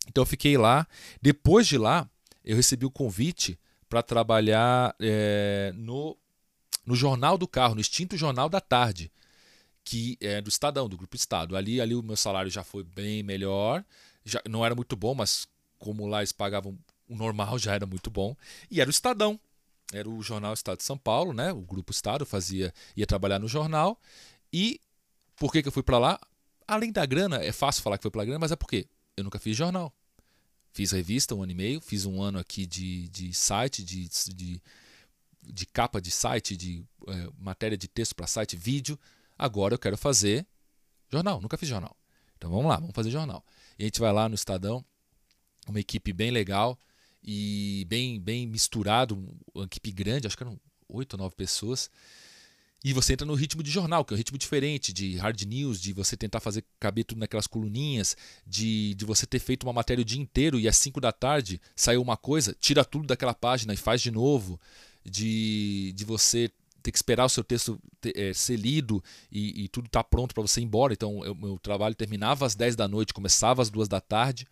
Então 0.09 0.23
eu 0.23 0.27
fiquei 0.27 0.57
lá. 0.57 0.87
Depois 1.21 1.67
de 1.67 1.79
lá, 1.79 2.09
eu 2.45 2.57
recebi 2.57 2.87
o 2.87 2.91
convite 2.91 3.59
para 3.89 4.03
trabalhar 4.03 4.95
é, 5.01 5.73
no, 5.75 6.17
no 6.87 6.95
Jornal 6.95 7.37
do 7.37 7.49
Carro, 7.49 7.75
no 7.75 7.81
extinto 7.81 8.17
Jornal 8.17 8.49
da 8.49 8.61
Tarde, 8.61 9.11
que 9.85 10.17
é 10.21 10.41
do 10.41 10.49
Estadão, 10.49 10.89
do 10.89 10.97
Grupo 10.97 11.17
Estado. 11.17 11.57
Ali, 11.57 11.81
ali 11.81 11.95
o 11.95 12.03
meu 12.03 12.17
salário 12.17 12.51
já 12.51 12.63
foi 12.63 12.85
bem 12.85 13.23
melhor. 13.23 13.85
Já, 14.25 14.41
não 14.49 14.65
era 14.65 14.75
muito 14.75 14.95
bom, 14.97 15.15
mas 15.15 15.49
como 15.79 16.07
lá 16.07 16.21
eles 16.21 16.33
pagavam 16.33 16.79
o 17.09 17.17
normal, 17.17 17.59
já 17.59 17.75
era 17.75 17.87
muito 17.87 18.11
bom. 18.11 18.37
E 18.71 18.81
era 18.81 18.89
o 18.89 18.93
Estadão. 18.93 19.39
Era 19.93 20.09
o 20.09 20.23
Jornal 20.23 20.55
Estado 20.55 20.79
de 20.79 20.85
São 20.85 20.97
Paulo, 20.97 21.33
né? 21.33 21.53
O 21.53 21.63
Grupo 21.63 21.91
Estado 21.91 22.25
fazia, 22.25 22.73
ia 22.97 23.07
trabalhar 23.07 23.41
no 23.41 23.49
jornal. 23.49 24.01
E 24.53 24.81
por 25.37 25.51
que, 25.51 25.63
que 25.63 25.69
eu 25.69 25.73
fui 25.73 25.83
para 25.83 25.99
lá? 25.99 26.21
Além 26.71 26.93
da 26.93 27.05
grana, 27.05 27.43
é 27.43 27.51
fácil 27.51 27.83
falar 27.83 27.99
que 27.99 28.03
foi 28.03 28.13
pela 28.13 28.25
grana, 28.25 28.39
mas 28.39 28.53
é 28.53 28.57
porque 28.57 28.87
eu 29.17 29.25
nunca 29.25 29.41
fiz 29.41 29.57
jornal. 29.57 29.93
Fiz 30.73 30.93
revista 30.93 31.35
um 31.35 31.43
ano 31.43 31.51
e 31.51 31.55
meio, 31.57 31.81
fiz 31.81 32.07
um 32.07 32.23
ano 32.23 32.39
aqui 32.39 32.65
de, 32.65 33.09
de 33.09 33.35
site, 33.35 33.83
de, 33.83 34.09
de, 34.09 34.63
de 35.43 35.67
capa 35.67 36.01
de 36.01 36.13
site, 36.13 36.57
de 36.57 36.85
é, 37.09 37.29
matéria 37.37 37.77
de 37.77 37.89
texto 37.89 38.15
para 38.15 38.29
site, 38.29 38.55
vídeo. 38.55 38.97
Agora 39.37 39.75
eu 39.75 39.81
quero 39.81 39.97
fazer 39.97 40.47
jornal, 41.11 41.41
nunca 41.41 41.59
fiz 41.59 41.69
jornal. 41.69 41.97
Então 42.37 42.49
vamos 42.49 42.67
lá, 42.67 42.77
vamos 42.77 42.95
fazer 42.95 43.11
jornal. 43.11 43.45
E 43.77 43.83
a 43.83 43.87
gente 43.87 43.99
vai 43.99 44.13
lá 44.13 44.29
no 44.29 44.37
Estadão, 44.37 44.85
uma 45.67 45.81
equipe 45.81 46.13
bem 46.13 46.31
legal 46.31 46.79
e 47.21 47.85
bem, 47.89 48.21
bem 48.21 48.47
misturado, 48.47 49.17
uma 49.53 49.65
equipe 49.65 49.91
grande, 49.91 50.29
acho 50.29 50.37
que 50.37 50.45
eram 50.45 50.57
oito 50.89 51.15
ou 51.15 51.19
nove 51.19 51.35
pessoas. 51.35 51.91
E 52.83 52.95
você 52.95 53.13
entra 53.13 53.27
no 53.27 53.35
ritmo 53.35 53.63
de 53.63 53.71
jornal, 53.71 54.05
que 54.05 54.13
é 54.13 54.15
um 54.15 54.19
ritmo 54.19 54.39
diferente, 54.39 54.91
de 54.93 55.17
hard 55.17 55.43
news, 55.43 55.81
de 55.81 55.93
você 55.93 56.17
tentar 56.17 56.41
fazer 56.41 56.65
caber 56.79 57.05
tudo 57.05 57.19
naquelas 57.19 57.47
coluninhas, 57.47 58.17
de, 58.47 58.95
de 58.95 59.05
você 59.05 59.27
ter 59.27 59.39
feito 59.39 59.65
uma 59.65 59.73
matéria 59.73 60.01
o 60.01 60.05
dia 60.05 60.21
inteiro 60.21 60.59
e 60.59 60.67
às 60.67 60.77
5 60.79 60.99
da 60.99 61.13
tarde 61.13 61.61
saiu 61.77 62.01
uma 62.01 62.17
coisa, 62.17 62.57
tira 62.59 62.83
tudo 62.83 63.07
daquela 63.07 63.35
página 63.35 63.75
e 63.75 63.77
faz 63.77 64.01
de 64.01 64.11
novo, 64.11 64.59
de, 65.05 65.93
de 65.95 66.05
você 66.07 66.51
ter 66.83 66.91
que 66.91 66.97
esperar 66.97 67.27
o 67.27 67.29
seu 67.29 67.45
texto 67.45 67.79
ter, 68.01 68.17
é, 68.17 68.33
ser 68.33 68.57
lido 68.57 69.05
e, 69.31 69.65
e 69.65 69.69
tudo 69.69 69.87
tá 69.87 70.03
pronto 70.03 70.35
para 70.35 70.43
você 70.43 70.61
ir 70.63 70.65
embora. 70.65 70.95
Então, 70.95 71.19
o 71.19 71.35
meu 71.35 71.59
trabalho 71.59 71.95
terminava 71.95 72.47
às 72.47 72.55
10 72.55 72.77
da 72.77 72.89
noite, 72.89 73.13
começava 73.13 73.61
às 73.61 73.69
2 73.69 73.89
da 73.89 74.01
tarde, 74.01 74.47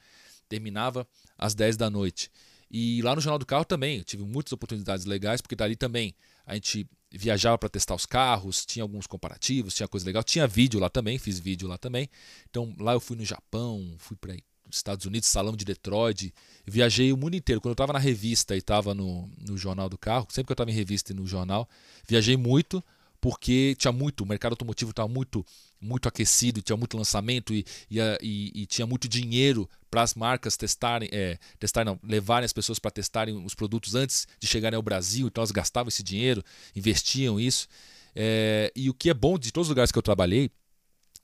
terminava 0.50 1.08
às 1.38 1.54
10 1.54 1.78
da 1.78 1.88
noite. 1.88 2.30
E 2.70 3.00
lá 3.00 3.14
no 3.14 3.22
Jornal 3.22 3.38
do 3.38 3.46
Carro 3.46 3.64
também, 3.64 3.98
eu 3.98 4.04
tive 4.04 4.22
muitas 4.22 4.52
oportunidades 4.52 5.06
legais, 5.06 5.40
porque 5.40 5.56
dali 5.56 5.74
também 5.74 6.14
a 6.48 6.54
gente 6.54 6.88
viajava 7.10 7.58
para 7.58 7.68
testar 7.68 7.94
os 7.94 8.06
carros, 8.06 8.64
tinha 8.64 8.82
alguns 8.82 9.06
comparativos, 9.06 9.74
tinha 9.74 9.86
coisa 9.86 10.04
legal, 10.06 10.24
tinha 10.24 10.46
vídeo 10.46 10.80
lá 10.80 10.88
também, 10.88 11.18
fiz 11.18 11.38
vídeo 11.38 11.68
lá 11.68 11.76
também. 11.76 12.08
Então 12.48 12.74
lá 12.80 12.94
eu 12.94 13.00
fui 13.00 13.16
no 13.16 13.24
Japão, 13.24 13.94
fui 13.98 14.16
para 14.16 14.34
Estados 14.70 15.04
Unidos, 15.04 15.28
Salão 15.28 15.54
de 15.54 15.64
Detroit, 15.64 16.34
viajei 16.66 17.12
o 17.12 17.18
mundo 17.18 17.36
inteiro. 17.36 17.60
Quando 17.60 17.72
eu 17.72 17.74
estava 17.74 17.92
na 17.92 17.98
revista 17.98 18.54
e 18.54 18.58
estava 18.58 18.94
no, 18.94 19.30
no 19.38 19.58
Jornal 19.58 19.90
do 19.90 19.98
Carro, 19.98 20.26
sempre 20.30 20.46
que 20.46 20.52
eu 20.52 20.54
estava 20.54 20.70
em 20.70 20.74
revista 20.74 21.12
e 21.12 21.14
no 21.14 21.26
jornal, 21.26 21.68
viajei 22.06 22.36
muito 22.36 22.82
porque 23.20 23.74
tinha 23.78 23.92
muito, 23.92 24.22
o 24.22 24.26
mercado 24.26 24.52
automotivo 24.52 24.90
estava 24.90 25.08
muito 25.08 25.44
muito 25.80 26.08
aquecido, 26.08 26.60
tinha 26.62 26.76
muito 26.76 26.96
lançamento 26.96 27.54
e, 27.54 27.64
e, 27.90 27.98
e, 28.20 28.62
e 28.62 28.66
tinha 28.66 28.86
muito 28.86 29.08
dinheiro 29.08 29.68
para 29.90 30.02
as 30.02 30.14
marcas 30.14 30.56
testarem, 30.56 31.08
é, 31.12 31.38
não, 31.84 31.98
levarem 32.02 32.44
as 32.44 32.52
pessoas 32.52 32.78
para 32.78 32.90
testarem 32.90 33.34
os 33.44 33.54
produtos 33.54 33.94
antes 33.94 34.26
de 34.38 34.46
chegarem 34.46 34.76
ao 34.76 34.82
Brasil, 34.82 35.26
então 35.26 35.40
elas 35.40 35.50
gastavam 35.50 35.88
esse 35.88 36.02
dinheiro, 36.02 36.42
investiam 36.74 37.38
isso. 37.40 37.68
É, 38.14 38.72
e 38.74 38.90
o 38.90 38.94
que 38.94 39.10
é 39.10 39.14
bom 39.14 39.38
de 39.38 39.52
todos 39.52 39.66
os 39.66 39.70
lugares 39.70 39.92
que 39.92 39.98
eu 39.98 40.02
trabalhei, 40.02 40.50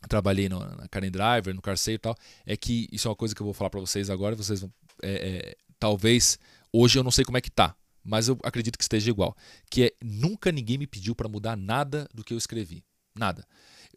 trabalhei 0.08 0.48
no, 0.48 0.60
na 0.60 0.88
Karen 0.88 1.10
Driver, 1.10 1.54
no 1.54 1.62
Carseio 1.62 1.96
e 1.96 1.98
tal, 1.98 2.16
é 2.46 2.56
que 2.56 2.88
isso 2.92 3.08
é 3.08 3.10
uma 3.10 3.16
coisa 3.16 3.34
que 3.34 3.40
eu 3.40 3.44
vou 3.44 3.54
falar 3.54 3.70
para 3.70 3.80
vocês 3.80 4.10
agora, 4.10 4.36
vocês 4.36 4.60
vão, 4.60 4.72
é, 5.02 5.12
é, 5.12 5.56
talvez 5.78 6.38
hoje 6.72 6.98
eu 6.98 7.02
não 7.02 7.10
sei 7.10 7.24
como 7.24 7.38
é 7.38 7.40
que 7.40 7.50
tá, 7.50 7.74
mas 8.02 8.28
eu 8.28 8.38
acredito 8.42 8.76
que 8.76 8.84
esteja 8.84 9.10
igual, 9.10 9.36
que 9.70 9.84
é 9.84 9.92
nunca 10.02 10.52
ninguém 10.52 10.78
me 10.78 10.86
pediu 10.86 11.14
para 11.14 11.28
mudar 11.28 11.56
nada 11.56 12.08
do 12.14 12.22
que 12.22 12.34
eu 12.34 12.38
escrevi, 12.38 12.84
nada. 13.14 13.46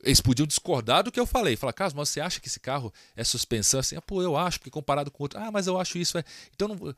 Eles 0.04 0.22
podiam 0.22 0.46
discordar 0.46 1.04
do 1.04 1.12
que 1.12 1.20
eu 1.20 1.26
falei. 1.26 1.56
Falar, 1.56 1.74
Carlos, 1.74 1.94
mas 1.94 2.10
você 2.10 2.20
acha 2.20 2.40
que 2.40 2.48
esse 2.48 2.60
carro 2.60 2.94
é 3.16 3.24
suspensão? 3.24 3.80
Assim, 3.80 3.96
ah, 3.96 4.02
pô, 4.02 4.22
eu 4.22 4.38
acho, 4.38 4.60
porque 4.60 4.70
comparado 4.70 5.12
com 5.12 5.24
outro. 5.24 5.40
Ah, 5.40 5.52
mas 5.52 5.68
eu 5.68 5.80
acho 5.80 5.98
isso. 5.98 6.18
É... 6.18 6.24
Então 6.54 6.68
não, 6.68 6.96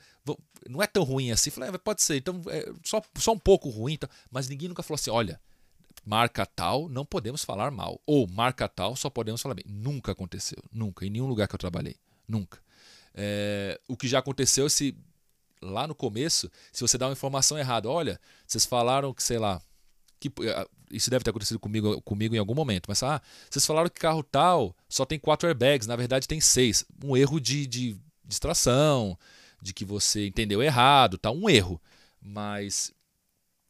não 0.69 0.83
é 0.83 0.87
tão 0.87 1.03
ruim 1.03 1.31
assim. 1.31 1.49
Falei, 1.49 1.69
ah, 1.73 1.79
pode 1.79 2.01
ser. 2.01 2.17
Então 2.17 2.41
é 2.47 2.71
só, 2.83 3.01
só 3.17 3.31
um 3.31 3.39
pouco 3.39 3.69
ruim. 3.69 3.93
Então... 3.93 4.09
Mas 4.29 4.49
ninguém 4.49 4.67
nunca 4.69 4.83
falou 4.83 4.95
assim: 4.95 5.09
olha, 5.09 5.39
marca 6.05 6.45
tal, 6.45 6.89
não 6.89 7.05
podemos 7.05 7.43
falar 7.43 7.71
mal. 7.71 8.01
Ou 8.05 8.27
marca 8.27 8.67
tal, 8.67 8.95
só 8.95 9.09
podemos 9.09 9.41
falar 9.41 9.55
bem. 9.55 9.65
Nunca 9.67 10.11
aconteceu. 10.11 10.61
Nunca. 10.71 11.05
Em 11.05 11.09
nenhum 11.09 11.27
lugar 11.27 11.47
que 11.47 11.55
eu 11.55 11.59
trabalhei. 11.59 11.95
Nunca. 12.27 12.59
É... 13.13 13.79
o 13.87 13.97
que 13.97 14.07
já 14.07 14.19
aconteceu 14.19 14.65
é 14.65 14.69
se 14.69 14.95
lá 15.61 15.87
no 15.87 15.95
começo, 15.95 16.49
se 16.71 16.81
você 16.81 16.97
dá 16.97 17.07
uma 17.07 17.13
informação 17.13 17.57
errada, 17.57 17.89
olha, 17.89 18.19
vocês 18.47 18.65
falaram 18.65 19.13
que, 19.13 19.21
sei 19.21 19.37
lá, 19.37 19.61
que 20.19 20.31
eh, 20.41 20.67
isso 20.91 21.09
deve 21.09 21.23
ter 21.23 21.29
acontecido 21.29 21.59
comigo, 21.59 22.01
comigo 22.01 22.35
em 22.35 22.39
algum 22.39 22.55
momento, 22.55 22.85
mas 22.87 23.01
ah, 23.03 23.21
vocês 23.49 23.65
falaram 23.65 23.89
que 23.89 23.99
carro 23.99 24.23
tal 24.23 24.75
só 24.87 25.05
tem 25.05 25.19
quatro 25.19 25.47
airbags, 25.47 25.87
na 25.87 25.95
verdade 25.95 26.27
tem 26.27 26.41
seis. 26.41 26.85
Um 27.03 27.15
erro 27.15 27.39
de, 27.39 27.65
de 27.65 27.97
distração, 28.25 29.17
de 29.61 29.73
que 29.73 29.85
você 29.85 30.27
entendeu 30.27 30.61
errado, 30.61 31.17
tá? 31.17 31.31
Um 31.31 31.49
erro. 31.49 31.81
Mas. 32.21 32.91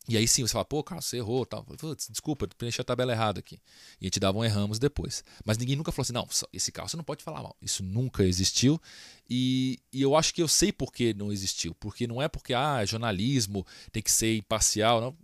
E 0.07 0.17
aí 0.17 0.27
sim 0.27 0.41
você 0.41 0.53
fala, 0.53 0.65
pô, 0.65 0.83
Carlos, 0.83 1.05
você 1.05 1.17
errou, 1.17 1.45
tal. 1.45 1.63
desculpa, 2.09 2.45
eu 2.45 2.49
preenchi 2.57 2.81
a 2.81 2.83
tabela 2.83 3.11
errada 3.11 3.39
aqui. 3.39 3.59
E 4.01 4.05
a 4.05 4.07
gente 4.07 4.19
dava 4.19 4.39
um 4.39 4.43
erramos 4.43 4.79
depois. 4.79 5.23
Mas 5.45 5.55
ninguém 5.59 5.75
nunca 5.75 5.91
falou 5.91 6.01
assim, 6.01 6.13
não, 6.13 6.27
esse 6.51 6.71
carro 6.71 6.89
você 6.89 6.97
não 6.97 7.03
pode 7.03 7.23
falar 7.23 7.43
mal. 7.43 7.55
Isso 7.61 7.83
nunca 7.83 8.23
existiu. 8.23 8.81
E, 9.29 9.77
e 9.93 10.01
eu 10.01 10.15
acho 10.15 10.33
que 10.33 10.41
eu 10.41 10.47
sei 10.47 10.71
por 10.71 10.91
que 10.91 11.13
não 11.13 11.31
existiu. 11.31 11.75
Porque 11.75 12.07
não 12.07 12.19
é 12.19 12.27
porque, 12.27 12.55
ah, 12.55 12.83
jornalismo, 12.85 13.63
tem 13.91 14.01
que 14.01 14.11
ser 14.11 14.35
imparcial. 14.35 14.99
Não 14.99 15.15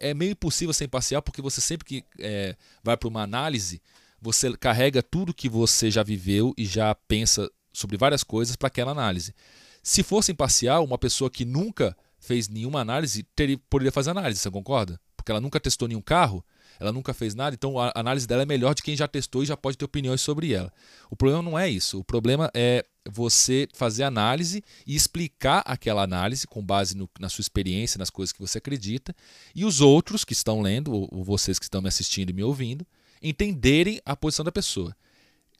é 0.00 0.14
meio 0.14 0.32
impossível 0.32 0.72
ser 0.72 0.84
imparcial 0.84 1.22
porque 1.22 1.42
você 1.42 1.60
sempre 1.60 1.86
que 1.86 2.04
é, 2.18 2.56
vai 2.82 2.96
para 2.96 3.08
uma 3.08 3.22
análise, 3.22 3.80
você 4.20 4.56
carrega 4.56 5.02
tudo 5.02 5.34
que 5.34 5.48
você 5.48 5.90
já 5.90 6.02
viveu 6.02 6.52
e 6.56 6.64
já 6.64 6.94
pensa 6.94 7.50
sobre 7.72 7.96
várias 7.96 8.24
coisas 8.24 8.56
para 8.56 8.68
aquela 8.68 8.90
análise. 8.90 9.34
Se 9.82 10.02
fosse 10.02 10.32
imparcial, 10.32 10.84
uma 10.84 10.98
pessoa 10.98 11.30
que 11.30 11.44
nunca 11.44 11.96
fez 12.18 12.48
nenhuma 12.48 12.80
análise 12.80 13.22
teria, 13.34 13.58
poderia 13.70 13.92
fazer 13.92 14.10
análise, 14.10 14.40
você 14.40 14.50
concorda? 14.50 15.00
Porque 15.16 15.30
ela 15.30 15.40
nunca 15.40 15.60
testou 15.60 15.86
nenhum 15.86 16.02
carro, 16.02 16.44
ela 16.78 16.92
nunca 16.92 17.12
fez 17.12 17.34
nada, 17.34 17.54
então 17.54 17.78
a 17.78 17.92
análise 17.94 18.26
dela 18.26 18.42
é 18.42 18.46
melhor 18.46 18.74
de 18.74 18.82
quem 18.82 18.96
já 18.96 19.08
testou 19.08 19.42
e 19.42 19.46
já 19.46 19.56
pode 19.56 19.76
ter 19.76 19.84
opiniões 19.84 20.20
sobre 20.20 20.52
ela. 20.52 20.72
O 21.10 21.16
problema 21.16 21.42
não 21.42 21.58
é 21.58 21.68
isso. 21.68 21.98
O 21.98 22.04
problema 22.04 22.50
é 22.54 22.84
você 23.10 23.66
fazer 23.72 24.04
análise 24.04 24.62
e 24.86 24.94
explicar 24.94 25.62
aquela 25.66 26.02
análise 26.02 26.46
com 26.46 26.64
base 26.64 26.96
no, 26.96 27.08
na 27.18 27.28
sua 27.28 27.42
experiência, 27.42 27.98
nas 27.98 28.10
coisas 28.10 28.32
que 28.32 28.40
você 28.40 28.58
acredita, 28.58 29.14
e 29.54 29.64
os 29.64 29.80
outros 29.80 30.24
que 30.24 30.32
estão 30.32 30.60
lendo, 30.60 30.92
ou, 30.92 31.24
vocês 31.24 31.58
que 31.58 31.64
estão 31.64 31.82
me 31.82 31.88
assistindo 31.88 32.30
e 32.30 32.32
me 32.32 32.42
ouvindo, 32.42 32.86
entenderem 33.22 34.00
a 34.04 34.14
posição 34.14 34.44
da 34.44 34.52
pessoa. 34.52 34.94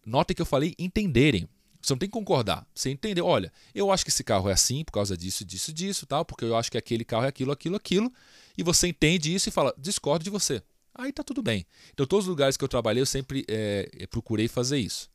Notem 0.04 0.34
que 0.34 0.42
eu 0.42 0.46
falei 0.46 0.74
entenderem. 0.78 1.48
Você 1.80 1.92
não 1.92 1.98
tem 1.98 2.08
que 2.08 2.12
concordar. 2.12 2.66
Você 2.74 2.90
entendeu? 2.90 3.26
Olha, 3.26 3.52
eu 3.74 3.90
acho 3.90 4.04
que 4.04 4.10
esse 4.10 4.24
carro 4.24 4.48
é 4.48 4.52
assim 4.52 4.84
por 4.84 4.92
causa 4.92 5.16
disso, 5.16 5.44
disso, 5.44 5.72
disso, 5.72 6.06
tal, 6.06 6.24
porque 6.24 6.44
eu 6.44 6.56
acho 6.56 6.70
que 6.70 6.78
aquele 6.78 7.04
carro 7.04 7.24
é 7.24 7.28
aquilo, 7.28 7.52
aquilo, 7.52 7.76
aquilo. 7.76 8.12
E 8.56 8.62
você 8.62 8.88
entende 8.88 9.34
isso 9.34 9.48
e 9.48 9.52
fala, 9.52 9.74
discordo 9.78 10.24
de 10.24 10.30
você. 10.30 10.62
Aí 10.98 11.12
tá 11.12 11.22
tudo 11.22 11.42
bem. 11.42 11.64
Então, 11.94 12.04
todos 12.04 12.26
os 12.26 12.28
lugares 12.28 12.56
que 12.56 12.64
eu 12.64 12.68
trabalhei, 12.68 13.00
eu 13.00 13.06
sempre 13.06 13.44
é, 13.48 14.06
procurei 14.10 14.48
fazer 14.48 14.78
isso. 14.78 15.08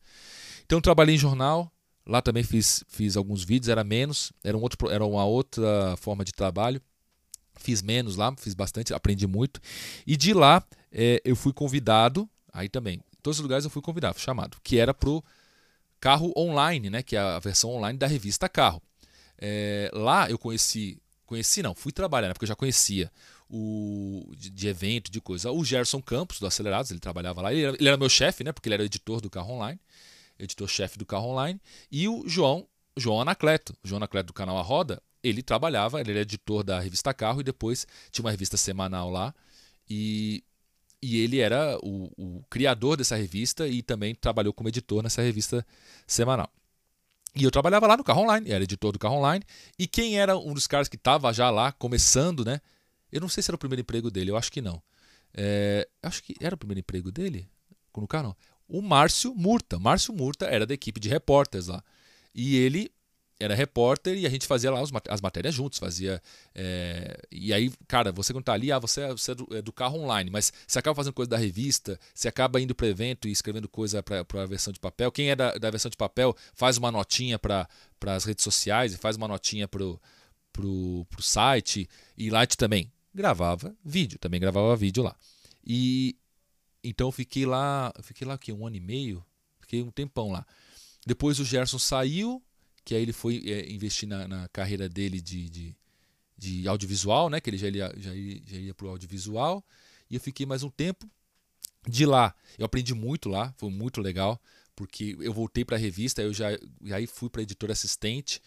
Então, 0.64 0.80
trabalhei 0.80 1.14
em 1.14 1.18
jornal, 1.18 1.70
Lá 2.06 2.20
também 2.20 2.42
fiz, 2.42 2.84
fiz 2.86 3.16
alguns 3.16 3.44
vídeos, 3.44 3.68
era 3.68 3.82
menos, 3.82 4.30
era, 4.42 4.56
um 4.56 4.60
outro, 4.60 4.90
era 4.90 5.04
uma 5.04 5.24
outra 5.24 5.96
forma 5.96 6.24
de 6.24 6.32
trabalho. 6.32 6.80
Fiz 7.56 7.80
menos 7.80 8.16
lá, 8.16 8.34
fiz 8.36 8.52
bastante, 8.52 8.92
aprendi 8.92 9.26
muito. 9.26 9.60
E 10.06 10.16
de 10.16 10.34
lá 10.34 10.62
é, 10.92 11.22
eu 11.24 11.34
fui 11.34 11.52
convidado, 11.52 12.28
aí 12.52 12.68
também, 12.68 13.00
todos 13.22 13.38
os 13.38 13.42
lugares 13.42 13.64
eu 13.64 13.70
fui 13.70 13.80
convidado, 13.80 14.20
chamado, 14.20 14.58
que 14.62 14.78
era 14.78 14.92
pro 14.92 15.24
carro 15.98 16.32
online, 16.36 16.90
né? 16.90 17.02
Que 17.02 17.16
é 17.16 17.20
a 17.20 17.38
versão 17.38 17.70
online 17.70 17.98
da 17.98 18.06
revista 18.06 18.48
Carro. 18.48 18.82
É, 19.38 19.90
lá 19.94 20.28
eu 20.28 20.38
conheci, 20.38 21.00
conheci 21.24 21.62
não, 21.62 21.74
fui 21.74 21.90
trabalhar, 21.90 22.28
né, 22.28 22.34
porque 22.34 22.44
eu 22.44 22.48
já 22.48 22.54
conhecia 22.54 23.10
o 23.56 24.32
de, 24.36 24.50
de, 24.50 24.68
evento, 24.68 25.10
de 25.10 25.20
coisa. 25.20 25.52
O 25.52 25.64
Gerson 25.64 26.02
Campos, 26.02 26.40
do 26.40 26.46
Acelerados, 26.46 26.90
ele 26.90 27.00
trabalhava 27.00 27.40
lá, 27.40 27.52
ele 27.52 27.62
era, 27.62 27.76
ele 27.78 27.88
era 27.88 27.96
meu 27.96 28.08
chefe, 28.08 28.42
né? 28.42 28.52
Porque 28.52 28.68
ele 28.68 28.74
era 28.74 28.84
editor 28.84 29.20
do 29.20 29.30
carro 29.30 29.52
online 29.52 29.78
editor-chefe 30.38 30.98
do 30.98 31.06
carro 31.06 31.28
online, 31.28 31.60
e 31.90 32.08
o 32.08 32.28
João, 32.28 32.66
João 32.96 33.20
Anacleto, 33.20 33.76
o 33.84 33.88
João 33.88 33.98
Anacleto 33.98 34.28
do 34.28 34.32
canal 34.32 34.58
A 34.58 34.62
Roda, 34.62 35.02
ele 35.22 35.42
trabalhava, 35.42 36.00
ele 36.00 36.10
era 36.10 36.20
editor 36.20 36.62
da 36.62 36.80
revista 36.80 37.14
Carro 37.14 37.40
e 37.40 37.44
depois 37.44 37.86
tinha 38.10 38.24
uma 38.24 38.30
revista 38.30 38.56
semanal 38.56 39.10
lá 39.10 39.34
e, 39.88 40.44
e 41.00 41.18
ele 41.18 41.40
era 41.40 41.78
o, 41.82 42.10
o 42.16 42.44
criador 42.50 42.96
dessa 42.96 43.16
revista 43.16 43.66
e 43.66 43.82
também 43.82 44.14
trabalhou 44.14 44.52
como 44.52 44.68
editor 44.68 45.02
nessa 45.02 45.22
revista 45.22 45.66
semanal. 46.06 46.50
E 47.34 47.42
eu 47.42 47.50
trabalhava 47.50 47.86
lá 47.86 47.96
no 47.96 48.04
carro 48.04 48.22
online, 48.22 48.50
era 48.50 48.62
editor 48.62 48.92
do 48.92 48.98
carro 48.98 49.16
online. 49.16 49.44
E 49.76 49.88
quem 49.88 50.20
era 50.20 50.38
um 50.38 50.54
dos 50.54 50.68
caras 50.68 50.88
que 50.88 50.94
estava 50.94 51.32
já 51.32 51.50
lá, 51.50 51.72
começando, 51.72 52.44
né? 52.44 52.60
Eu 53.14 53.20
não 53.20 53.28
sei 53.28 53.42
se 53.42 53.50
era 53.50 53.56
o 53.56 53.58
primeiro 53.58 53.80
emprego 53.80 54.10
dele, 54.10 54.30
eu 54.30 54.36
acho 54.36 54.52
que 54.52 54.60
não. 54.60 54.82
É, 55.32 55.88
acho 56.02 56.22
que 56.22 56.34
era 56.40 56.54
o 56.54 56.58
primeiro 56.58 56.80
emprego 56.80 57.10
dele 57.10 57.48
no 57.96 58.08
não 58.22 58.36
o 58.68 58.82
Márcio 58.82 59.34
Murta. 59.34 59.78
Márcio 59.78 60.14
Murta 60.14 60.46
era 60.46 60.66
da 60.66 60.74
equipe 60.74 61.00
de 61.00 61.08
repórteres 61.08 61.68
lá. 61.68 61.82
E 62.34 62.56
ele 62.56 62.90
era 63.38 63.54
repórter 63.54 64.16
e 64.16 64.26
a 64.26 64.30
gente 64.30 64.46
fazia 64.46 64.70
lá 64.70 64.80
as 65.08 65.20
matérias 65.20 65.54
juntos, 65.54 65.78
fazia. 65.78 66.22
É, 66.54 67.20
e 67.30 67.52
aí, 67.52 67.72
cara, 67.86 68.12
você 68.12 68.32
quando 68.32 68.44
tá 68.44 68.52
ali, 68.52 68.70
ah, 68.72 68.78
você, 68.78 69.02
é, 69.02 69.08
você 69.10 69.32
é, 69.32 69.34
do, 69.34 69.48
é, 69.56 69.62
do, 69.62 69.72
carro 69.72 69.98
online, 69.98 70.30
mas 70.30 70.52
você 70.66 70.78
acaba 70.78 70.94
fazendo 70.94 71.12
coisa 71.12 71.30
da 71.30 71.36
revista, 71.36 71.98
você 72.14 72.28
acaba 72.28 72.60
indo 72.60 72.74
para 72.74 72.86
evento 72.86 73.28
e 73.28 73.32
escrevendo 73.32 73.68
coisa 73.68 74.02
para 74.02 74.24
a 74.42 74.46
versão 74.46 74.72
de 74.72 74.80
papel. 74.80 75.10
Quem 75.10 75.30
é 75.30 75.36
da, 75.36 75.52
da 75.54 75.70
versão 75.70 75.90
de 75.90 75.96
papel 75.96 76.34
faz 76.54 76.76
uma 76.76 76.90
notinha 76.90 77.38
para 77.38 77.68
as 78.06 78.24
redes 78.24 78.44
sociais 78.44 78.94
e 78.94 78.98
faz 78.98 79.16
uma 79.16 79.28
notinha 79.28 79.66
pro, 79.66 80.00
pro, 80.52 81.04
pro 81.10 81.22
site. 81.22 81.88
E 82.16 82.30
lá 82.30 82.46
também 82.46 82.90
gravava 83.14 83.74
vídeo, 83.84 84.18
também 84.18 84.40
gravava 84.40 84.74
vídeo 84.76 85.02
lá. 85.02 85.16
E, 85.64 86.16
então 86.82 87.08
eu 87.08 87.12
fiquei 87.12 87.46
lá, 87.46 87.92
fiquei 88.02 88.26
lá 88.26 88.34
aqui 88.34 88.52
um 88.52 88.66
ano 88.66 88.76
e 88.76 88.80
meio, 88.80 89.24
fiquei 89.60 89.82
um 89.82 89.90
tempão 89.90 90.30
lá. 90.30 90.46
Depois 91.06 91.38
o 91.38 91.44
Gerson 91.44 91.78
saiu, 91.78 92.42
que 92.84 92.94
aí 92.94 93.02
ele 93.02 93.12
foi 93.12 93.42
é, 93.46 93.70
investir 93.70 94.08
na, 94.08 94.26
na, 94.26 94.48
carreira 94.48 94.88
dele 94.88 95.20
de, 95.20 95.48
de, 95.48 95.76
de, 96.36 96.68
audiovisual, 96.68 97.30
né? 97.30 97.40
Que 97.40 97.50
ele 97.50 97.58
já 97.58 97.68
ia, 97.68 97.94
já 97.96 98.14
ia, 98.14 98.42
já 98.46 98.56
ia 98.56 98.74
audiovisual. 98.80 99.64
E 100.10 100.14
eu 100.14 100.20
fiquei 100.20 100.44
mais 100.44 100.62
um 100.62 100.70
tempo. 100.70 101.08
De 101.86 102.06
lá, 102.06 102.34
eu 102.58 102.64
aprendi 102.64 102.94
muito 102.94 103.28
lá, 103.28 103.52
foi 103.58 103.68
muito 103.68 104.00
legal, 104.00 104.40
porque 104.74 105.16
eu 105.20 105.34
voltei 105.34 105.66
para 105.66 105.76
a 105.76 105.78
revista, 105.78 106.22
eu 106.22 106.32
já 106.32 106.46
aí 106.90 107.06
fui 107.06 107.28
para 107.28 107.42
editor 107.42 107.70
assistente 107.70 108.40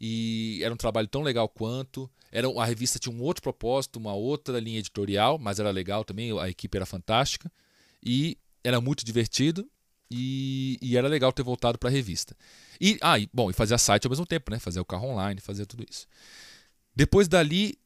e 0.00 0.60
era 0.62 0.72
um 0.72 0.76
trabalho 0.76 1.08
tão 1.08 1.22
legal 1.22 1.48
quanto. 1.48 2.10
Era 2.30 2.48
a 2.48 2.64
revista 2.64 2.98
tinha 2.98 3.14
um 3.14 3.22
outro 3.22 3.42
propósito, 3.42 3.98
uma 3.98 4.14
outra 4.14 4.60
linha 4.60 4.78
editorial, 4.78 5.38
mas 5.38 5.58
era 5.58 5.70
legal 5.70 6.04
também, 6.04 6.38
a 6.38 6.48
equipe 6.48 6.76
era 6.76 6.84
fantástica. 6.84 7.50
E 8.04 8.36
era 8.62 8.80
muito 8.80 9.04
divertido 9.04 9.68
e, 10.10 10.78
e 10.82 10.96
era 10.96 11.08
legal 11.08 11.32
ter 11.32 11.42
voltado 11.42 11.78
para 11.78 11.88
a 11.88 11.92
revista. 11.92 12.36
E, 12.80 12.98
ah, 13.00 13.18
e, 13.18 13.28
bom, 13.32 13.50
e 13.50 13.52
fazia 13.52 13.78
site 13.78 14.06
ao 14.06 14.10
mesmo 14.10 14.26
tempo, 14.26 14.50
né? 14.50 14.58
Fazia 14.58 14.82
o 14.82 14.84
carro 14.84 15.08
online, 15.08 15.40
fazia 15.40 15.64
tudo 15.64 15.84
isso. 15.88 16.06
Depois 16.94 17.28
dali, 17.28 17.78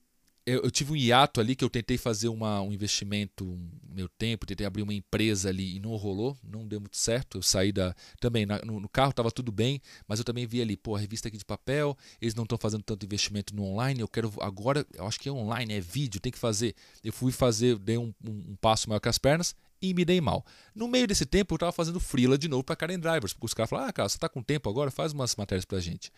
eu, 0.51 0.62
eu, 0.62 0.70
tive 0.70 0.92
um 0.92 0.96
hiato 0.96 1.40
ali 1.40 1.55
que 1.55 1.64
eu 1.64 1.70
tentei 1.70 1.96
fazer 1.96 2.28
uma, 2.28 2.61
um 2.61 2.72
investimento, 2.72 3.59
meu 3.88 4.09
tempo, 4.09 4.46
tentei 4.46 4.66
abrir 4.66 4.82
uma 4.82 4.92
empresa 4.92 5.48
ali 5.48 5.76
e 5.76 5.80
não 5.80 5.94
rolou, 5.96 6.36
não 6.42 6.66
deu 6.66 6.80
muito 6.80 6.96
certo. 6.96 7.38
Eu 7.38 7.42
saí 7.42 7.70
da. 7.70 7.94
Também 8.20 8.44
na, 8.44 8.59
no, 8.64 8.80
no, 8.80 8.88
carro 8.88 9.11
estava 9.11 9.30
tudo 9.30 9.53
bem, 9.53 9.80
mas 10.09 10.18
eu 10.18 10.24
também 10.24 10.46
vi 10.46 10.61
ali, 10.61 10.76
pô, 10.76 10.96
a 10.96 10.98
revista 10.98 11.28
aqui 11.28 11.38
de 11.38 11.44
papel, 11.44 11.96
eles 12.20 12.34
não 12.34 12.42
estão 12.42 12.59
fazendo 12.59 12.82
tanto 12.82 13.07
investimento 13.07 13.55
no 13.55 13.64
online. 13.64 14.01
Eu 14.01 14.09
quero 14.09 14.32
agora, 14.40 14.84
eu 14.94 15.07
acho 15.07 15.20
que 15.20 15.28
é 15.28 15.32
online, 15.32 15.74
é 15.74 15.80
vídeo, 15.80 16.20
tem 16.20 16.32
que 16.32 16.38
fazer. 16.38 16.74
Eu 17.05 17.12
fui 17.12 17.30
fazer, 17.30 17.78
dei 17.78 17.96
um, 17.96 18.12
um, 18.24 18.53
um 18.53 18.57
passo 18.61 18.88
maior 18.88 19.01
que 19.01 19.09
as 19.09 19.18
pernas 19.18 19.55
e 19.80 19.94
me 19.94 20.05
dei 20.05 20.20
mal. 20.20 20.44
No 20.74 20.88
meio 20.88 21.07
desse 21.07 21.24
tempo, 21.24 21.55
eu 21.55 21.57
estava 21.57 21.72
fazendo 21.72 22.01
freela 22.01 22.36
de 22.36 22.48
novo 22.48 22.64
para 22.64 22.76
Karen 22.76 22.98
Drivers, 22.98 23.32
porque 23.32 23.46
os 23.46 23.55
caras 23.55 23.70
falaram: 23.70 23.88
ah, 23.88 23.92
cara, 23.92 24.09
você 24.09 24.16
está 24.16 24.28
com 24.28 24.42
tempo 24.42 24.68
agora, 24.68 24.90
faz 24.90 25.12
umas 25.12 25.34
matérias 25.36 25.64
para 25.64 25.80
gente. 25.80 26.12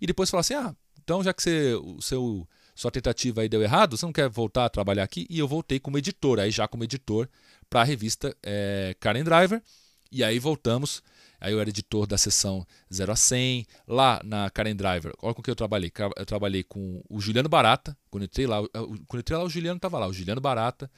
E 0.00 0.06
depois 0.06 0.30
falaram 0.30 0.40
assim: 0.40 0.54
ah, 0.54 0.76
então 1.02 1.22
já 1.22 1.32
que 1.32 1.42
você, 1.42 1.74
o 1.74 2.00
seu 2.00 2.46
sua 2.78 2.92
tentativa 2.92 3.40
aí 3.40 3.48
deu 3.48 3.60
errado, 3.60 3.96
você 3.96 4.06
não 4.06 4.12
quer 4.12 4.28
voltar 4.28 4.64
a 4.64 4.68
trabalhar 4.68 5.02
aqui? 5.02 5.26
E 5.28 5.40
eu 5.40 5.48
voltei 5.48 5.80
como 5.80 5.98
editor, 5.98 6.38
aí 6.38 6.52
já 6.52 6.68
como 6.68 6.84
editor 6.84 7.28
para 7.68 7.80
a 7.80 7.84
revista 7.84 8.32
é, 8.40 8.94
Karen 9.00 9.24
Driver. 9.24 9.60
E 10.12 10.22
aí 10.22 10.38
voltamos. 10.38 11.02
Aí 11.40 11.52
eu 11.52 11.60
era 11.60 11.68
editor 11.68 12.06
da 12.06 12.16
seção 12.16 12.64
0 12.94 13.10
a 13.10 13.16
100. 13.16 13.66
Lá 13.84 14.20
na 14.24 14.48
Karen 14.50 14.76
Driver, 14.76 15.12
olha 15.20 15.34
com 15.34 15.42
que 15.42 15.50
eu 15.50 15.56
trabalhei. 15.56 15.90
Eu 16.16 16.24
trabalhei 16.24 16.62
com 16.62 17.02
o 17.10 17.20
Juliano 17.20 17.48
Barata. 17.48 17.98
Quando 18.12 18.22
eu 18.22 18.26
entrei 18.26 18.46
lá, 18.46 18.58
quando 18.68 19.14
eu 19.14 19.20
entrei 19.20 19.36
lá 19.36 19.44
o 19.44 19.50
Juliano 19.50 19.78
estava 19.78 19.98
lá. 19.98 20.06
O 20.06 20.12
Juliano 20.12 20.40
Barata, 20.40 20.88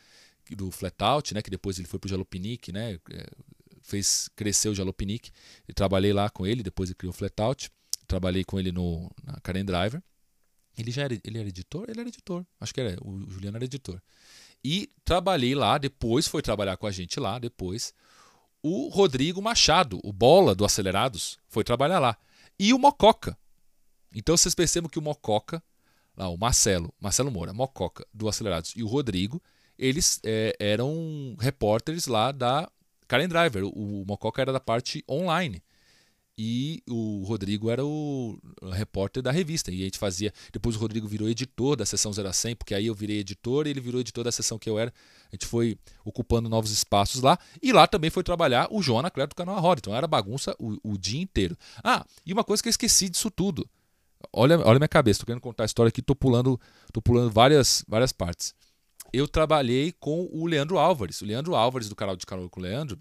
do 0.50 0.70
Flatout, 0.70 1.32
né, 1.32 1.40
que 1.40 1.50
depois 1.50 1.78
ele 1.78 1.88
foi 1.88 1.98
para 1.98 2.08
o 2.08 2.10
Jalopnik, 2.10 2.72
né, 2.72 2.98
é, 3.10 3.26
fez 3.80 4.28
crescer 4.36 4.68
o 4.68 4.74
Jalopnik. 4.74 5.30
E 5.66 5.72
trabalhei 5.72 6.12
lá 6.12 6.28
com 6.28 6.46
ele, 6.46 6.62
depois 6.62 6.90
ele 6.90 6.96
criou 6.96 7.14
o 7.14 7.16
Flatout. 7.16 7.70
Trabalhei 8.06 8.44
com 8.44 8.60
ele 8.60 8.70
no, 8.70 9.10
na 9.24 9.40
Karen 9.40 9.64
Driver. 9.64 10.02
Ele 10.76 10.90
já 10.90 11.02
era, 11.02 11.14
ele 11.24 11.38
era 11.38 11.48
editor? 11.48 11.86
Ele 11.88 12.00
era 12.00 12.08
editor. 12.08 12.44
Acho 12.60 12.72
que 12.72 12.80
era. 12.80 12.96
O 13.02 13.30
Juliano 13.30 13.56
era 13.56 13.64
editor. 13.64 14.00
E 14.62 14.90
trabalhei 15.04 15.54
lá, 15.54 15.78
depois 15.78 16.28
foi 16.28 16.42
trabalhar 16.42 16.76
com 16.76 16.86
a 16.86 16.90
gente 16.90 17.18
lá, 17.18 17.38
depois. 17.38 17.94
O 18.62 18.88
Rodrigo 18.88 19.40
Machado, 19.40 20.00
o 20.04 20.12
bola 20.12 20.54
do 20.54 20.64
Acelerados, 20.64 21.38
foi 21.48 21.64
trabalhar 21.64 21.98
lá. 21.98 22.16
E 22.58 22.74
o 22.74 22.78
Mococa. 22.78 23.36
Então 24.14 24.36
vocês 24.36 24.54
percebam 24.54 24.90
que 24.90 24.98
o 24.98 25.02
Mococa, 25.02 25.62
lá, 26.16 26.28
o 26.28 26.36
Marcelo, 26.36 26.92
Marcelo 27.00 27.30
Moura, 27.30 27.52
Mococa 27.52 28.06
do 28.12 28.28
Acelerados 28.28 28.74
e 28.76 28.82
o 28.82 28.86
Rodrigo, 28.86 29.42
eles 29.78 30.20
é, 30.24 30.54
eram 30.60 31.36
repórteres 31.38 32.06
lá 32.06 32.32
da 32.32 32.70
Karen 33.08 33.28
Driver. 33.28 33.64
O, 33.64 34.02
o 34.02 34.04
Mococa 34.06 34.42
era 34.42 34.52
da 34.52 34.60
parte 34.60 35.02
online 35.08 35.62
e 36.38 36.82
o 36.88 37.22
Rodrigo 37.24 37.70
era 37.70 37.84
o 37.84 38.38
repórter 38.72 39.22
da 39.22 39.30
revista. 39.30 39.70
E 39.70 39.82
a 39.82 39.84
gente 39.84 39.98
fazia. 39.98 40.32
Depois 40.52 40.74
o 40.74 40.78
Rodrigo 40.78 41.06
virou 41.06 41.28
editor 41.28 41.76
da 41.76 41.84
sessão 41.84 42.12
0 42.12 42.28
a 42.28 42.32
100, 42.32 42.56
porque 42.56 42.74
aí 42.74 42.86
eu 42.86 42.94
virei 42.94 43.18
editor 43.18 43.66
e 43.66 43.70
ele 43.70 43.80
virou 43.80 44.00
editor 44.00 44.24
da 44.24 44.32
sessão 44.32 44.58
que 44.58 44.68
eu 44.68 44.78
era. 44.78 44.92
A 45.30 45.36
gente 45.36 45.46
foi 45.46 45.78
ocupando 46.04 46.48
novos 46.48 46.70
espaços 46.70 47.20
lá. 47.20 47.38
E 47.62 47.72
lá 47.72 47.86
também 47.86 48.10
foi 48.10 48.22
trabalhar 48.22 48.68
o 48.70 48.82
João 48.82 49.00
Anacleto 49.00 49.34
do 49.34 49.36
canal 49.36 49.60
Roda. 49.60 49.80
Então 49.80 49.94
era 49.94 50.06
bagunça 50.06 50.54
o, 50.58 50.78
o, 50.82 50.96
dia 50.96 51.20
inteiro. 51.20 51.56
Ah, 51.84 52.04
e 52.24 52.32
uma 52.32 52.44
coisa 52.44 52.62
que 52.62 52.68
eu 52.68 52.70
esqueci 52.70 53.08
disso 53.08 53.30
tudo. 53.30 53.68
Olha, 54.32 54.58
olha 54.60 54.78
minha 54.78 54.88
cabeça, 54.88 55.18
estou 55.18 55.26
querendo 55.26 55.42
contar 55.42 55.64
a 55.64 55.66
história 55.66 55.88
aqui, 55.88 56.00
estou 56.00 56.14
pulando, 56.14 56.60
tô 56.92 57.00
pulando 57.00 57.30
várias, 57.30 57.84
várias 57.88 58.12
partes. 58.12 58.54
Eu 59.12 59.26
trabalhei 59.26 59.92
com 59.92 60.28
o 60.30 60.46
Leandro 60.46 60.78
Álvares. 60.78 61.20
O 61.20 61.24
Leandro 61.24 61.54
Álvares, 61.54 61.88
do 61.88 61.96
canal 61.96 62.16
de 62.16 62.24
Calor 62.24 62.48
com 62.48 62.60
o 62.60 62.62
Leandro, 62.62 62.98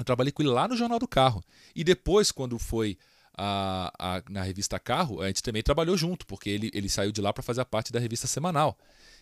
eu 0.00 0.04
trabalhei 0.04 0.32
com 0.32 0.42
ele 0.42 0.50
lá 0.50 0.66
no 0.66 0.76
Jornal 0.76 0.98
do 0.98 1.08
Carro. 1.08 1.42
E 1.74 1.84
depois, 1.84 2.32
quando 2.32 2.58
foi 2.58 2.98
a, 3.36 3.92
a, 3.98 4.22
na 4.28 4.42
revista 4.42 4.78
Carro, 4.78 5.22
a 5.22 5.28
gente 5.28 5.42
também 5.42 5.62
trabalhou 5.62 5.96
junto, 5.96 6.26
porque 6.26 6.50
ele, 6.50 6.70
ele 6.74 6.88
saiu 6.88 7.12
de 7.12 7.20
lá 7.20 7.32
para 7.32 7.42
fazer 7.42 7.60
a 7.60 7.64
parte 7.64 7.92
da 7.92 8.00
revista 8.00 8.26
semanal. 8.26 8.76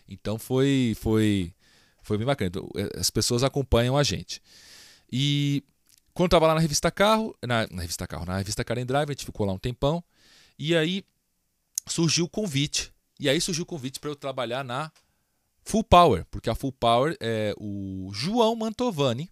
Então 0.07 0.37
foi, 0.37 0.95
foi, 0.99 1.53
foi 2.01 2.17
bem 2.17 2.25
bacana. 2.25 2.49
Então, 2.49 2.69
é, 2.75 2.99
as 2.99 3.09
pessoas 3.09 3.43
acompanham 3.43 3.97
a 3.97 4.03
gente. 4.03 4.41
E 5.11 5.63
quando 6.13 6.27
estava 6.27 6.47
lá 6.47 6.55
na 6.55 6.59
revista 6.59 6.91
Carro, 6.91 7.35
na, 7.41 7.67
na, 7.71 7.81
revista 7.81 8.07
Carro, 8.07 8.25
na 8.25 8.37
revista 8.37 8.63
Karen 8.63 8.85
Drive, 8.85 9.09
a 9.09 9.13
gente 9.13 9.25
ficou 9.25 9.45
lá 9.45 9.53
um 9.53 9.57
tempão. 9.57 10.03
E 10.57 10.75
aí 10.75 11.03
surgiu 11.87 12.25
o 12.25 12.29
convite. 12.29 12.91
E 13.19 13.29
aí 13.29 13.39
surgiu 13.39 13.63
o 13.63 13.65
convite 13.65 13.99
para 13.99 14.09
eu 14.09 14.15
trabalhar 14.15 14.63
na 14.63 14.91
Full 15.63 15.83
Power, 15.83 16.25
porque 16.31 16.49
a 16.49 16.55
Full 16.55 16.71
Power 16.73 17.15
é 17.19 17.53
o 17.57 18.09
João 18.13 18.55
Mantovani, 18.55 19.29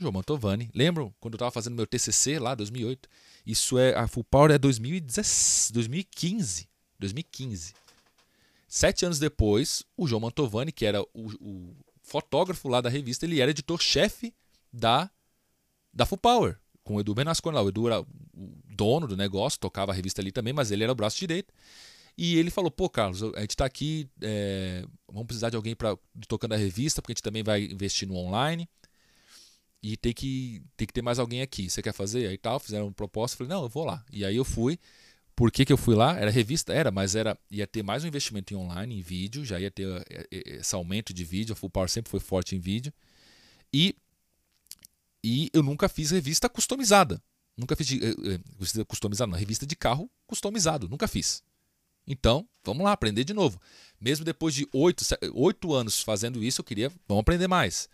João 0.00 0.12
Mantovani. 0.12 0.70
Lembram 0.74 1.14
quando 1.20 1.34
eu 1.34 1.36
estava 1.36 1.50
fazendo 1.50 1.74
meu 1.74 1.86
TCC 1.86 2.38
lá, 2.38 2.54
2008? 2.54 3.08
Isso 3.46 3.78
é, 3.78 3.94
a 3.94 4.06
Full 4.06 4.24
Power 4.24 4.50
é 4.50 4.58
2010, 4.58 5.70
2015. 5.72 6.68
2015. 6.98 7.74
Sete 8.66 9.04
anos 9.04 9.18
depois, 9.18 9.82
o 9.96 10.06
João 10.06 10.20
Mantovani, 10.20 10.70
que 10.70 10.84
era 10.84 11.00
o, 11.02 11.28
o 11.40 11.76
fotógrafo 12.02 12.68
lá 12.68 12.80
da 12.80 12.90
revista, 12.90 13.24
ele 13.24 13.40
era 13.40 13.50
editor-chefe 13.50 14.34
da, 14.72 15.10
da 15.92 16.04
Full 16.04 16.18
Power, 16.18 16.58
com 16.84 16.96
o 16.96 17.00
Edu 17.00 17.14
Benascon 17.14 17.50
lá. 17.50 17.62
O 17.62 17.68
Edu 17.68 17.86
era 17.86 18.00
o 18.00 18.06
dono 18.68 19.06
do 19.06 19.16
negócio, 19.16 19.58
tocava 19.58 19.92
a 19.92 19.94
revista 19.94 20.20
ali 20.20 20.30
também, 20.30 20.52
mas 20.52 20.70
ele 20.70 20.82
era 20.82 20.92
o 20.92 20.96
braço 20.96 21.18
direito. 21.18 21.52
E 22.16 22.36
ele 22.36 22.50
falou: 22.50 22.70
pô, 22.70 22.90
Carlos, 22.90 23.22
a 23.22 23.40
gente 23.40 23.50
está 23.50 23.64
aqui, 23.64 24.08
é, 24.20 24.84
vamos 25.06 25.26
precisar 25.26 25.50
de 25.50 25.56
alguém 25.56 25.74
para 25.74 25.96
tocando 26.26 26.52
a 26.52 26.56
revista, 26.56 27.00
porque 27.00 27.12
a 27.12 27.14
gente 27.14 27.22
também 27.22 27.42
vai 27.42 27.64
investir 27.64 28.06
no 28.06 28.16
online 28.16 28.68
e 29.82 29.96
tem 29.96 30.12
que, 30.12 30.62
tem 30.76 30.86
que 30.86 30.92
ter 30.92 31.02
mais 31.02 31.18
alguém 31.18 31.42
aqui. 31.42 31.70
Você 31.70 31.82
quer 31.82 31.92
fazer? 31.92 32.26
Aí 32.26 32.38
tal, 32.38 32.58
fizeram 32.58 32.86
uma 32.86 32.92
proposta, 32.92 33.36
falei, 33.36 33.52
não, 33.52 33.62
eu 33.62 33.68
vou 33.68 33.84
lá. 33.84 34.04
E 34.12 34.24
aí 34.24 34.36
eu 34.36 34.44
fui. 34.44 34.78
Por 35.36 35.52
que, 35.52 35.64
que 35.64 35.72
eu 35.72 35.76
fui 35.76 35.94
lá? 35.94 36.18
Era 36.18 36.30
revista? 36.30 36.72
Era, 36.72 36.90
mas 36.90 37.14
era 37.14 37.38
ia 37.48 37.66
ter 37.66 37.82
mais 37.84 38.02
um 38.02 38.08
investimento 38.08 38.52
em 38.52 38.56
online, 38.56 38.98
em 38.98 39.02
vídeo, 39.02 39.44
já 39.44 39.60
ia 39.60 39.70
ter 39.70 39.86
eh, 40.10 40.26
eh, 40.32 40.56
esse 40.56 40.74
aumento 40.74 41.14
de 41.14 41.24
vídeo. 41.24 41.52
A 41.52 41.56
Full 41.56 41.70
Power 41.70 41.88
sempre 41.88 42.10
foi 42.10 42.18
forte 42.18 42.56
em 42.56 42.58
vídeo. 42.58 42.92
E, 43.72 43.94
e 45.22 45.48
eu 45.52 45.62
nunca 45.62 45.88
fiz 45.88 46.10
revista 46.10 46.48
customizada. 46.48 47.22
Nunca 47.56 47.76
fiz 47.76 47.88
revista 47.88 48.84
customizada, 48.84 49.30
não, 49.30 49.38
revista 49.38 49.64
de 49.64 49.76
carro 49.76 50.10
customizado. 50.26 50.88
Nunca 50.88 51.06
fiz. 51.06 51.42
Então, 52.04 52.48
vamos 52.64 52.82
lá, 52.82 52.92
aprender 52.92 53.22
de 53.22 53.34
novo. 53.34 53.60
Mesmo 54.00 54.24
depois 54.24 54.54
de 54.54 54.66
oito 54.72 55.74
anos 55.74 56.02
fazendo 56.02 56.42
isso, 56.42 56.62
eu 56.62 56.64
queria, 56.64 56.90
vamos 57.06 57.20
aprender 57.20 57.46
mais. 57.46 57.88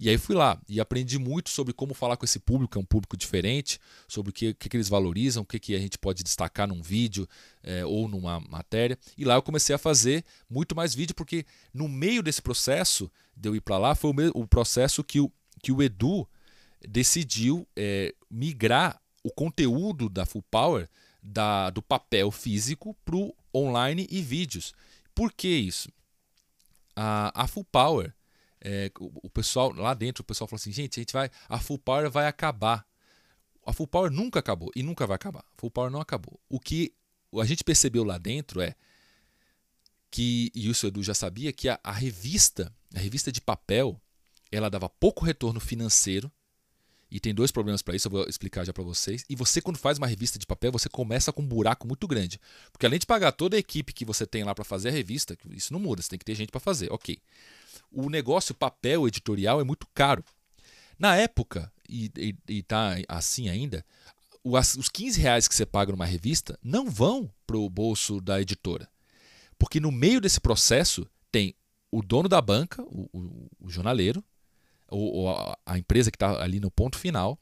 E 0.00 0.08
aí 0.08 0.16
fui 0.16 0.34
lá 0.34 0.58
e 0.66 0.80
aprendi 0.80 1.18
muito 1.18 1.50
sobre 1.50 1.74
como 1.74 1.92
falar 1.92 2.16
com 2.16 2.24
esse 2.24 2.38
público, 2.38 2.78
é 2.78 2.80
um 2.80 2.84
público 2.84 3.18
diferente, 3.18 3.78
sobre 4.08 4.30
o 4.30 4.32
que, 4.32 4.54
que, 4.54 4.70
que 4.70 4.76
eles 4.78 4.88
valorizam, 4.88 5.42
o 5.42 5.46
que, 5.46 5.60
que 5.60 5.74
a 5.74 5.78
gente 5.78 5.98
pode 5.98 6.22
destacar 6.22 6.66
num 6.66 6.80
vídeo 6.80 7.28
é, 7.62 7.84
ou 7.84 8.08
numa 8.08 8.40
matéria. 8.40 8.98
E 9.18 9.26
lá 9.26 9.34
eu 9.34 9.42
comecei 9.42 9.74
a 9.74 9.78
fazer 9.78 10.24
muito 10.48 10.74
mais 10.74 10.94
vídeo, 10.94 11.14
porque 11.14 11.44
no 11.74 11.86
meio 11.86 12.22
desse 12.22 12.40
processo 12.40 13.12
de 13.36 13.50
eu 13.50 13.54
ir 13.54 13.60
para 13.60 13.76
lá, 13.76 13.94
foi 13.94 14.10
o, 14.10 14.40
o, 14.40 14.46
processo 14.46 15.04
que 15.04 15.20
o, 15.20 15.30
que 15.62 15.70
o 15.70 15.82
Edu 15.82 16.26
decidiu 16.88 17.68
é, 17.76 18.14
migrar 18.30 18.98
o 19.22 19.30
conteúdo 19.30 20.08
da 20.08 20.24
Full 20.24 20.44
Power 20.50 20.88
da, 21.22 21.68
do 21.68 21.82
papel 21.82 22.30
físico 22.30 22.96
para 23.04 23.16
o 23.16 23.34
online 23.54 24.06
e 24.10 24.22
vídeos. 24.22 24.72
Por 25.14 25.30
que 25.30 25.48
isso? 25.48 25.90
A, 26.96 27.42
a 27.42 27.46
Full 27.46 27.64
Power 27.64 28.14
é, 28.62 28.90
o, 28.98 29.26
o, 29.26 29.30
pessoal 29.30 29.72
lá 29.72 29.94
dentro, 29.94 30.22
o 30.22 30.24
pessoal 30.24 30.46
falou 30.46 30.60
assim, 30.60 30.72
gente, 30.72 31.00
a 31.00 31.02
gente 31.02 31.12
vai, 31.12 31.30
a 31.48 31.58
Full 31.58 31.78
Power 31.78 32.10
vai 32.10 32.26
acabar. 32.26 32.86
A 33.64 33.72
Full 33.72 33.86
Power 33.86 34.10
nunca 34.10 34.38
acabou 34.38 34.70
e 34.76 34.82
nunca 34.82 35.06
vai 35.06 35.14
acabar. 35.14 35.40
A 35.40 35.60
Full 35.60 35.70
Power 35.70 35.90
não 35.90 36.00
acabou. 36.00 36.38
O 36.48 36.60
que 36.60 36.92
a 37.40 37.44
gente 37.44 37.64
percebeu 37.64 38.04
lá 38.04 38.18
dentro 38.18 38.60
é 38.60 38.74
que, 40.10 40.50
e 40.54 40.68
isso 40.68 40.86
o 40.86 40.88
Edu 40.88 41.02
já 41.02 41.14
sabia, 41.14 41.52
que 41.52 41.68
a, 41.68 41.78
a 41.82 41.92
revista, 41.92 42.74
a 42.94 42.98
revista 42.98 43.30
de 43.30 43.40
papel, 43.40 44.00
ela 44.50 44.68
dava 44.68 44.88
pouco 44.88 45.24
retorno 45.24 45.60
financeiro 45.60 46.30
e 47.10 47.18
tem 47.18 47.34
dois 47.34 47.50
problemas 47.50 47.82
para 47.82 47.96
isso, 47.96 48.08
eu 48.08 48.12
vou 48.12 48.24
explicar 48.28 48.64
já 48.64 48.72
para 48.72 48.84
vocês. 48.84 49.24
E 49.28 49.34
você, 49.34 49.60
quando 49.60 49.78
faz 49.78 49.98
uma 49.98 50.06
revista 50.06 50.38
de 50.38 50.46
papel, 50.46 50.70
você 50.70 50.88
começa 50.88 51.32
com 51.32 51.42
um 51.42 51.46
buraco 51.46 51.86
muito 51.86 52.06
grande. 52.06 52.40
Porque 52.72 52.86
além 52.86 52.98
de 52.98 53.06
pagar 53.06 53.32
toda 53.32 53.56
a 53.56 53.58
equipe 53.58 53.92
que 53.92 54.04
você 54.04 54.26
tem 54.26 54.44
lá 54.44 54.54
para 54.54 54.64
fazer 54.64 54.90
a 54.90 54.92
revista, 54.92 55.36
isso 55.50 55.72
não 55.72 55.80
muda, 55.80 56.02
você 56.02 56.10
tem 56.10 56.18
que 56.18 56.24
ter 56.24 56.34
gente 56.34 56.50
para 56.50 56.60
fazer, 56.60 56.92
ok 56.92 57.18
o 57.90 58.08
negócio 58.08 58.54
papel 58.54 59.06
editorial 59.06 59.60
é 59.60 59.64
muito 59.64 59.86
caro. 59.94 60.24
Na 60.98 61.16
época, 61.16 61.72
e 61.88 62.10
está 62.48 62.96
assim 63.08 63.48
ainda, 63.48 63.84
os 64.44 64.88
15 64.88 65.20
reais 65.20 65.48
que 65.48 65.54
você 65.54 65.66
paga 65.66 65.92
numa 65.92 66.06
revista 66.06 66.58
não 66.62 66.90
vão 66.90 67.30
para 67.46 67.56
o 67.56 67.68
bolso 67.68 68.20
da 68.20 68.40
editora. 68.40 68.88
Porque 69.58 69.80
no 69.80 69.90
meio 69.90 70.20
desse 70.20 70.40
processo 70.40 71.06
tem 71.30 71.54
o 71.90 72.02
dono 72.02 72.28
da 72.28 72.40
banca, 72.40 72.82
o, 72.82 73.08
o, 73.12 73.50
o 73.60 73.70
jornaleiro, 73.70 74.24
ou, 74.88 75.28
a, 75.30 75.58
a, 75.66 75.78
empresa 75.78 76.10
que 76.10 76.16
está 76.16 76.42
ali 76.42 76.58
no 76.58 76.70
ponto 76.70 76.98
final, 76.98 77.38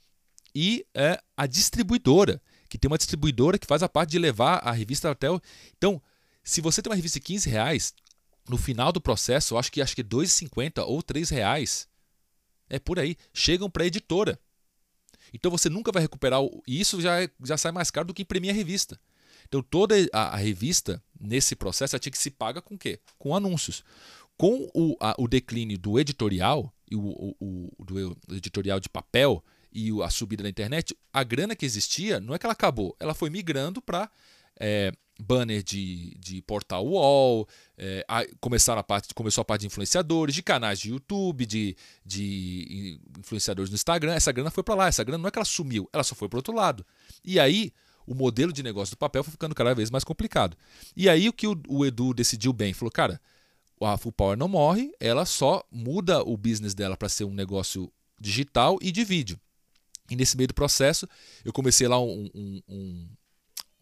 e 0.54 0.84
é, 0.94 1.20
a 1.36 1.46
distribuidora, 1.46 2.42
que 2.68 2.78
tem 2.78 2.90
uma 2.90 2.98
distribuidora 2.98 3.58
que 3.58 3.66
faz 3.66 3.82
a 3.82 3.88
parte 3.88 4.10
de 4.10 4.18
levar 4.18 4.56
a 4.56 4.72
revista 4.72 5.10
até 5.10 5.30
o. 5.30 5.40
Então, 5.76 6.02
se 6.42 6.60
você 6.60 6.82
tem 6.82 6.90
uma 6.90 6.96
revista 6.96 7.18
de 7.18 7.24
15 7.24 7.48
reais, 7.48 7.94
no 8.48 8.56
final 8.56 8.90
do 8.92 9.00
processo, 9.00 9.56
acho 9.56 9.70
que 9.70 9.82
acho 9.82 9.94
que 9.94 10.02
2,50 10.02 10.84
ou 10.86 11.02
3 11.02 11.28
reais. 11.30 11.88
É 12.68 12.78
por 12.78 12.98
aí. 12.98 13.16
Chegam 13.32 13.70
para 13.70 13.84
a 13.84 13.86
editora. 13.86 14.38
Então 15.32 15.50
você 15.50 15.68
nunca 15.68 15.92
vai 15.92 16.02
recuperar. 16.02 16.42
O, 16.42 16.62
e 16.66 16.80
isso 16.80 17.00
já, 17.00 17.22
é, 17.22 17.30
já 17.44 17.56
sai 17.56 17.72
mais 17.72 17.90
caro 17.90 18.08
do 18.08 18.14
que 18.14 18.22
imprimir 18.22 18.50
a 18.50 18.54
revista. 18.54 18.98
Então 19.46 19.62
toda 19.62 19.94
a, 20.12 20.34
a 20.34 20.36
revista, 20.36 21.02
nesse 21.18 21.56
processo, 21.56 21.94
ela 21.94 22.00
tinha 22.00 22.12
que 22.12 22.18
se 22.18 22.30
paga 22.30 22.60
com 22.60 22.74
o 22.74 22.78
quê? 22.78 23.00
Com 23.18 23.34
anúncios. 23.34 23.82
Com 24.36 24.70
o, 24.74 24.96
a, 25.00 25.14
o 25.18 25.26
declínio 25.26 25.78
do 25.78 25.98
editorial, 25.98 26.72
e 26.90 26.96
o, 26.96 27.34
o, 27.40 27.72
o 27.78 27.84
do 27.84 28.16
editorial 28.34 28.80
de 28.80 28.88
papel 28.88 29.44
e 29.72 29.90
a 30.02 30.10
subida 30.10 30.42
da 30.42 30.48
internet, 30.48 30.96
a 31.12 31.22
grana 31.22 31.54
que 31.54 31.66
existia 31.66 32.18
não 32.20 32.34
é 32.34 32.38
que 32.38 32.46
ela 32.46 32.52
acabou, 32.52 32.96
ela 32.98 33.14
foi 33.14 33.28
migrando 33.28 33.82
para 33.82 34.10
é, 34.58 34.92
banner 35.20 35.62
de, 35.62 36.16
de 36.18 36.40
portal 36.42 36.86
wall, 36.86 37.48
é, 37.76 38.04
a, 38.08 38.24
começaram 38.40 38.80
a 38.80 38.84
parte, 38.84 39.12
começou 39.14 39.42
a 39.42 39.44
parte 39.44 39.62
de 39.62 39.66
influenciadores, 39.66 40.34
de 40.34 40.42
canais 40.42 40.78
de 40.78 40.90
YouTube, 40.90 41.44
de, 41.44 41.76
de 42.04 43.00
influenciadores 43.18 43.70
no 43.70 43.74
Instagram. 43.74 44.14
Essa 44.14 44.32
grana 44.32 44.50
foi 44.50 44.62
para 44.62 44.74
lá, 44.74 44.86
essa 44.86 45.02
grana 45.02 45.22
não 45.22 45.28
é 45.28 45.30
que 45.30 45.38
ela 45.38 45.44
sumiu, 45.44 45.88
ela 45.92 46.04
só 46.04 46.14
foi 46.14 46.28
para 46.28 46.38
outro 46.38 46.54
lado. 46.54 46.86
E 47.24 47.40
aí 47.40 47.72
o 48.06 48.14
modelo 48.14 48.52
de 48.52 48.62
negócio 48.62 48.94
do 48.94 48.98
papel 48.98 49.24
foi 49.24 49.32
ficando 49.32 49.54
cada 49.54 49.74
vez 49.74 49.90
mais 49.90 50.04
complicado. 50.04 50.56
E 50.96 51.08
aí 51.08 51.28
o 51.28 51.32
que 51.32 51.46
o, 51.46 51.60
o 51.68 51.84
Edu 51.84 52.14
decidiu 52.14 52.52
bem, 52.52 52.72
falou, 52.72 52.90
cara, 52.90 53.20
a 53.80 53.96
Full 53.96 54.12
Power 54.12 54.36
não 54.36 54.48
morre, 54.48 54.92
ela 54.98 55.24
só 55.24 55.62
muda 55.70 56.22
o 56.22 56.36
business 56.36 56.74
dela 56.74 56.96
para 56.96 57.08
ser 57.08 57.24
um 57.24 57.34
negócio 57.34 57.92
digital 58.20 58.78
e 58.80 58.90
de 58.90 59.04
vídeo. 59.04 59.38
E 60.10 60.16
nesse 60.16 60.36
meio 60.36 60.48
do 60.48 60.54
processo, 60.54 61.06
eu 61.44 61.52
comecei 61.52 61.86
lá 61.86 62.00
um, 62.00 62.30
um, 62.34 62.62
um, 62.68 63.08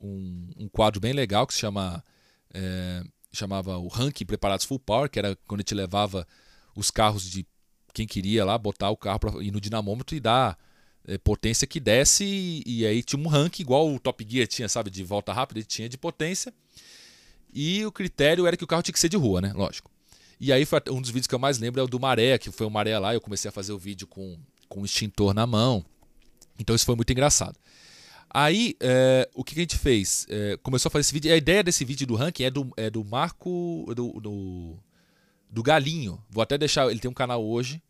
um, 0.01 0.51
um 0.57 0.69
quadro 0.69 1.01
bem 1.01 1.13
legal 1.13 1.47
que 1.47 1.55
se 1.55 1.61
chama 1.61 2.05
é, 2.53 3.03
chamava 3.33 3.77
o 3.79 3.89
Ranking 3.89 4.25
Preparados 4.25 4.65
Full 4.65 4.81
Power, 4.81 5.11
que 5.11 5.19
era 5.19 5.37
quando 5.47 5.61
a 5.61 5.63
gente 5.63 5.75
levava 5.75 6.27
os 6.75 6.91
carros 6.91 7.29
de 7.29 7.47
quem 7.93 8.07
queria 8.07 8.45
lá, 8.45 8.59
botar 8.59 8.91
o 8.91 8.97
carro 8.97 9.19
para 9.19 9.43
ir 9.43 9.51
no 9.51 9.61
dinamômetro 9.61 10.17
e 10.17 10.21
dar 10.21 10.59
é, 11.07 11.17
potência 11.19 11.67
que 11.67 11.81
desce, 11.81 12.25
e, 12.25 12.63
e, 12.67 12.87
aí 12.87 13.03
tinha 13.03 13.21
um 13.21 13.29
ranking 13.29 13.63
igual 13.63 13.93
o 13.93 13.99
Top 13.99 14.27
Gear 14.29 14.47
tinha, 14.47 14.69
sabe, 14.69 14.91
de 14.91 15.03
volta 15.05 15.33
rápida, 15.33 15.61
ele 15.61 15.67
tinha 15.67 15.89
de 15.89 15.97
potência. 15.97 16.53
E 17.53 17.87
o 17.87 17.93
critério 17.93 18.47
era 18.47 18.57
que 18.57 18.65
o 18.65 18.67
carro 18.67 18.83
tinha 18.83 18.93
que 18.93 19.01
ser 19.01 19.09
de 19.09 19.17
rua, 19.17 19.41
né? 19.41 19.53
Lógico. 19.55 19.91
E 20.39 20.53
aí 20.53 20.67
foi 20.67 20.81
um 20.91 21.01
dos 21.01 21.11
vídeos 21.11 21.27
que 21.27 21.35
eu 21.35 21.39
mais 21.39 21.59
lembro 21.59 21.81
é 21.81 21.85
o 21.85 21.87
do 21.87 21.99
Maré, 21.99 22.37
que 22.37 22.51
foi 22.51 22.67
o 22.67 22.71
Maré 22.71 22.99
lá, 22.99 23.15
eu 23.15 23.21
comecei 23.21 23.49
a 23.49 23.53
fazer 23.53 23.73
o 23.73 23.79
vídeo 23.79 24.07
com, 24.07 24.39
com 24.69 24.83
um 24.83 24.85
extintor 24.85 25.33
na 25.33 25.47
mão. 25.47 25.83
Então 26.59 26.77
isso 26.77 26.85
foi 26.85 26.95
muito 26.95 27.11
engraçado. 27.11 27.59
Aí, 28.31 28.77
é, 28.81 29.29
o 29.35 29.43
que 29.43 29.55
a 29.55 29.62
gente 29.62 29.79
fez? 29.79 30.27
É, 30.29 30.57
começou 30.62 30.89
a 30.89 30.93
fazer 30.93 31.03
esse 31.03 31.12
vídeo. 31.12 31.33
A 31.33 31.37
ideia 31.37 31.62
desse 31.62 31.85
vídeo 31.85 32.07
do 32.07 32.14
ranking 32.14 32.45
é 32.45 32.51
do, 32.51 32.70
é 32.77 32.91
do 32.91 33.05
Marco. 33.05 33.87
Do, 33.95 34.20
do, 34.20 34.77
do 35.51 35.62
Galinho. 35.62 36.22
Vou 36.29 36.43
até 36.43 36.59
deixar. 36.59 36.91
Ele 36.91 37.01
tem 37.01 37.11
um 37.11 37.14
canal 37.14 37.45
hoje. 37.45 37.83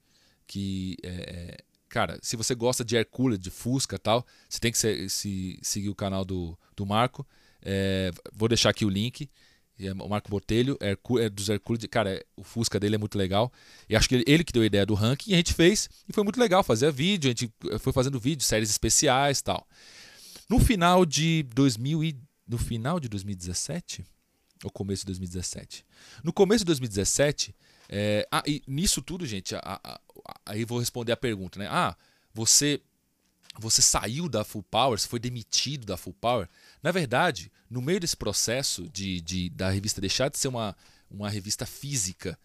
Que. 0.47 0.97
É, 1.03 1.09
é 1.09 1.57
cara, 1.89 2.19
se 2.21 2.37
você 2.37 2.55
gosta 2.55 2.85
de 2.85 2.97
Hercule, 2.97 3.39
de 3.39 3.51
Fusca 3.51 3.99
tal, 3.99 4.27
você 4.49 4.61
tem 4.61 4.71
que 4.71 4.77
se, 4.77 5.09
se, 5.09 5.59
seguir 5.63 5.89
o 5.89 5.95
canal 5.95 6.25
do, 6.25 6.59
do 6.77 6.85
Marco. 6.85 7.27
É, 7.63 8.11
vou 8.33 8.49
deixar 8.49 8.71
aqui 8.71 8.85
o 8.85 8.91
link. 8.91 9.31
É 9.79 9.93
o 9.93 10.09
Marco 10.09 10.31
Botelho, 10.31 10.79
é 10.81 11.29
dos 11.29 11.49
Hercule. 11.49 11.87
Cara, 11.89 12.25
o 12.37 12.43
Fusca 12.43 12.81
dele 12.81 12.95
é 12.95 12.99
muito 12.99 13.19
legal. 13.19 13.53
E 13.89 13.97
acho 13.97 14.09
que 14.09 14.15
ele, 14.15 14.25
ele, 14.27 14.45
que 14.45 14.53
deu 14.53 14.63
a 14.63 14.67
ideia 14.67 14.87
do 14.87 14.95
ranking. 14.95 15.31
E 15.31 15.35
a 15.35 15.37
gente 15.37 15.53
fez. 15.53 15.89
E 16.09 16.13
foi 16.13 16.25
muito 16.25 16.41
legal. 16.41 16.63
fazer 16.63 16.91
vídeo. 16.93 17.29
A 17.29 17.31
gente 17.31 17.53
foi 17.79 17.93
fazendo 17.93 18.19
vídeo, 18.19 18.45
séries 18.45 18.71
especiais 18.71 19.43
tal. 19.43 19.67
No 20.49 20.59
final 20.59 21.05
de 21.05 21.43
2000 21.55 22.05
e, 22.05 22.21
no 22.47 22.59
final 22.59 23.01
de 23.01 23.09
2017 23.09 24.05
ou 24.65 24.71
começo 24.71 25.03
de 25.03 25.07
2017. 25.07 25.85
No 26.23 26.33
começo 26.33 26.61
de 26.61 26.67
2017, 26.67 27.55
é, 27.89 28.27
ah, 28.31 28.43
e 28.47 28.63
nisso 28.67 29.03
tudo, 29.03 29.27
gente, 29.27 29.55
a, 29.55 29.61
a, 29.63 29.95
a, 29.95 30.01
aí 30.47 30.65
vou 30.65 30.79
responder 30.79 31.13
a 31.13 31.17
pergunta, 31.17 31.59
né? 31.59 31.69
Ah, 31.71 31.97
você 32.33 32.81
você 33.59 33.81
saiu 33.81 34.29
da 34.29 34.45
Full 34.45 34.63
Power, 34.65 34.99
você 34.99 35.09
foi 35.09 35.19
demitido 35.19 35.87
da 35.87 35.97
Full 35.97 36.13
Power. 36.13 36.47
Na 36.83 36.93
verdade, 36.93 37.51
no 37.71 37.81
meio 37.81 37.99
desse 37.99 38.17
processo 38.17 38.87
de, 38.91 39.19
de 39.23 39.49
da 39.49 39.71
revista 39.71 39.99
deixar 39.99 40.29
de 40.29 40.39
ser 40.39 40.49
uma, 40.49 40.77
uma 41.11 41.31
revista 41.31 41.65
física 41.65 42.39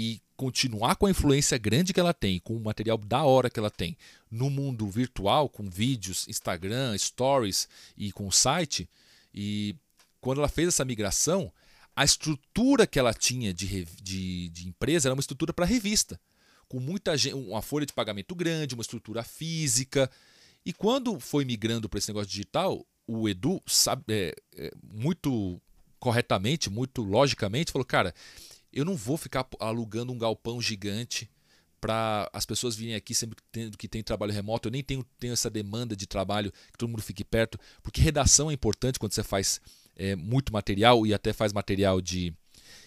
e 0.00 0.22
continuar 0.36 0.94
com 0.94 1.06
a 1.06 1.10
influência 1.10 1.58
grande 1.58 1.92
que 1.92 1.98
ela 1.98 2.14
tem, 2.14 2.38
com 2.38 2.54
o 2.54 2.60
material 2.60 2.96
da 2.96 3.24
hora 3.24 3.50
que 3.50 3.58
ela 3.58 3.68
tem 3.70 3.96
no 4.30 4.48
mundo 4.48 4.88
virtual, 4.88 5.48
com 5.48 5.68
vídeos, 5.68 6.28
Instagram, 6.28 6.96
stories 6.96 7.68
e 7.96 8.12
com 8.12 8.28
o 8.28 8.30
site, 8.30 8.88
e 9.34 9.74
quando 10.20 10.38
ela 10.38 10.48
fez 10.48 10.68
essa 10.68 10.84
migração, 10.84 11.52
a 11.96 12.04
estrutura 12.04 12.86
que 12.86 12.96
ela 12.96 13.12
tinha 13.12 13.52
de, 13.52 13.86
de, 14.00 14.48
de 14.50 14.68
empresa 14.68 15.08
era 15.08 15.14
uma 15.14 15.20
estrutura 15.20 15.52
para 15.52 15.66
revista, 15.66 16.20
com 16.68 16.78
muita 16.78 17.16
gente, 17.16 17.34
uma 17.34 17.60
folha 17.60 17.84
de 17.84 17.92
pagamento 17.92 18.36
grande, 18.36 18.74
uma 18.74 18.82
estrutura 18.82 19.24
física. 19.24 20.08
E 20.64 20.72
quando 20.72 21.18
foi 21.18 21.44
migrando 21.44 21.88
para 21.88 21.98
esse 21.98 22.08
negócio 22.08 22.30
digital, 22.30 22.86
o 23.04 23.28
Edu 23.28 23.60
sabe, 23.66 24.04
é, 24.08 24.36
é, 24.56 24.70
muito 24.80 25.60
corretamente, 25.98 26.70
muito 26.70 27.02
logicamente, 27.02 27.72
falou: 27.72 27.84
cara, 27.84 28.14
eu 28.78 28.84
não 28.84 28.96
vou 28.96 29.16
ficar 29.16 29.46
alugando 29.58 30.12
um 30.12 30.18
galpão 30.18 30.60
gigante 30.60 31.28
para 31.80 32.28
as 32.32 32.44
pessoas 32.44 32.74
virem 32.74 32.94
aqui 32.94 33.14
sempre 33.14 33.36
que 33.76 33.88
tem 33.88 34.02
trabalho 34.02 34.32
remoto. 34.32 34.68
Eu 34.68 34.72
nem 34.72 34.82
tenho, 34.82 35.04
tenho 35.18 35.32
essa 35.32 35.48
demanda 35.48 35.96
de 35.96 36.06
trabalho 36.06 36.52
que 36.72 36.78
todo 36.78 36.88
mundo 36.88 37.02
fique 37.02 37.24
perto, 37.24 37.58
porque 37.82 38.00
redação 38.00 38.50
é 38.50 38.54
importante 38.54 38.98
quando 38.98 39.12
você 39.12 39.22
faz 39.22 39.60
é, 39.96 40.16
muito 40.16 40.52
material 40.52 41.06
e 41.06 41.14
até 41.14 41.32
faz 41.32 41.52
material 41.52 42.00
de 42.00 42.32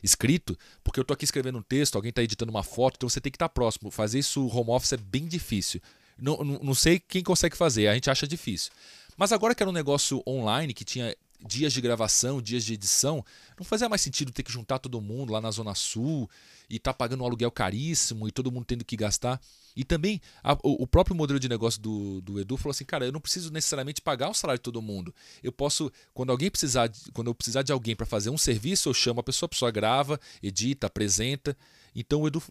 escrito, 0.03 0.57
porque 0.83 0.99
eu 0.99 1.03
estou 1.03 1.13
aqui 1.13 1.25
escrevendo 1.25 1.57
um 1.57 1.61
texto, 1.61 1.95
alguém 1.95 2.09
está 2.09 2.23
editando 2.23 2.51
uma 2.51 2.63
foto, 2.63 2.95
então 2.95 3.09
você 3.09 3.21
tem 3.21 3.31
que 3.31 3.35
estar 3.35 3.49
tá 3.49 3.53
próximo. 3.53 3.91
Fazer 3.91 4.19
isso 4.19 4.45
home 4.47 4.71
office 4.71 4.93
é 4.93 4.97
bem 4.97 5.27
difícil. 5.27 5.81
Não, 6.17 6.37
não, 6.37 6.59
não 6.59 6.73
sei 6.73 6.99
quem 6.99 7.23
consegue 7.23 7.55
fazer, 7.55 7.87
a 7.87 7.93
gente 7.93 8.09
acha 8.09 8.27
difícil. 8.27 8.71
Mas 9.17 9.31
agora 9.31 9.53
que 9.53 9.61
era 9.61 9.69
um 9.69 9.73
negócio 9.73 10.23
online, 10.27 10.73
que 10.73 10.85
tinha 10.85 11.15
dias 11.45 11.73
de 11.73 11.81
gravação, 11.81 12.41
dias 12.41 12.63
de 12.63 12.73
edição, 12.73 13.25
não 13.57 13.65
fazia 13.65 13.89
mais 13.89 14.01
sentido 14.01 14.31
ter 14.31 14.43
que 14.43 14.51
juntar 14.51 14.79
todo 14.79 15.01
mundo 15.01 15.33
lá 15.33 15.41
na 15.41 15.51
Zona 15.51 15.73
Sul 15.75 16.29
e 16.69 16.77
estar 16.77 16.93
tá 16.93 16.97
pagando 16.97 17.23
um 17.23 17.25
aluguel 17.25 17.51
caríssimo 17.51 18.27
e 18.27 18.31
todo 18.31 18.51
mundo 18.51 18.65
tendo 18.65 18.85
que 18.85 18.95
gastar. 18.95 19.41
E 19.75 19.83
também 19.83 20.21
a, 20.43 20.57
o, 20.63 20.85
próprio 20.85 21.15
modelo 21.15 21.39
de 21.39 21.47
negócio 21.47 21.81
do, 21.81 22.21
do 22.21 22.39
Edu 22.39 22.57
falou 22.57 22.71
assim, 22.71 22.85
cara, 22.85 23.05
eu 23.05 23.11
não 23.11 23.21
preciso 23.21 23.51
necessariamente 23.51 24.01
pagar 24.01 24.29
o 24.29 24.33
salário 24.33 24.59
de 24.59 24.63
todo 24.63 24.81
mundo. 24.81 25.13
Eu 25.41 25.51
posso, 25.51 25.91
quando 26.13 26.29
alguém 26.29 26.51
precisar, 26.51 26.87
de, 26.87 27.11
quando 27.11 27.27
eu 27.27 27.35
precisar 27.35 27.61
de 27.61 27.71
alguém 27.71 27.95
para 27.95 28.05
fazer 28.05 28.29
um 28.29 28.37
serviço, 28.37 28.89
eu 28.89 28.93
chamo 28.93 29.19
a 29.21 29.23
pessoa, 29.23 29.47
a 29.47 29.49
pessoa 29.49 29.71
grava, 29.71 30.19
edita, 30.43 30.87
apresenta. 30.87 31.57
Então 31.95 32.21
o 32.21 32.27
Edu 32.27 32.43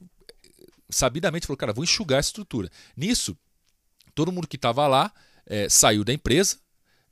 sabidamente 0.89 1.47
falou, 1.47 1.57
cara, 1.57 1.73
vou 1.73 1.85
enxugar 1.85 2.19
essa 2.19 2.29
estrutura. 2.29 2.71
Nisso, 2.97 3.37
todo 4.15 4.33
mundo 4.33 4.49
que 4.49 4.57
estava 4.57 4.87
lá 4.87 5.13
é, 5.47 5.69
saiu 5.69 6.05
da 6.05 6.13
empresa, 6.13 6.59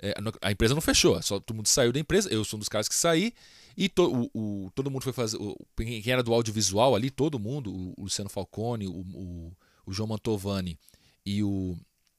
é, 0.01 0.15
a 0.41 0.53
empresa 0.53 0.75
não 0.75 0.81
fechou, 0.81 1.21
só 1.23 1.41
todo 1.41 1.57
mundo 1.57 1.67
saiu 1.67 1.93
da 1.93 1.99
empresa. 1.99 2.29
Eu 2.33 2.45
sou 2.45 2.57
um 2.57 2.61
dos 2.61 2.69
caras 2.69 2.89
que 2.89 2.95
saí. 2.95 3.33
E 3.77 3.89
to, 3.89 4.31
o, 4.35 4.67
o, 4.67 4.71
todo 4.73 4.91
mundo 4.91 5.03
foi 5.03 5.13
fazer. 5.13 5.37
O, 5.37 5.57
quem 5.77 6.03
era 6.07 6.23
do 6.23 6.35
audiovisual 6.35 6.95
ali, 6.95 7.11
todo 7.11 7.39
mundo, 7.39 7.73
o, 7.73 8.03
Luciano 8.03 8.31
Falcone, 8.31 8.87
o, 8.89 9.55
o, 9.87 9.93
João 9.93 10.09
Mantovani 10.09 10.79
e 11.25 11.43
o, 11.43 11.77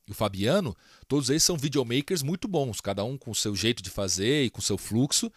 o 0.09 0.13
Fabiano, 0.13 0.75
todos 1.07 1.29
eles 1.29 1.43
são 1.43 1.57
videomakers 1.57 2.23
muito 2.23 2.47
bons, 2.47 2.81
cada 2.81 3.03
um 3.03 3.17
com 3.17 3.31
o 3.31 3.35
seu 3.35 3.55
jeito 3.55 3.83
de 3.83 3.89
fazer 3.89 4.45
e 4.45 4.49
com 4.49 4.59
o 4.59 4.63
seu 4.63 4.77
fluxo. 4.77 5.31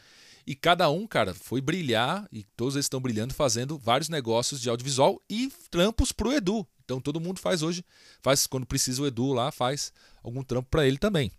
E 0.46 0.56
cada 0.56 0.90
um, 0.90 1.06
cara, 1.06 1.34
foi 1.34 1.60
brilhar 1.60 2.26
e 2.32 2.42
todos 2.56 2.74
eles 2.74 2.86
estão 2.86 3.00
brilhando 3.00 3.32
fazendo 3.32 3.78
vários 3.78 4.08
negócios 4.08 4.60
de 4.60 4.68
audiovisual 4.68 5.20
e 5.30 5.52
trampos 5.70 6.10
pro 6.10 6.32
Edu. 6.32 6.66
Então 6.84 7.00
todo 7.00 7.20
mundo 7.20 7.38
faz 7.38 7.62
hoje, 7.62 7.84
faz 8.20 8.46
quando 8.46 8.66
precisa 8.66 9.02
o 9.02 9.06
Edu 9.06 9.32
lá, 9.32 9.52
faz 9.52 9.92
algum 10.22 10.42
trampo 10.42 10.68
para 10.68 10.86
ele 10.86 10.98
também. 10.98 11.30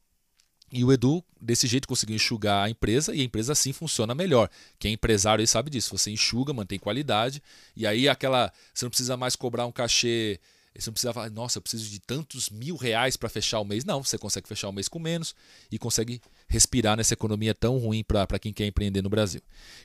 E 0.76 0.84
o 0.84 0.92
Edu, 0.92 1.24
desse 1.40 1.68
jeito, 1.68 1.88
conseguiu 1.88 2.16
enxugar 2.16 2.66
a 2.66 2.70
empresa 2.70 3.14
e 3.14 3.22
a 3.22 3.24
empresa 3.24 3.54
assim 3.54 3.72
funciona 3.72 4.16
melhor. 4.16 4.50
Quem 4.80 4.90
é 4.90 4.94
empresário 4.96 5.44
aí 5.44 5.48
sabe 5.48 5.70
disso. 5.70 5.96
Você 5.96 6.10
enxuga, 6.10 6.52
mantém 6.52 6.80
qualidade, 6.80 7.44
e 7.78 7.86
aí 7.86 8.10
aquela. 8.10 8.52
Você 8.74 8.84
não 8.84 8.90
precisa 8.90 9.16
mais 9.16 9.36
cobrar 9.36 9.68
um 9.68 9.72
cachê. 9.72 10.40
Você 10.76 10.90
não 10.90 10.94
precisa 10.94 11.14
falar, 11.14 11.30
nossa, 11.30 11.60
eu 11.60 11.62
preciso 11.62 11.88
de 11.88 12.00
tantos 12.00 12.50
mil 12.50 12.76
reais 12.76 13.16
para 13.16 13.30
fechar 13.30 13.60
o 13.60 13.64
mês. 13.64 13.86
Não, 13.86 14.04
você 14.04 14.18
consegue 14.18 14.48
fechar 14.48 14.68
o 14.68 14.74
mês 14.74 14.88
com 14.88 14.98
menos 14.98 15.36
e 15.72 15.78
consegue 15.78 16.20
respirar 16.48 16.98
nessa 16.98 17.14
economia 17.14 17.54
tão 17.54 17.78
ruim 17.78 18.04
para 18.04 18.40
quem 18.40 18.52
quer 18.52 18.66
empreender 18.66 19.04
no 19.04 19.10
Brasil. 19.10 19.42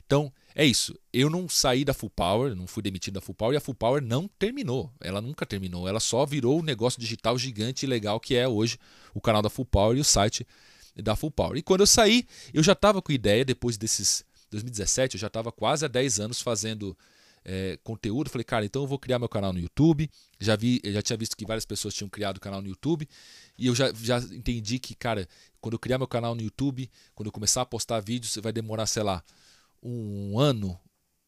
Então, 0.06 0.32
é 0.54 0.64
isso. 0.64 0.98
Eu 1.12 1.28
não 1.28 1.46
saí 1.46 1.84
da 1.84 1.92
Full 1.92 2.08
Power, 2.08 2.56
não 2.56 2.66
fui 2.66 2.82
demitido 2.82 3.14
da 3.14 3.20
Full 3.20 3.34
Power 3.34 3.52
e 3.52 3.58
a 3.58 3.60
Full 3.60 3.74
Power 3.74 4.00
não 4.00 4.26
terminou. 4.38 4.90
Ela 4.98 5.20
nunca 5.20 5.44
terminou. 5.44 5.86
Ela 5.86 6.00
só 6.00 6.24
virou 6.24 6.60
o 6.60 6.62
negócio 6.62 6.98
digital 6.98 7.36
gigante 7.36 7.84
e 7.84 7.86
legal 7.86 8.18
que 8.18 8.34
é 8.34 8.48
hoje 8.48 8.78
o 9.12 9.20
canal 9.20 9.42
da 9.42 9.50
Full 9.50 9.66
Power 9.66 9.98
e 9.98 10.00
o 10.00 10.04
site 10.04 10.46
da 11.02 11.16
Full 11.16 11.30
Power. 11.30 11.56
E 11.56 11.62
quando 11.62 11.80
eu 11.80 11.86
saí, 11.86 12.26
eu 12.52 12.62
já 12.62 12.72
estava 12.72 13.00
com 13.00 13.12
ideia, 13.12 13.44
depois 13.44 13.76
desses 13.76 14.24
2017, 14.50 15.16
eu 15.16 15.20
já 15.20 15.26
estava 15.26 15.52
quase 15.52 15.84
há 15.84 15.88
10 15.88 16.20
anos 16.20 16.40
fazendo 16.40 16.96
é, 17.44 17.78
conteúdo. 17.82 18.30
Falei, 18.30 18.44
cara, 18.44 18.64
então 18.64 18.82
eu 18.82 18.86
vou 18.86 18.98
criar 18.98 19.18
meu 19.18 19.28
canal 19.28 19.52
no 19.52 19.58
YouTube. 19.58 20.10
Já 20.38 20.56
vi, 20.56 20.80
já 20.84 21.02
tinha 21.02 21.16
visto 21.16 21.36
que 21.36 21.46
várias 21.46 21.64
pessoas 21.64 21.94
tinham 21.94 22.08
criado 22.08 22.40
canal 22.40 22.60
no 22.60 22.68
YouTube. 22.68 23.08
E 23.56 23.66
eu 23.66 23.74
já, 23.74 23.92
já 23.94 24.18
entendi 24.18 24.78
que, 24.78 24.94
cara, 24.94 25.28
quando 25.60 25.74
eu 25.74 25.78
criar 25.78 25.98
meu 25.98 26.08
canal 26.08 26.34
no 26.34 26.42
YouTube, 26.42 26.90
quando 27.14 27.26
eu 27.26 27.32
começar 27.32 27.62
a 27.62 27.66
postar 27.66 28.00
vídeos, 28.00 28.36
vai 28.42 28.52
demorar, 28.52 28.86
sei 28.86 29.02
lá, 29.02 29.22
um 29.82 30.38
ano, 30.38 30.78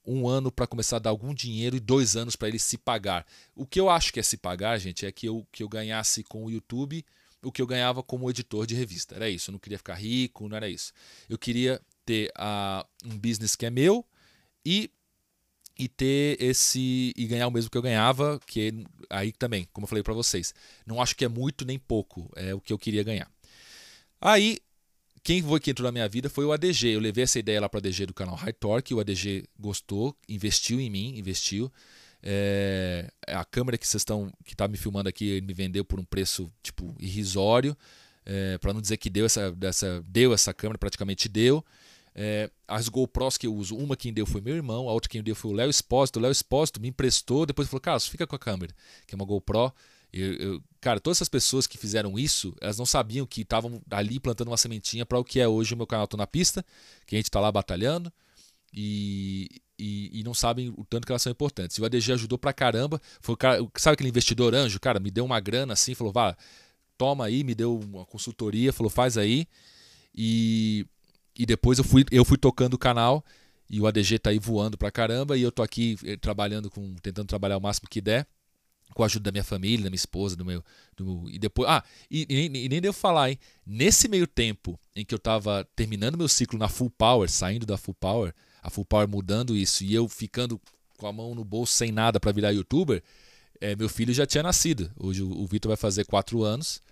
um 0.04 0.28
ano 0.28 0.50
para 0.50 0.66
começar 0.66 0.96
a 0.96 1.00
dar 1.00 1.10
algum 1.10 1.34
dinheiro 1.34 1.76
e 1.76 1.80
dois 1.80 2.16
anos 2.16 2.36
para 2.36 2.48
ele 2.48 2.58
se 2.58 2.76
pagar. 2.76 3.26
O 3.54 3.66
que 3.66 3.80
eu 3.80 3.88
acho 3.88 4.12
que 4.12 4.20
é 4.20 4.22
se 4.22 4.36
pagar, 4.36 4.78
gente, 4.78 5.06
é 5.06 5.12
que 5.12 5.26
eu, 5.26 5.46
que 5.52 5.62
eu 5.62 5.68
ganhasse 5.68 6.22
com 6.24 6.44
o 6.44 6.50
YouTube 6.50 7.04
o 7.42 7.50
que 7.50 7.62
eu 7.62 7.66
ganhava 7.66 8.02
como 8.02 8.28
editor 8.28 8.66
de 8.66 8.74
revista. 8.74 9.14
Era 9.14 9.28
isso. 9.28 9.50
Eu 9.50 9.52
não 9.52 9.58
queria 9.58 9.78
ficar 9.78 9.94
rico, 9.94 10.48
não 10.48 10.56
era 10.56 10.68
isso. 10.68 10.92
Eu 11.28 11.38
queria 11.38 11.80
ter 12.04 12.32
uh, 12.36 12.86
um 13.04 13.18
business 13.18 13.56
que 13.56 13.66
é 13.66 13.70
meu 13.70 14.04
e, 14.64 14.90
e 15.78 15.88
ter 15.88 16.40
esse 16.42 17.12
e 17.16 17.26
ganhar 17.26 17.46
o 17.48 17.50
mesmo 17.50 17.70
que 17.70 17.78
eu 17.78 17.82
ganhava, 17.82 18.40
que 18.46 18.84
aí 19.08 19.32
também, 19.32 19.68
como 19.72 19.84
eu 19.84 19.88
falei 19.88 20.02
para 20.02 20.14
vocês, 20.14 20.54
não 20.86 21.00
acho 21.00 21.16
que 21.16 21.24
é 21.24 21.28
muito 21.28 21.64
nem 21.64 21.78
pouco, 21.78 22.30
é 22.36 22.54
o 22.54 22.60
que 22.60 22.72
eu 22.72 22.78
queria 22.78 23.02
ganhar. 23.02 23.30
Aí 24.20 24.58
quem 25.22 25.42
foi 25.42 25.60
que 25.60 25.70
entrou 25.70 25.86
na 25.86 25.92
minha 25.92 26.08
vida 26.08 26.30
foi 26.30 26.44
o 26.44 26.52
ADG. 26.52 26.88
Eu 26.88 27.00
levei 27.00 27.24
essa 27.24 27.38
ideia 27.38 27.60
lá 27.60 27.68
para 27.68 27.78
o 27.78 27.80
ADG 27.80 28.06
do 28.06 28.14
canal 28.14 28.34
High 28.34 28.52
Torque, 28.54 28.94
o 28.94 29.00
ADG 29.00 29.44
gostou, 29.58 30.16
investiu 30.28 30.80
em 30.80 30.90
mim, 30.90 31.18
investiu. 31.18 31.70
É, 32.22 33.10
a 33.26 33.44
câmera 33.44 33.78
que 33.78 33.86
vocês 33.86 34.00
estão 34.02 34.30
que 34.44 34.54
tá 34.54 34.68
me 34.68 34.76
filmando 34.76 35.08
aqui, 35.08 35.28
ele 35.28 35.46
me 35.46 35.54
vendeu 35.54 35.84
por 35.84 35.98
um 35.98 36.04
preço 36.04 36.52
tipo 36.62 36.94
irrisório, 36.98 37.76
é, 38.26 38.58
para 38.58 38.72
não 38.72 38.80
dizer 38.80 38.96
que 38.98 39.08
deu 39.08 39.26
essa, 39.26 39.50
dessa, 39.52 40.04
deu 40.06 40.32
essa 40.32 40.52
câmera, 40.52 40.78
praticamente 40.78 41.28
deu. 41.28 41.64
É, 42.14 42.50
as 42.66 42.88
GoPros 42.88 43.38
que 43.38 43.46
eu 43.46 43.54
uso, 43.54 43.76
uma 43.76 43.96
quem 43.96 44.12
deu 44.12 44.26
foi 44.26 44.40
meu 44.40 44.54
irmão, 44.54 44.88
a 44.88 44.92
outra 44.92 45.08
quem 45.08 45.22
deu 45.22 45.34
foi 45.34 45.50
o 45.52 45.54
Léo 45.54 45.70
Espósito. 45.70 46.18
O 46.18 46.22
Léo 46.22 46.32
Espósito 46.32 46.80
me 46.80 46.88
emprestou, 46.88 47.46
depois 47.46 47.68
falou: 47.68 47.80
Carlos, 47.80 48.06
fica 48.06 48.26
com 48.26 48.36
a 48.36 48.38
câmera, 48.38 48.74
que 49.06 49.14
é 49.14 49.16
uma 49.16 49.24
GoPro. 49.24 49.72
Eu, 50.12 50.34
eu, 50.34 50.62
cara, 50.80 50.98
todas 50.98 51.18
essas 51.18 51.28
pessoas 51.28 51.66
que 51.68 51.78
fizeram 51.78 52.18
isso, 52.18 52.54
elas 52.60 52.76
não 52.76 52.86
sabiam 52.86 53.24
que 53.24 53.42
estavam 53.42 53.80
ali 53.90 54.18
plantando 54.18 54.48
uma 54.48 54.56
sementinha 54.56 55.06
para 55.06 55.18
o 55.18 55.24
que 55.24 55.38
é 55.38 55.46
hoje 55.46 55.72
o 55.72 55.76
meu 55.76 55.86
canal 55.86 56.08
Tô 56.08 56.16
na 56.16 56.26
Pista, 56.26 56.64
que 57.06 57.14
a 57.14 57.18
gente 57.18 57.26
está 57.26 57.38
lá 57.38 57.50
batalhando. 57.52 58.12
E, 58.72 59.48
e, 59.80 60.20
e, 60.20 60.22
não 60.22 60.34
sabem 60.34 60.68
o 60.76 60.84
tanto 60.84 61.06
que 61.06 61.12
elas 61.12 61.22
são 61.22 61.32
importantes. 61.32 61.76
E 61.76 61.80
o 61.80 61.84
ADG 61.84 62.12
ajudou 62.12 62.36
pra 62.36 62.52
caramba. 62.52 63.00
Foi, 63.20 63.36
cara, 63.36 63.58
sabe 63.76 63.94
aquele 63.94 64.10
investidor 64.10 64.54
anjo? 64.54 64.78
Cara, 64.78 65.00
me 65.00 65.10
deu 65.10 65.24
uma 65.24 65.40
grana 65.40 65.72
assim, 65.72 65.94
falou: 65.94 66.12
vá, 66.12 66.36
toma 66.98 67.24
aí, 67.24 67.42
me 67.42 67.54
deu 67.54 67.78
uma 67.78 68.04
consultoria, 68.04 68.72
falou: 68.72 68.90
faz 68.90 69.16
aí. 69.16 69.46
E, 70.14 70.86
e 71.36 71.46
depois 71.46 71.78
eu 71.78 71.84
fui, 71.84 72.04
eu 72.10 72.24
fui 72.24 72.36
tocando 72.36 72.74
o 72.74 72.78
canal 72.78 73.24
e 73.68 73.80
o 73.80 73.86
ADG 73.86 74.18
tá 74.18 74.30
aí 74.30 74.38
voando 74.38 74.76
pra 74.76 74.90
caramba 74.90 75.36
e 75.38 75.42
eu 75.42 75.52
tô 75.52 75.62
aqui 75.62 75.96
eh, 76.04 76.16
trabalhando 76.16 76.68
com 76.68 76.94
tentando 76.96 77.28
trabalhar 77.28 77.56
o 77.56 77.60
máximo 77.60 77.88
que 77.88 78.00
der 78.00 78.26
com 78.92 79.04
a 79.04 79.06
ajuda 79.06 79.24
da 79.24 79.32
minha 79.32 79.44
família, 79.44 79.84
da 79.84 79.90
minha 79.90 79.94
esposa, 79.94 80.34
do 80.34 80.44
meu, 80.44 80.64
do 80.96 81.30
e 81.30 81.38
depois, 81.38 81.68
ah, 81.68 81.82
e, 82.10 82.26
e, 82.28 82.64
e, 82.64 82.68
nem 82.68 82.80
devo 82.80 82.92
falar, 82.92 83.30
hein? 83.30 83.38
Nesse 83.64 84.08
meio 84.08 84.26
tempo 84.26 84.78
em 84.96 85.04
que 85.04 85.14
eu 85.14 85.18
tava 85.18 85.64
terminando 85.76 86.18
meu 86.18 86.28
ciclo 86.28 86.58
na 86.58 86.68
Full 86.68 86.90
Power, 86.90 87.30
saindo 87.30 87.64
da 87.64 87.76
Full 87.76 87.94
Power, 87.94 88.34
a 88.62 88.70
Full 88.70 88.84
Power 88.84 89.08
mudando 89.08 89.56
isso 89.56 89.84
e 89.84 89.94
eu 89.94 90.08
ficando 90.08 90.60
com 90.98 91.06
a 91.06 91.12
mão 91.12 91.34
no 91.34 91.44
bolso 91.44 91.72
sem 91.72 91.90
nada 91.90 92.20
para 92.20 92.32
virar 92.32 92.50
YouTuber, 92.50 93.02
é, 93.60 93.74
meu 93.74 93.88
filho 93.88 94.12
já 94.12 94.26
tinha 94.26 94.42
nascido. 94.42 94.90
Hoje 94.98 95.22
o, 95.22 95.30
o 95.30 95.46
Vitor 95.46 95.70
vai 95.70 95.76
fazer 95.76 96.04
quatro 96.06 96.42
anos 96.42 96.82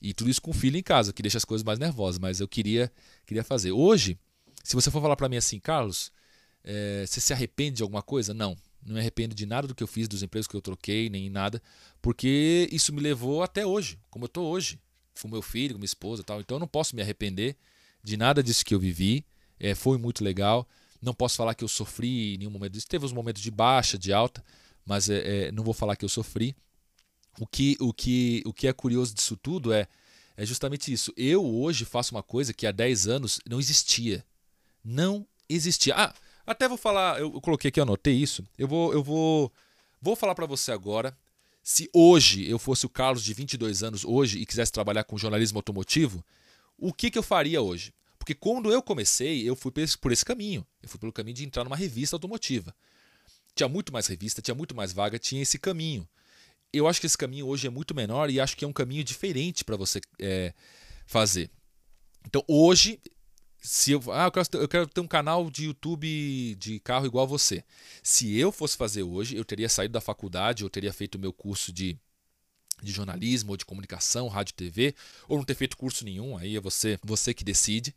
e 0.00 0.12
tudo 0.12 0.30
isso 0.30 0.42
com 0.42 0.52
filho 0.52 0.76
em 0.76 0.82
casa, 0.82 1.12
que 1.12 1.22
deixa 1.22 1.38
as 1.38 1.44
coisas 1.44 1.64
mais 1.64 1.78
nervosas, 1.78 2.18
mas 2.18 2.40
eu 2.40 2.48
queria, 2.48 2.92
queria 3.26 3.42
fazer. 3.42 3.72
Hoje, 3.72 4.18
se 4.62 4.74
você 4.74 4.90
for 4.90 5.00
falar 5.00 5.16
para 5.16 5.28
mim 5.28 5.36
assim, 5.36 5.58
Carlos, 5.58 6.12
é, 6.62 7.04
você 7.06 7.20
se 7.20 7.32
arrepende 7.32 7.76
de 7.76 7.82
alguma 7.82 8.02
coisa? 8.02 8.34
Não. 8.34 8.56
Não 8.84 8.94
me 8.94 9.00
arrependo 9.00 9.34
de 9.34 9.46
nada 9.46 9.66
do 9.66 9.74
que 9.74 9.82
eu 9.82 9.86
fiz, 9.86 10.06
dos 10.06 10.22
empregos 10.22 10.46
que 10.46 10.54
eu 10.54 10.62
troquei, 10.62 11.10
nem 11.10 11.28
nada, 11.28 11.60
porque 12.00 12.68
isso 12.70 12.92
me 12.92 13.00
levou 13.00 13.42
até 13.42 13.66
hoje, 13.66 13.98
como 14.10 14.24
eu 14.24 14.28
estou 14.28 14.46
hoje, 14.46 14.78
com 15.20 15.28
meu 15.28 15.42
filho, 15.42 15.74
com 15.74 15.78
minha 15.78 15.86
esposa 15.86 16.22
e 16.22 16.24
tal. 16.24 16.40
Então 16.40 16.56
eu 16.56 16.60
não 16.60 16.68
posso 16.68 16.94
me 16.94 17.02
arrepender 17.02 17.56
de 18.02 18.16
nada 18.16 18.42
disso 18.42 18.64
que 18.64 18.74
eu 18.74 18.78
vivi. 18.78 19.24
É, 19.58 19.74
foi 19.74 19.98
muito 19.98 20.22
legal. 20.22 20.68
Não 21.00 21.14
posso 21.14 21.36
falar 21.36 21.54
que 21.54 21.64
eu 21.64 21.68
sofri 21.68 22.34
em 22.34 22.38
nenhum 22.38 22.50
momento 22.50 22.72
disso. 22.72 22.86
Teve 22.88 23.04
uns 23.04 23.12
momentos 23.12 23.42
de 23.42 23.50
baixa, 23.50 23.98
de 23.98 24.12
alta, 24.12 24.44
mas 24.84 25.08
é, 25.08 25.46
é, 25.48 25.52
não 25.52 25.64
vou 25.64 25.74
falar 25.74 25.96
que 25.96 26.04
eu 26.04 26.08
sofri. 26.08 26.56
O 27.38 27.46
que, 27.46 27.76
o 27.80 27.92
que, 27.92 28.42
o 28.46 28.52
que 28.52 28.66
é 28.66 28.72
curioso 28.72 29.14
disso 29.14 29.36
tudo 29.36 29.72
é, 29.72 29.86
é 30.36 30.46
justamente 30.46 30.92
isso. 30.92 31.12
Eu 31.16 31.44
hoje 31.44 31.84
faço 31.84 32.14
uma 32.14 32.22
coisa 32.22 32.52
que 32.52 32.66
há 32.66 32.72
10 32.72 33.06
anos 33.06 33.40
não 33.48 33.58
existia. 33.58 34.24
Não 34.84 35.26
existia. 35.48 35.94
Ah, 35.96 36.14
até 36.46 36.68
vou 36.68 36.78
falar, 36.78 37.20
eu, 37.20 37.40
coloquei 37.40 37.68
aqui, 37.68 37.80
anotei 37.80 38.14
isso. 38.14 38.46
Eu 38.56 38.68
vou, 38.68 38.92
eu 38.92 39.02
vou, 39.02 39.52
vou 40.00 40.16
falar 40.16 40.34
para 40.34 40.46
você 40.46 40.72
agora. 40.72 41.16
Se 41.62 41.90
hoje 41.92 42.48
eu 42.48 42.58
fosse 42.58 42.86
o 42.86 42.88
Carlos 42.88 43.24
de 43.24 43.34
22 43.34 43.82
anos 43.82 44.04
hoje 44.04 44.38
e 44.38 44.46
quisesse 44.46 44.70
trabalhar 44.70 45.02
com 45.04 45.18
jornalismo 45.18 45.58
automotivo, 45.58 46.24
o 46.78 46.92
que, 46.92 47.10
que 47.10 47.18
eu 47.18 47.22
faria 47.22 47.60
hoje? 47.60 47.92
Porque 48.26 48.34
quando 48.34 48.72
eu 48.72 48.82
comecei, 48.82 49.48
eu 49.48 49.54
fui 49.54 49.70
por 50.00 50.10
esse 50.10 50.24
caminho. 50.24 50.66
Eu 50.82 50.88
fui 50.88 50.98
pelo 50.98 51.12
caminho 51.12 51.36
de 51.36 51.44
entrar 51.44 51.62
numa 51.62 51.76
revista 51.76 52.16
automotiva. 52.16 52.74
Tinha 53.54 53.68
muito 53.68 53.92
mais 53.92 54.08
revista, 54.08 54.42
tinha 54.42 54.54
muito 54.54 54.74
mais 54.74 54.92
vaga, 54.92 55.16
tinha 55.16 55.40
esse 55.40 55.60
caminho 55.60 56.06
eu 56.72 56.86
acho 56.86 57.00
que 57.00 57.06
esse 57.06 57.16
caminho 57.16 57.46
hoje 57.46 57.66
é 57.66 57.70
muito 57.70 57.94
menor 57.94 58.30
e 58.30 58.40
acho 58.40 58.56
que 58.56 58.64
é 58.64 58.68
um 58.68 58.72
caminho 58.72 59.04
diferente 59.04 59.64
para 59.64 59.76
você 59.76 60.00
é, 60.20 60.52
fazer. 61.06 61.50
Então 62.26 62.42
hoje, 62.46 63.00
se 63.60 63.92
eu, 63.92 64.02
ah, 64.12 64.26
eu 64.26 64.32
quero, 64.32 64.48
eu 64.54 64.68
quero 64.68 64.86
ter 64.86 65.00
um 65.00 65.06
canal 65.06 65.50
de 65.50 65.66
YouTube 65.66 66.54
de 66.56 66.80
carro 66.80 67.06
igual 67.06 67.24
a 67.24 67.28
você. 67.28 67.64
Se 68.02 68.36
eu 68.36 68.52
fosse 68.52 68.76
fazer 68.76 69.02
hoje, 69.02 69.36
eu 69.36 69.44
teria 69.44 69.68
saído 69.68 69.92
da 69.92 70.00
faculdade, 70.00 70.62
eu 70.62 70.70
teria 70.70 70.92
feito 70.92 71.14
o 71.14 71.18
meu 71.20 71.32
curso 71.32 71.72
de, 71.72 71.98
de 72.82 72.92
jornalismo 72.92 73.50
ou 73.50 73.56
de 73.56 73.64
comunicação, 73.64 74.28
rádio 74.28 74.54
TV, 74.54 74.94
ou 75.28 75.38
não 75.38 75.44
ter 75.44 75.54
feito 75.54 75.76
curso 75.76 76.04
nenhum, 76.04 76.36
aí 76.36 76.56
é 76.56 76.60
você, 76.60 76.98
você 77.02 77.32
que 77.32 77.44
decide. 77.44 77.94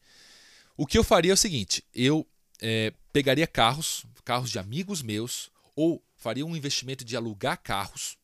O 0.78 0.86
que 0.86 0.98
eu 0.98 1.04
faria 1.04 1.32
é 1.32 1.34
o 1.34 1.38
seguinte: 1.38 1.84
eu 1.94 2.26
é, 2.62 2.94
pegaria 3.12 3.48
carros, 3.48 4.06
carros 4.24 4.50
de 4.50 4.60
amigos 4.60 5.02
meus, 5.02 5.52
ou 5.76 6.02
faria 6.16 6.46
um 6.46 6.56
investimento 6.56 7.04
de 7.04 7.16
alugar 7.16 7.62
carros 7.62 8.18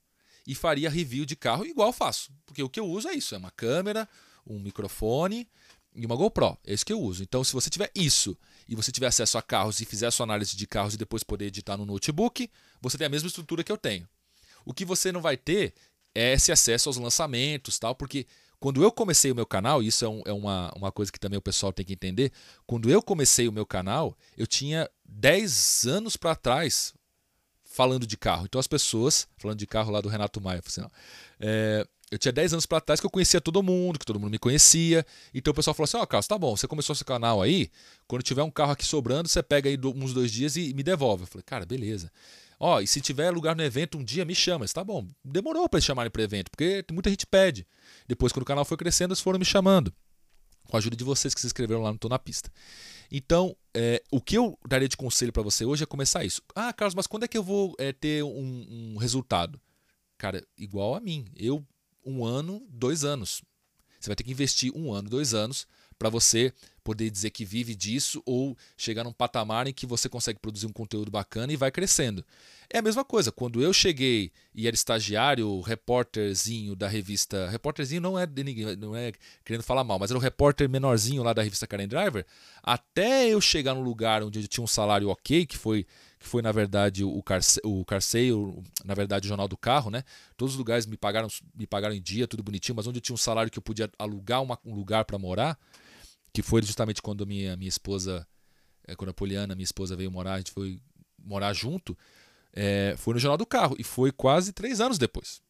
e 0.45 0.53
faria 0.53 0.89
review 0.89 1.25
de 1.25 1.35
carro 1.35 1.65
igual 1.65 1.91
faço. 1.91 2.31
Porque 2.45 2.61
o 2.61 2.69
que 2.69 2.79
eu 2.79 2.85
uso 2.85 3.07
é 3.07 3.13
isso: 3.13 3.35
é 3.35 3.37
uma 3.37 3.51
câmera, 3.51 4.07
um 4.45 4.59
microfone 4.59 5.47
e 5.93 6.05
uma 6.05 6.15
GoPro. 6.15 6.57
É 6.65 6.73
isso 6.73 6.85
que 6.85 6.93
eu 6.93 7.01
uso. 7.01 7.23
Então, 7.23 7.43
se 7.43 7.53
você 7.53 7.69
tiver 7.69 7.91
isso 7.95 8.37
e 8.67 8.75
você 8.75 8.91
tiver 8.91 9.07
acesso 9.07 9.37
a 9.37 9.41
carros 9.41 9.79
e 9.79 9.85
fizer 9.85 10.07
a 10.07 10.11
sua 10.11 10.25
análise 10.25 10.55
de 10.55 10.67
carros 10.67 10.93
e 10.93 10.97
depois 10.97 11.23
poder 11.23 11.45
editar 11.45 11.77
no 11.77 11.85
notebook, 11.85 12.49
você 12.81 12.97
tem 12.97 13.07
a 13.07 13.09
mesma 13.09 13.27
estrutura 13.27 13.63
que 13.63 13.71
eu 13.71 13.77
tenho. 13.77 14.07
O 14.65 14.73
que 14.73 14.83
você 14.83 15.11
não 15.11 15.21
vai 15.21 15.37
ter 15.37 15.73
é 16.15 16.33
esse 16.33 16.51
acesso 16.51 16.89
aos 16.89 16.97
lançamentos, 16.97 17.77
tal, 17.77 17.93
porque 17.93 18.25
quando 18.59 18.81
eu 18.81 18.91
comecei 18.91 19.31
o 19.31 19.35
meu 19.35 19.45
canal, 19.45 19.83
isso 19.83 20.05
é, 20.05 20.09
um, 20.09 20.21
é 20.25 20.33
uma, 20.33 20.71
uma 20.75 20.91
coisa 20.91 21.11
que 21.11 21.19
também 21.19 21.37
o 21.37 21.41
pessoal 21.41 21.73
tem 21.73 21.85
que 21.85 21.93
entender. 21.93 22.31
Quando 22.65 22.89
eu 22.89 23.01
comecei 23.01 23.47
o 23.47 23.51
meu 23.51 23.65
canal, 23.65 24.17
eu 24.37 24.47
tinha 24.47 24.89
10 25.03 25.85
anos 25.85 26.17
para 26.17 26.35
trás, 26.35 26.93
falando 27.63 28.07
de 28.07 28.17
carro. 28.17 28.45
Então 28.45 28.57
as 28.57 28.67
pessoas, 28.67 29.27
falando 29.37 29.59
de 29.59 29.67
carro 29.67 29.91
lá 29.91 30.01
do 30.01 30.09
Renato 30.09 30.41
Maia, 30.41 30.63
assim, 30.65 30.81
é, 31.39 31.85
eu 32.09 32.17
tinha 32.17 32.31
10 32.31 32.53
anos 32.53 32.65
para 32.65 32.79
trás 32.79 32.99
que 32.99 33.05
eu 33.05 33.09
conhecia 33.09 33.41
todo 33.41 33.61
mundo, 33.61 33.99
que 33.99 34.05
todo 34.05 34.19
mundo 34.19 34.31
me 34.31 34.39
conhecia. 34.39 35.05
Então 35.33 35.51
o 35.51 35.53
pessoal 35.53 35.73
falou 35.73 35.85
assim: 35.85 35.97
Ó, 35.97 36.03
oh, 36.03 36.07
Carlos, 36.07 36.27
tá 36.27 36.37
bom, 36.37 36.55
você 36.55 36.67
começou 36.67 36.95
seu 36.95 37.05
canal 37.05 37.41
aí, 37.41 37.69
quando 38.07 38.23
tiver 38.23 38.43
um 38.43 38.51
carro 38.51 38.71
aqui 38.71 38.85
sobrando, 38.85 39.27
você 39.27 39.43
pega 39.43 39.69
aí 39.69 39.77
uns 39.83 40.13
dois 40.13 40.31
dias 40.31 40.55
e 40.55 40.73
me 40.73 40.83
devolve. 40.83 41.23
Eu 41.23 41.27
falei, 41.27 41.43
cara, 41.43 41.65
beleza. 41.65 42.11
Ó, 42.67 42.81
e 42.81 42.87
se 42.87 42.99
tiver 42.99 43.29
lugar 43.29 43.55
no 43.55 43.61
evento 43.61 43.95
um 43.95 44.03
dia, 44.03 44.25
me 44.25 44.33
chama. 44.33 44.65
Disse, 44.65 44.73
tá 44.73 44.83
bom, 44.83 45.07
demorou 45.23 45.69
para 45.69 45.77
eles 45.77 45.85
chamarem 45.85 46.09
para 46.09 46.23
evento, 46.23 46.49
porque 46.49 46.83
muita 46.91 47.11
gente 47.11 47.23
pede. 47.27 47.63
Depois, 48.07 48.33
quando 48.33 48.41
o 48.41 48.45
canal 48.45 48.65
foi 48.65 48.75
crescendo, 48.75 49.11
eles 49.11 49.21
foram 49.21 49.37
me 49.37 49.45
chamando. 49.45 49.93
Com 50.67 50.75
a 50.75 50.79
ajuda 50.79 50.95
de 50.95 51.03
vocês 51.03 51.35
que 51.35 51.39
se 51.39 51.45
inscreveram 51.45 51.83
lá 51.83 51.93
no 51.93 51.99
Tô 51.99 52.09
na 52.09 52.17
Pista. 52.17 52.51
Então, 53.11 53.55
é, 53.71 54.01
o 54.09 54.19
que 54.19 54.35
eu 54.35 54.57
daria 54.67 54.87
de 54.87 54.97
conselho 54.97 55.31
para 55.31 55.43
você 55.43 55.63
hoje 55.63 55.83
é 55.83 55.85
começar 55.85 56.25
isso. 56.25 56.41
Ah, 56.55 56.73
Carlos, 56.73 56.95
mas 56.95 57.05
quando 57.05 57.25
é 57.25 57.27
que 57.27 57.37
eu 57.37 57.43
vou 57.43 57.75
é, 57.77 57.93
ter 57.93 58.23
um, 58.23 58.95
um, 58.95 58.97
resultado? 58.97 59.61
Cara, 60.17 60.43
igual 60.57 60.95
a 60.95 60.99
mim. 60.99 61.27
Eu, 61.35 61.63
um 62.03 62.25
ano, 62.25 62.65
dois 62.67 63.05
anos. 63.05 63.43
Você 63.99 64.09
vai 64.09 64.15
ter 64.15 64.23
que 64.23 64.31
investir 64.31 64.71
um 64.75 64.91
ano, 64.91 65.07
dois 65.07 65.35
anos 65.35 65.67
para 65.99 66.09
você 66.09 66.51
poder 66.85 67.09
dizer 67.09 67.31
que 67.31 67.43
vive 67.43 67.73
disso 67.73 68.21
ou 68.27 68.55
chegar 68.77 69.03
num 69.03 69.11
patamar 69.11 69.65
em 69.65 69.73
que 69.73 69.87
você 69.87 70.07
consegue 70.07 70.39
produzir 70.39 70.67
um 70.67 70.71
conteúdo 70.71 71.09
bacana 71.09 71.51
e 71.51 71.57
vai 71.57 71.71
crescendo. 71.71 72.23
É 72.69 72.77
a 72.77 72.81
mesma 72.81 73.03
coisa, 73.03 73.31
quando 73.31 73.61
eu 73.61 73.73
cheguei 73.73 74.31
e 74.53 74.67
era 74.67 74.75
estagiário, 74.75 75.59
repórterzinho 75.61 76.75
da 76.75 76.87
revista. 76.87 77.49
Repórterzinho 77.49 78.01
não 78.01 78.17
é 78.17 78.25
de 78.25 78.43
ninguém, 78.43 78.75
não 78.75 78.95
é 78.95 79.11
querendo 79.43 79.63
falar 79.63 79.83
mal, 79.83 79.97
mas 79.97 80.11
era 80.11 80.17
o 80.17 80.21
repórter 80.21 80.69
menorzinho 80.69 81.23
lá 81.23 81.33
da 81.33 81.41
revista 81.41 81.65
Karen 81.65 81.87
Driver. 81.87 82.23
Até 82.61 83.29
eu 83.29 83.41
chegar 83.41 83.73
num 83.73 83.83
lugar 83.83 84.23
onde 84.23 84.41
eu 84.41 84.47
tinha 84.47 84.63
um 84.63 84.67
salário 84.67 85.09
ok, 85.09 85.45
que 85.45 85.57
foi 85.57 85.85
que 86.19 86.27
foi 86.27 86.41
na 86.41 86.51
verdade 86.51 87.03
o, 87.03 87.21
Carse, 87.21 87.59
o 87.63 87.83
Carseio, 87.85 88.63
na 88.83 88.93
verdade 88.93 89.27
o 89.27 89.29
Jornal 89.29 89.47
do 89.47 89.57
Carro, 89.57 89.91
né? 89.91 90.03
Todos 90.37 90.53
os 90.53 90.57
lugares 90.57 90.85
me 90.85 90.97
pagaram, 90.97 91.27
me 91.55 91.67
pagaram 91.67 91.93
em 91.93 92.01
dia, 92.01 92.27
tudo 92.27 92.41
bonitinho, 92.41 92.75
mas 92.75 92.87
onde 92.87 92.97
eu 92.97 93.01
tinha 93.01 93.13
um 93.13 93.17
salário 93.17 93.51
que 93.51 93.59
eu 93.59 93.63
podia 93.63 93.89
alugar 93.99 94.41
uma, 94.41 94.57
um 94.65 94.73
lugar 94.73 95.05
para 95.05 95.19
morar, 95.19 95.57
que 96.35 96.41
foi 96.41 96.61
justamente 96.61 97.01
quando 97.01 97.25
minha, 97.25 97.55
minha 97.55 97.69
esposa, 97.69 98.27
é, 98.85 98.93
quando 98.93 99.11
a 99.11 99.13
Poliana, 99.13 99.55
minha 99.55 99.63
esposa, 99.63 99.95
veio 99.95 100.11
morar, 100.11 100.33
a 100.33 100.37
gente 100.39 100.51
foi 100.51 100.81
morar 101.17 101.53
junto, 101.53 101.97
é, 102.51 102.93
foi 102.97 103.13
no 103.13 103.19
Jornal 103.21 103.37
do 103.37 103.45
Carro, 103.45 103.73
e 103.79 103.85
foi 103.85 104.11
quase 104.11 104.51
três 104.51 104.81
anos 104.81 104.97
depois. 104.97 105.41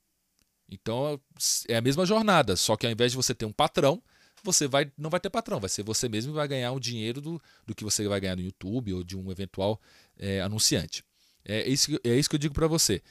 Então 0.70 1.20
é 1.68 1.76
a 1.76 1.82
mesma 1.82 2.06
jornada, 2.06 2.56
só 2.56 2.78
que 2.78 2.86
ao 2.86 2.92
invés 2.92 3.12
de 3.14 3.16
você 3.16 3.34
ter 3.34 3.46
um 3.46 3.52
patrão, 3.52 4.02
você 4.44 4.68
vai, 4.68 4.92
não 4.96 5.10
vai 5.10 5.20
ter 5.20 5.32
patrão, 5.32 5.60
vai 5.60 5.70
ser 5.70 5.82
você 5.82 6.08
mesmo 6.08 6.34
que 6.34 6.38
vai 6.38 6.48
ganhar 6.48 6.72
o 6.72 6.80
dinheiro 6.80 7.20
do, 7.20 7.42
do 7.66 7.74
que 7.74 7.84
você 7.84 8.08
vai 8.08 8.20
ganhar 8.20 8.36
no 8.36 8.44
YouTube 8.44 8.94
ou 8.94 9.04
de 9.04 9.18
um 9.18 9.32
eventual 9.32 9.82
é, 10.20 10.40
anunciante. 10.42 11.04
É 11.44 11.68
isso, 11.68 12.00
é 12.04 12.16
isso 12.16 12.30
que 12.30 12.36
eu 12.36 12.40
digo 12.40 12.54
para 12.54 12.68
você. 12.68 13.02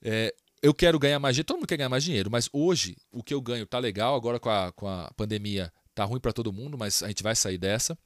É, 0.00 0.32
eu 0.62 0.72
quero 0.72 0.96
ganhar 1.00 1.18
mais 1.18 1.34
dinheiro, 1.34 1.46
todo 1.48 1.56
mundo 1.56 1.66
quer 1.66 1.76
ganhar 1.76 1.88
mais 1.88 2.04
dinheiro, 2.04 2.30
mas 2.30 2.48
hoje 2.52 2.96
o 3.10 3.20
que 3.20 3.34
eu 3.34 3.40
ganho 3.40 3.66
tá 3.66 3.80
legal, 3.80 4.14
agora 4.14 4.38
com 4.38 4.48
a, 4.48 4.70
com 4.70 4.86
a 4.86 5.10
pandemia 5.16 5.72
tá 5.94 6.04
ruim 6.04 6.20
para 6.20 6.32
todo 6.32 6.52
mundo, 6.52 6.76
mas 6.76 7.02
a 7.02 7.08
gente 7.08 7.22
vai 7.22 7.36
sair 7.36 7.58
dessa. 7.58 7.96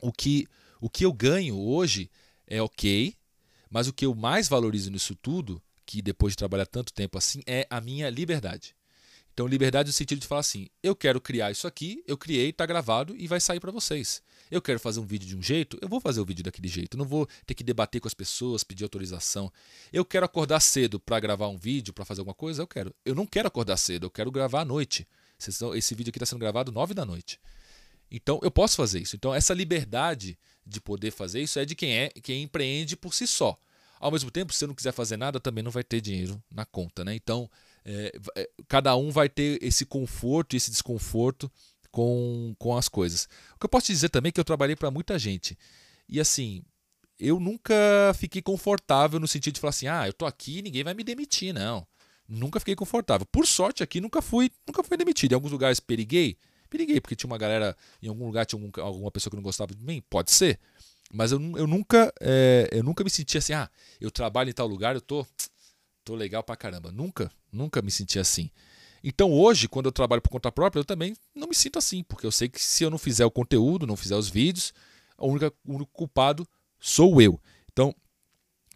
O 0.00 0.12
que, 0.12 0.46
o 0.80 0.90
que 0.90 1.04
eu 1.04 1.12
ganho 1.12 1.58
hoje 1.58 2.10
é 2.46 2.60
ok, 2.62 3.14
Mas 3.68 3.88
o 3.88 3.92
que 3.92 4.06
eu 4.06 4.14
mais 4.14 4.48
valorizo 4.48 4.90
nisso 4.90 5.14
tudo, 5.16 5.60
que 5.84 6.00
depois 6.00 6.32
de 6.32 6.36
trabalhar 6.36 6.66
tanto 6.66 6.92
tempo 6.92 7.18
assim, 7.18 7.42
é 7.46 7.66
a 7.68 7.80
minha 7.80 8.08
liberdade. 8.08 8.76
Então, 9.36 9.46
liberdade 9.46 9.88
no 9.88 9.92
sentido 9.92 10.18
de 10.18 10.26
falar 10.26 10.40
assim: 10.40 10.66
eu 10.82 10.96
quero 10.96 11.20
criar 11.20 11.50
isso 11.50 11.66
aqui, 11.66 12.02
eu 12.06 12.16
criei, 12.16 12.48
está 12.48 12.64
gravado 12.64 13.14
e 13.14 13.26
vai 13.26 13.38
sair 13.38 13.60
para 13.60 13.70
vocês. 13.70 14.22
Eu 14.50 14.62
quero 14.62 14.80
fazer 14.80 14.98
um 14.98 15.04
vídeo 15.04 15.28
de 15.28 15.36
um 15.36 15.42
jeito, 15.42 15.78
eu 15.82 15.88
vou 15.88 16.00
fazer 16.00 16.20
o 16.20 16.24
vídeo 16.24 16.42
daquele 16.42 16.68
jeito. 16.68 16.96
Não 16.96 17.04
vou 17.04 17.28
ter 17.44 17.52
que 17.54 17.62
debater 17.62 18.00
com 18.00 18.08
as 18.08 18.14
pessoas, 18.14 18.64
pedir 18.64 18.84
autorização. 18.84 19.52
Eu 19.92 20.06
quero 20.06 20.24
acordar 20.24 20.60
cedo 20.60 20.98
para 20.98 21.20
gravar 21.20 21.48
um 21.48 21.58
vídeo, 21.58 21.92
para 21.92 22.06
fazer 22.06 22.22
alguma 22.22 22.34
coisa, 22.34 22.62
eu 22.62 22.66
quero. 22.66 22.94
Eu 23.04 23.14
não 23.14 23.26
quero 23.26 23.46
acordar 23.46 23.76
cedo, 23.76 24.06
eu 24.06 24.10
quero 24.10 24.30
gravar 24.30 24.62
à 24.62 24.64
noite. 24.64 25.06
Esse 25.38 25.94
vídeo 25.94 26.10
aqui 26.10 26.18
está 26.18 26.26
sendo 26.26 26.40
gravado 26.40 26.72
nove 26.72 26.94
da 26.94 27.04
noite. 27.04 27.40
Então, 28.10 28.38
eu 28.42 28.50
posso 28.50 28.76
fazer 28.76 29.00
isso. 29.00 29.16
Então, 29.16 29.34
essa 29.34 29.52
liberdade 29.52 30.38
de 30.64 30.80
poder 30.80 31.10
fazer 31.10 31.40
isso 31.40 31.58
é 31.58 31.64
de 31.64 31.74
quem 31.74 31.96
é, 31.96 32.08
quem 32.22 32.42
empreende 32.42 32.96
por 32.96 33.12
si 33.14 33.26
só. 33.26 33.58
Ao 33.98 34.10
mesmo 34.10 34.30
tempo, 34.30 34.52
se 34.52 34.58
você 34.58 34.66
não 34.66 34.74
quiser 34.74 34.92
fazer 34.92 35.16
nada, 35.16 35.40
também 35.40 35.64
não 35.64 35.70
vai 35.70 35.82
ter 35.82 36.00
dinheiro 36.00 36.42
na 36.50 36.64
conta, 36.64 37.04
né? 37.04 37.14
Então, 37.14 37.50
é, 37.84 38.12
é, 38.36 38.50
cada 38.68 38.94
um 38.96 39.10
vai 39.10 39.28
ter 39.28 39.62
esse 39.62 39.86
conforto 39.86 40.54
e 40.54 40.56
esse 40.56 40.70
desconforto 40.70 41.50
com, 41.90 42.54
com 42.58 42.76
as 42.76 42.88
coisas. 42.88 43.28
O 43.54 43.58
que 43.58 43.64
eu 43.64 43.70
posso 43.70 43.86
te 43.86 43.92
dizer 43.92 44.10
também 44.10 44.28
é 44.28 44.32
que 44.32 44.40
eu 44.40 44.44
trabalhei 44.44 44.76
para 44.76 44.90
muita 44.90 45.18
gente. 45.18 45.56
E 46.08 46.20
assim, 46.20 46.62
eu 47.18 47.40
nunca 47.40 47.74
fiquei 48.18 48.42
confortável 48.42 49.18
no 49.18 49.26
sentido 49.26 49.54
de 49.54 49.60
falar 49.60 49.70
assim: 49.70 49.86
ah, 49.86 50.06
eu 50.06 50.12
tô 50.12 50.26
aqui 50.26 50.62
ninguém 50.62 50.84
vai 50.84 50.94
me 50.94 51.02
demitir, 51.02 51.54
não. 51.54 51.86
Nunca 52.28 52.58
fiquei 52.58 52.74
confortável. 52.74 53.26
Por 53.30 53.46
sorte, 53.46 53.82
aqui 53.82 54.00
nunca 54.00 54.20
fui, 54.20 54.50
nunca 54.66 54.82
fui 54.82 54.96
demitido. 54.96 55.32
Em 55.32 55.34
alguns 55.34 55.52
lugares 55.52 55.80
periguei, 55.80 56.36
periguei, 56.68 57.00
porque 57.00 57.14
tinha 57.14 57.28
uma 57.28 57.38
galera, 57.38 57.76
em 58.02 58.08
algum 58.08 58.26
lugar 58.26 58.44
tinha 58.46 58.60
algum, 58.60 58.82
alguma 58.82 59.10
pessoa 59.10 59.30
que 59.30 59.36
não 59.36 59.42
gostava 59.42 59.74
de 59.74 59.82
mim, 59.82 60.02
pode 60.10 60.32
ser. 60.32 60.58
Mas 61.12 61.30
eu, 61.32 61.40
eu 61.56 61.66
nunca 61.66 62.12
é, 62.20 62.68
eu 62.72 62.82
nunca 62.82 63.04
me 63.04 63.10
senti 63.10 63.38
assim, 63.38 63.52
ah, 63.52 63.70
eu 64.00 64.10
trabalho 64.10 64.50
em 64.50 64.52
tal 64.52 64.66
lugar, 64.66 64.96
eu 64.96 65.00
tô 65.00 65.24
tô 66.04 66.14
legal 66.14 66.42
pra 66.42 66.56
caramba. 66.56 66.92
Nunca, 66.92 67.30
nunca 67.52 67.82
me 67.82 67.90
senti 67.90 68.18
assim. 68.18 68.50
Então 69.02 69.32
hoje, 69.32 69.68
quando 69.68 69.86
eu 69.86 69.92
trabalho 69.92 70.22
por 70.22 70.30
conta 70.30 70.50
própria, 70.50 70.80
eu 70.80 70.84
também 70.84 71.14
não 71.34 71.48
me 71.48 71.54
sinto 71.54 71.78
assim, 71.78 72.02
porque 72.02 72.26
eu 72.26 72.32
sei 72.32 72.48
que 72.48 72.62
se 72.62 72.84
eu 72.84 72.90
não 72.90 72.98
fizer 72.98 73.24
o 73.24 73.30
conteúdo, 73.30 73.86
não 73.86 73.96
fizer 73.96 74.16
os 74.16 74.28
vídeos, 74.28 74.72
o 75.18 75.28
único, 75.28 75.56
o 75.66 75.74
único 75.74 75.90
culpado 75.92 76.46
sou 76.80 77.20
eu. 77.20 77.40
Então, 77.70 77.94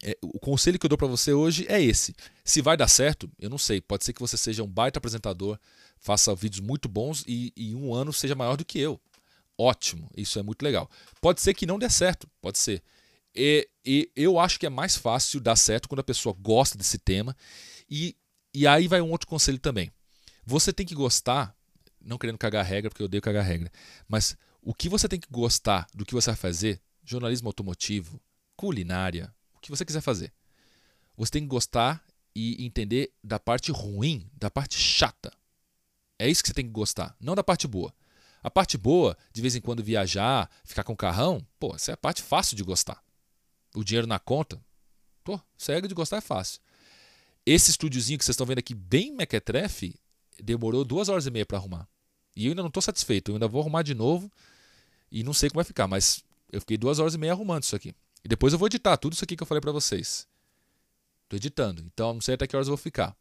é, 0.03 0.17
o 0.23 0.39
conselho 0.39 0.79
que 0.79 0.87
eu 0.87 0.89
dou 0.89 0.99
para 0.99 1.07
você 1.07 1.33
hoje 1.33 1.67
é 1.69 1.81
esse. 1.81 2.15
Se 2.45 2.63
vai 2.63 2.77
dar 2.77 2.89
certo, 2.89 3.31
eu 3.39 3.51
não 3.51 3.59
sei. 3.59 3.81
Pode 3.81 4.05
ser 4.05 4.13
que 4.13 4.21
você 4.21 4.37
seja 4.37 4.63
um 4.63 4.67
baita 4.67 4.99
apresentador, 4.99 5.59
faça 5.99 6.35
vídeos 6.35 6.61
muito 6.61 6.89
bons 6.89 7.25
e 7.27 7.53
em 7.57 7.75
um 7.75 7.95
ano 7.95 8.13
seja 8.13 8.35
maior 8.35 8.57
do 8.57 8.65
que 8.65 8.79
eu. 8.79 9.01
Ótimo, 9.59 10.11
isso 10.17 10.39
é 10.39 10.43
muito 10.43 10.63
legal. 10.63 10.91
Pode 11.21 11.41
ser 11.41 11.53
que 11.53 11.67
não 11.67 11.79
dê 11.79 11.91
certo, 11.91 12.27
pode 12.41 12.59
ser. 12.59 12.83
E, 13.35 13.69
e, 13.85 14.11
eu 14.17 14.39
acho 14.39 14.59
que 14.59 14.67
é 14.67 14.71
mais 14.71 14.97
fácil 14.97 15.39
dar 15.39 15.57
certo 15.57 15.89
quando 15.89 16.01
a 16.01 16.05
pessoa 16.05 16.35
gosta 16.39 16.79
desse 16.79 16.99
tema. 16.99 17.37
E, 17.89 18.17
e 18.55 18.67
aí 18.67 18.89
vai 18.89 19.03
um 19.03 19.11
outro 19.11 19.29
conselho 19.29 19.59
também. 19.59 19.93
Você 20.47 20.73
tem 20.73 20.87
que 20.87 20.95
gostar, 20.95 21.55
não 22.01 22.17
querendo 22.17 22.39
cagar 22.39 22.65
regra, 22.65 22.89
porque 22.89 23.03
eu 23.03 23.07
odeio 23.07 23.23
cagar 23.23 23.45
regra, 23.45 23.71
mas 24.09 24.35
o 24.63 24.75
que 24.75 24.89
você 24.89 25.07
tem 25.07 25.21
que 25.21 25.29
gostar 25.31 25.87
do 25.95 26.05
que 26.07 26.15
você 26.15 26.31
vai 26.31 26.37
fazer, 26.37 26.81
jornalismo 27.05 27.49
automotivo, 27.49 28.21
culinária, 28.57 29.33
o 29.61 29.63
que 29.63 29.71
você 29.71 29.85
quiser 29.85 30.01
fazer. 30.01 30.33
Você 31.17 31.33
tem 31.33 31.43
que 31.43 31.49
gostar 31.49 32.05
e 32.35 32.65
entender 32.65 33.13
da 33.23 33.39
parte 33.39 33.71
ruim, 33.71 34.29
da 34.33 34.51
parte 34.51 34.77
chata. 34.77 35.33
É 36.19 36.29
isso 36.29 36.43
que 36.43 36.49
você 36.49 36.55
tem 36.55 36.67
que 36.67 36.73
gostar, 36.73 37.17
não 37.21 37.35
da 37.35 37.45
parte 37.45 37.67
boa. 37.67 37.95
A 38.43 38.51
parte 38.51 38.79
boa, 38.79 39.17
de 39.33 39.43
vez 39.43 39.55
em 39.55 39.61
quando 39.61 39.85
viajar, 39.85 40.51
ficar 40.65 40.83
com 40.83 40.97
carrão, 40.97 41.47
pô, 41.59 41.75
essa 41.75 41.93
é 41.93 41.95
a 41.95 41.97
parte 41.97 42.23
fácil 42.23 42.57
de 42.57 42.63
gostar 42.63 43.03
o 43.75 43.85
dinheiro 43.85 44.07
na 44.07 44.19
conta, 44.19 44.61
pô, 45.25 45.41
cega 45.57 45.87
de 45.87 45.95
gostar 45.95 46.19
é 46.19 46.21
fácil. 46.21 46.61
Esse 47.45 47.71
estúdiozinho 47.71 48.19
que 48.19 48.25
vocês 48.25 48.35
estão 48.35 48.47
vendo 48.47 48.59
aqui, 48.59 48.75
bem 48.75 49.13
mequetrefe, 49.13 49.95
demorou 50.43 50.85
duas 50.85 51.09
horas 51.09 51.27
e 51.27 51.31
meia 51.31 51.47
para 51.47 51.59
arrumar. 51.59 51.89
E 52.37 52.47
eu 52.47 52.51
ainda 52.51 52.63
não 52.63 52.69
estou 52.69 52.83
satisfeito, 52.83 53.31
eu 53.31 53.37
ainda 53.37 53.49
vou 53.49 53.61
arrumar 53.61 53.83
de 53.83 53.95
novo 53.95 54.31
e 55.11 55.23
não 55.23 55.33
sei 55.33 55.49
como 55.49 55.59
vai 55.59 55.65
ficar, 55.65 55.87
mas 55.87 56.23
eu 56.51 56.61
fiquei 56.61 56.77
duas 56.77 56.99
horas 56.99 57.15
e 57.15 57.19
meia 57.19 57.33
arrumando 57.33 57.63
isso 57.63 57.77
aqui. 57.77 57.95
E 58.25 58.29
depois 58.29 58.53
eu 58.53 58.59
vou 58.59 58.67
editar 58.67 58.97
tudo 58.97 59.15
isso 59.15 59.25
aqui 59.25 59.37
que 59.37 59.43
eu 59.43 59.47
falei 59.47 59.61
para 59.61 59.73
vocês. 59.73 60.27
Estou 61.25 61.37
editando, 61.37 61.83
então 61.87 62.15
não 62.15 62.21
sei 62.21 62.35
até 62.35 62.47
que 62.47 62.57
horas 62.57 62.69
eu 62.69 62.73
vou 62.73 62.83
ficar. 62.83 63.17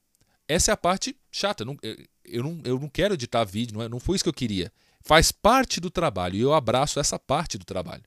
Essa 0.47 0.72
é 0.72 0.74
a 0.74 0.78
parte 0.78 1.16
chata. 1.32 1.62
Eu 1.62 1.68
não, 1.68 1.78
eu 2.26 2.43
não, 2.43 2.62
eu 2.64 2.80
não 2.80 2.89
quero 2.89 3.14
editar 3.14 3.43
vídeo, 3.43 3.76
não, 3.76 3.84
é, 3.84 3.88
não 3.88 4.00
foi 4.00 4.16
isso 4.16 4.24
que 4.24 4.30
eu 4.30 4.34
queria. 4.34 4.72
Faz 5.02 5.32
parte 5.32 5.80
do 5.80 5.91
trabalho 5.91 6.36
e 6.36 6.41
eu 6.41 6.54
abraço 6.54 7.00
essa 7.00 7.20
parte 7.20 7.58
do 7.58 7.64
trabalho. 7.64 8.04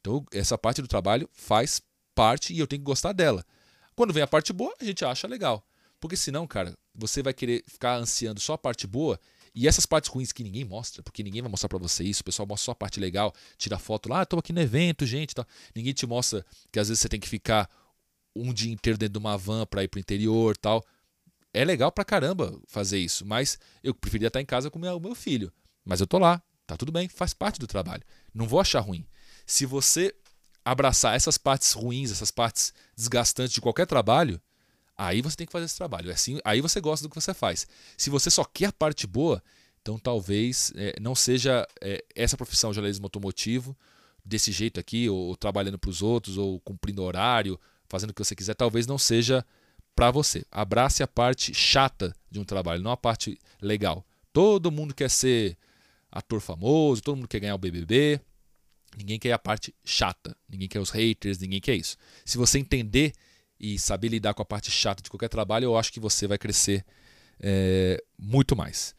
Então, 0.00 0.24
essa 0.32 0.58
parte 0.58 0.82
do 0.82 0.88
trabalho 0.88 1.28
faz 1.32 1.80
parte 2.14 2.52
e 2.52 2.58
eu 2.58 2.66
tenho 2.66 2.80
que 2.80 2.86
gostar 2.86 3.12
dela. 3.12 3.44
Quando 3.94 4.12
vem 4.12 4.22
a 4.22 4.26
parte 4.26 4.52
boa, 4.52 4.74
a 4.80 4.84
gente 4.84 5.04
acha 5.04 5.28
legal. 5.28 5.64
Porque 6.00 6.16
senão, 6.16 6.46
cara, 6.46 6.76
você 6.94 7.22
vai 7.22 7.32
querer 7.32 7.64
ficar 7.66 7.96
ansiando 7.96 8.40
só 8.40 8.54
a 8.54 8.58
parte 8.58 8.86
boa 8.86 9.18
e 9.54 9.66
essas 9.68 9.86
partes 9.86 10.10
ruins 10.10 10.32
que 10.32 10.42
ninguém 10.42 10.64
mostra, 10.64 11.02
porque 11.02 11.22
ninguém 11.22 11.42
vai 11.42 11.50
mostrar 11.50 11.68
para 11.68 11.78
você 11.78 12.04
isso, 12.04 12.22
o 12.22 12.24
pessoal 12.24 12.46
mostra 12.46 12.66
só 12.66 12.72
a 12.72 12.74
parte 12.74 13.00
legal, 13.00 13.34
tira 13.56 13.78
foto 13.78 14.08
lá, 14.08 14.22
ah, 14.22 14.26
tô 14.26 14.38
aqui 14.38 14.52
no 14.52 14.60
evento, 14.60 15.06
gente, 15.06 15.34
tal. 15.34 15.46
Ninguém 15.74 15.92
te 15.92 16.06
mostra 16.06 16.44
que 16.72 16.78
às 16.78 16.88
vezes 16.88 17.00
você 17.00 17.08
tem 17.08 17.20
que 17.20 17.28
ficar 17.28 17.68
um 18.34 18.52
dia 18.52 18.72
inteiro 18.72 18.98
dentro 18.98 19.14
de 19.14 19.18
uma 19.18 19.36
van 19.36 19.66
para 19.66 19.82
ir 19.82 19.88
pro 19.88 20.00
interior, 20.00 20.56
tal. 20.56 20.84
É 21.52 21.64
legal 21.64 21.90
pra 21.90 22.04
caramba 22.04 22.58
fazer 22.66 22.98
isso, 22.98 23.26
mas 23.26 23.58
eu 23.82 23.94
preferia 23.94 24.28
estar 24.28 24.40
em 24.40 24.46
casa 24.46 24.70
com 24.70 24.78
o 24.78 25.00
meu 25.00 25.14
filho. 25.14 25.52
Mas 25.84 26.00
eu 26.00 26.06
tô 26.06 26.18
lá, 26.18 26.42
tá 26.66 26.76
tudo 26.76 26.92
bem, 26.92 27.08
faz 27.08 27.32
parte 27.32 27.58
do 27.58 27.66
trabalho. 27.66 28.02
Não 28.34 28.46
vou 28.46 28.60
achar 28.60 28.80
ruim. 28.80 29.06
Se 29.46 29.64
você 29.64 30.14
abraçar 30.64 31.16
essas 31.16 31.38
partes 31.38 31.72
ruins, 31.72 32.12
essas 32.12 32.30
partes 32.30 32.74
desgastantes 32.94 33.54
de 33.54 33.60
qualquer 33.60 33.86
trabalho, 33.86 34.40
aí 34.98 35.22
você 35.22 35.36
tem 35.36 35.46
que 35.46 35.52
fazer 35.52 35.66
esse 35.66 35.76
trabalho. 35.76 36.10
É 36.10 36.14
assim, 36.14 36.40
aí 36.44 36.60
você 36.60 36.80
gosta 36.80 37.06
do 37.06 37.08
que 37.08 37.18
você 37.18 37.32
faz. 37.32 37.66
Se 37.96 38.10
você 38.10 38.28
só 38.30 38.44
quer 38.44 38.66
a 38.66 38.72
parte 38.72 39.06
boa, 39.06 39.42
então 39.80 39.98
talvez 39.98 40.72
é, 40.76 40.98
não 41.00 41.14
seja 41.14 41.66
é, 41.80 42.04
essa 42.14 42.36
profissão 42.36 42.70
de 42.70 42.74
jornalismo 42.74 43.06
automotivo 43.06 43.76
desse 44.24 44.50
jeito 44.52 44.78
aqui, 44.78 45.08
ou, 45.08 45.16
ou 45.28 45.36
trabalhando 45.36 45.78
para 45.78 45.88
os 45.88 46.02
outros, 46.02 46.36
ou 46.36 46.60
cumprindo 46.60 47.02
horário, 47.02 47.58
fazendo 47.88 48.10
o 48.10 48.14
que 48.14 48.22
você 48.22 48.34
quiser, 48.34 48.54
talvez 48.54 48.86
não 48.86 48.98
seja 48.98 49.46
para 49.94 50.10
você. 50.10 50.44
Abrace 50.50 51.02
a 51.02 51.06
parte 51.06 51.54
chata 51.54 52.14
de 52.30 52.40
um 52.40 52.44
trabalho, 52.44 52.82
não 52.82 52.90
a 52.90 52.96
parte 52.96 53.38
legal. 53.62 54.04
Todo 54.32 54.70
mundo 54.70 54.92
quer 54.92 55.08
ser 55.08 55.56
ator 56.10 56.40
famoso, 56.40 57.02
todo 57.02 57.16
mundo 57.16 57.28
quer 57.28 57.40
ganhar 57.40 57.54
o 57.54 57.58
BBB, 57.58 58.20
Ninguém 58.96 59.18
quer 59.18 59.32
a 59.32 59.38
parte 59.38 59.74
chata, 59.84 60.36
ninguém 60.48 60.68
quer 60.68 60.80
os 60.80 60.90
haters, 60.90 61.38
ninguém 61.38 61.60
quer 61.60 61.76
isso. 61.76 61.96
Se 62.24 62.38
você 62.38 62.58
entender 62.58 63.12
e 63.60 63.78
saber 63.78 64.08
lidar 64.08 64.34
com 64.34 64.42
a 64.42 64.44
parte 64.44 64.70
chata 64.70 65.02
de 65.02 65.10
qualquer 65.10 65.28
trabalho, 65.28 65.64
eu 65.64 65.76
acho 65.76 65.92
que 65.92 66.00
você 66.00 66.26
vai 66.26 66.38
crescer 66.38 66.84
é, 67.40 68.02
muito 68.18 68.54
mais. 68.56 68.94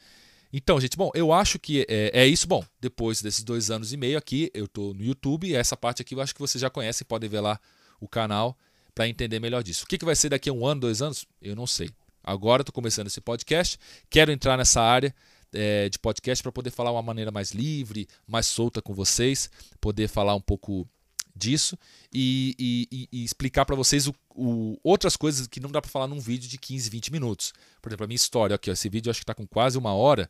Então, 0.52 0.80
gente, 0.80 0.98
bom, 0.98 1.12
eu 1.14 1.32
acho 1.32 1.60
que 1.60 1.86
é, 1.88 2.22
é, 2.22 2.28
isso. 2.28 2.48
Bom, 2.48 2.64
depois 2.82 3.22
desses 3.22 3.44
dois 3.44 3.70
anos 3.70 3.94
e 3.94 3.98
meio 3.98 4.18
aqui, 4.18 4.50
eu 4.54 4.66
estou 4.66 4.94
no 4.94 5.04
YouTube 5.04 5.48
e 5.48 5.56
essa 5.56 5.78
parte 5.78 6.02
aqui 6.02 6.16
eu 6.16 6.22
acho 6.22 6.34
que 6.34 6.42
vocês 6.42 6.60
já 6.60 6.70
conhecem, 6.70 7.06
podem 7.08 7.30
ver 7.30 7.42
lá 7.42 7.60
o 8.00 8.08
canal 8.08 8.58
para 8.96 9.08
entender 9.08 9.40
melhor 9.40 9.62
disso. 9.62 9.86
O 9.86 9.88
que, 9.88 9.98
que 9.98 10.06
vai 10.06 10.16
ser 10.16 10.30
daqui 10.30 10.50
a 10.50 10.54
um 10.54 10.66
ano, 10.66 10.82
dois 10.82 11.02
anos? 11.02 11.26
Eu 11.42 11.56
não 11.56 11.68
sei. 11.68 11.90
Agora 12.24 12.62
estou 12.62 12.74
começando 12.74 13.08
esse 13.08 13.22
podcast, 13.22 13.78
quero 14.10 14.32
entrar 14.32 14.58
nessa 14.58 14.82
área 14.82 15.14
é, 15.54 15.88
de 15.88 15.98
podcast 15.98 16.44
para 16.44 16.52
poder 16.52 16.72
falar 16.72 16.92
uma 16.92 17.02
maneira 17.02 17.32
mais 17.32 17.52
livre, 17.52 18.08
mais 18.28 18.48
solta 18.48 18.82
com 18.82 18.94
vocês, 18.94 19.50
poder 19.80 20.08
falar 20.08 20.36
um 20.36 20.42
pouco 20.42 20.88
disso 21.36 21.78
e, 22.14 22.56
e, 22.92 23.08
e 23.12 23.24
explicar 23.24 23.66
para 23.66 23.76
vocês 23.76 24.08
o, 24.08 24.16
o, 24.36 24.78
outras 24.84 25.16
coisas 25.16 25.48
que 25.48 25.60
não 25.60 25.70
dá 25.70 25.82
para 25.82 25.90
falar 25.90 26.08
num 26.08 26.20
vídeo 26.20 26.50
de 26.50 26.58
15, 26.58 26.90
20 26.90 27.12
minutos. 27.12 27.54
Por 27.82 27.90
exemplo, 27.90 28.04
a 28.04 28.08
minha 28.08 28.16
história 28.16 28.56
aqui, 28.56 28.70
ó, 28.70 28.74
esse 28.74 28.90
vídeo 28.90 29.10
acho 29.10 29.20
que 29.20 29.24
está 29.24 29.34
com 29.34 29.48
quase 29.48 29.78
uma 29.78 29.94
hora. 29.94 30.30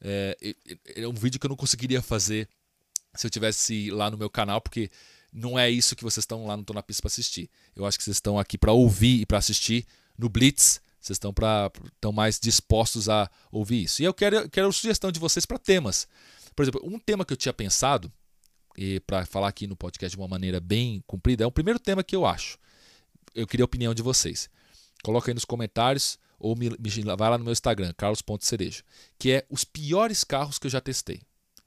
É, 0.00 0.36
é 0.94 1.08
um 1.08 1.14
vídeo 1.14 1.40
que 1.40 1.46
eu 1.46 1.50
não 1.50 1.56
conseguiria 1.56 2.02
fazer 2.02 2.48
se 3.14 3.26
eu 3.26 3.30
tivesse 3.30 3.90
lá 3.90 4.10
no 4.10 4.18
meu 4.18 4.28
canal, 4.28 4.60
porque 4.60 4.90
não 5.32 5.58
é 5.58 5.70
isso 5.70 5.96
que 5.96 6.04
vocês 6.04 6.22
estão 6.22 6.46
lá 6.46 6.56
no 6.56 6.64
Tô 6.64 6.72
na 6.72 6.82
Pista 6.82 7.02
para 7.02 7.08
assistir. 7.08 7.50
Eu 7.74 7.86
acho 7.86 7.98
que 7.98 8.04
vocês 8.04 8.16
estão 8.16 8.38
aqui 8.38 8.58
para 8.58 8.72
ouvir 8.72 9.20
e 9.20 9.26
para 9.26 9.38
assistir 9.38 9.86
no 10.18 10.28
Blitz 10.28 10.80
vocês 11.06 11.16
estão, 11.16 11.32
pra, 11.32 11.70
estão 11.84 12.10
mais 12.10 12.38
dispostos 12.40 13.08
a 13.08 13.30
ouvir 13.52 13.84
isso. 13.84 14.02
E 14.02 14.04
eu 14.04 14.12
quero, 14.12 14.48
quero 14.48 14.72
sugestão 14.72 15.12
de 15.12 15.20
vocês 15.20 15.46
para 15.46 15.58
temas. 15.58 16.08
Por 16.54 16.62
exemplo, 16.62 16.80
um 16.84 16.98
tema 16.98 17.24
que 17.24 17.32
eu 17.32 17.36
tinha 17.36 17.52
pensado, 17.52 18.12
e 18.76 19.00
para 19.00 19.24
falar 19.24 19.48
aqui 19.48 19.66
no 19.66 19.76
podcast 19.76 20.16
de 20.16 20.20
uma 20.20 20.28
maneira 20.28 20.60
bem 20.60 21.02
comprida, 21.06 21.44
é 21.44 21.46
o 21.46 21.52
primeiro 21.52 21.78
tema 21.78 22.04
que 22.04 22.14
eu 22.14 22.26
acho. 22.26 22.58
Eu 23.34 23.46
queria 23.46 23.64
a 23.64 23.66
opinião 23.66 23.94
de 23.94 24.02
vocês. 24.02 24.50
Coloca 25.02 25.30
aí 25.30 25.34
nos 25.34 25.44
comentários 25.44 26.18
ou 26.38 26.54
me, 26.54 26.70
me, 26.70 27.16
vai 27.16 27.30
lá 27.30 27.38
no 27.38 27.44
meu 27.44 27.52
Instagram, 27.52 27.92
carlos.cerejo, 27.96 28.82
que 29.18 29.32
é 29.32 29.46
os 29.48 29.64
piores 29.64 30.24
carros 30.24 30.58
que 30.58 30.66
eu 30.66 30.70
já 30.70 30.80
testei. 30.80 31.22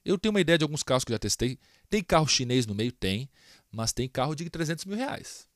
Eu 0.06 0.18
tenho 0.18 0.34
uma 0.34 0.42
ideia 0.42 0.58
de 0.58 0.64
alguns 0.64 0.84
carros 0.84 1.04
que 1.04 1.12
eu 1.12 1.16
já 1.16 1.20
testei. 1.20 1.60
Tem 1.90 2.04
carro 2.04 2.28
chinês 2.28 2.66
no 2.66 2.76
meio? 2.76 2.92
Tem, 2.92 3.30
mas 3.72 3.92
tem 3.92 4.08
carro 4.08 4.36
de 4.36 4.50
300 4.50 4.86
mil 4.86 4.98
reais. 4.98 5.48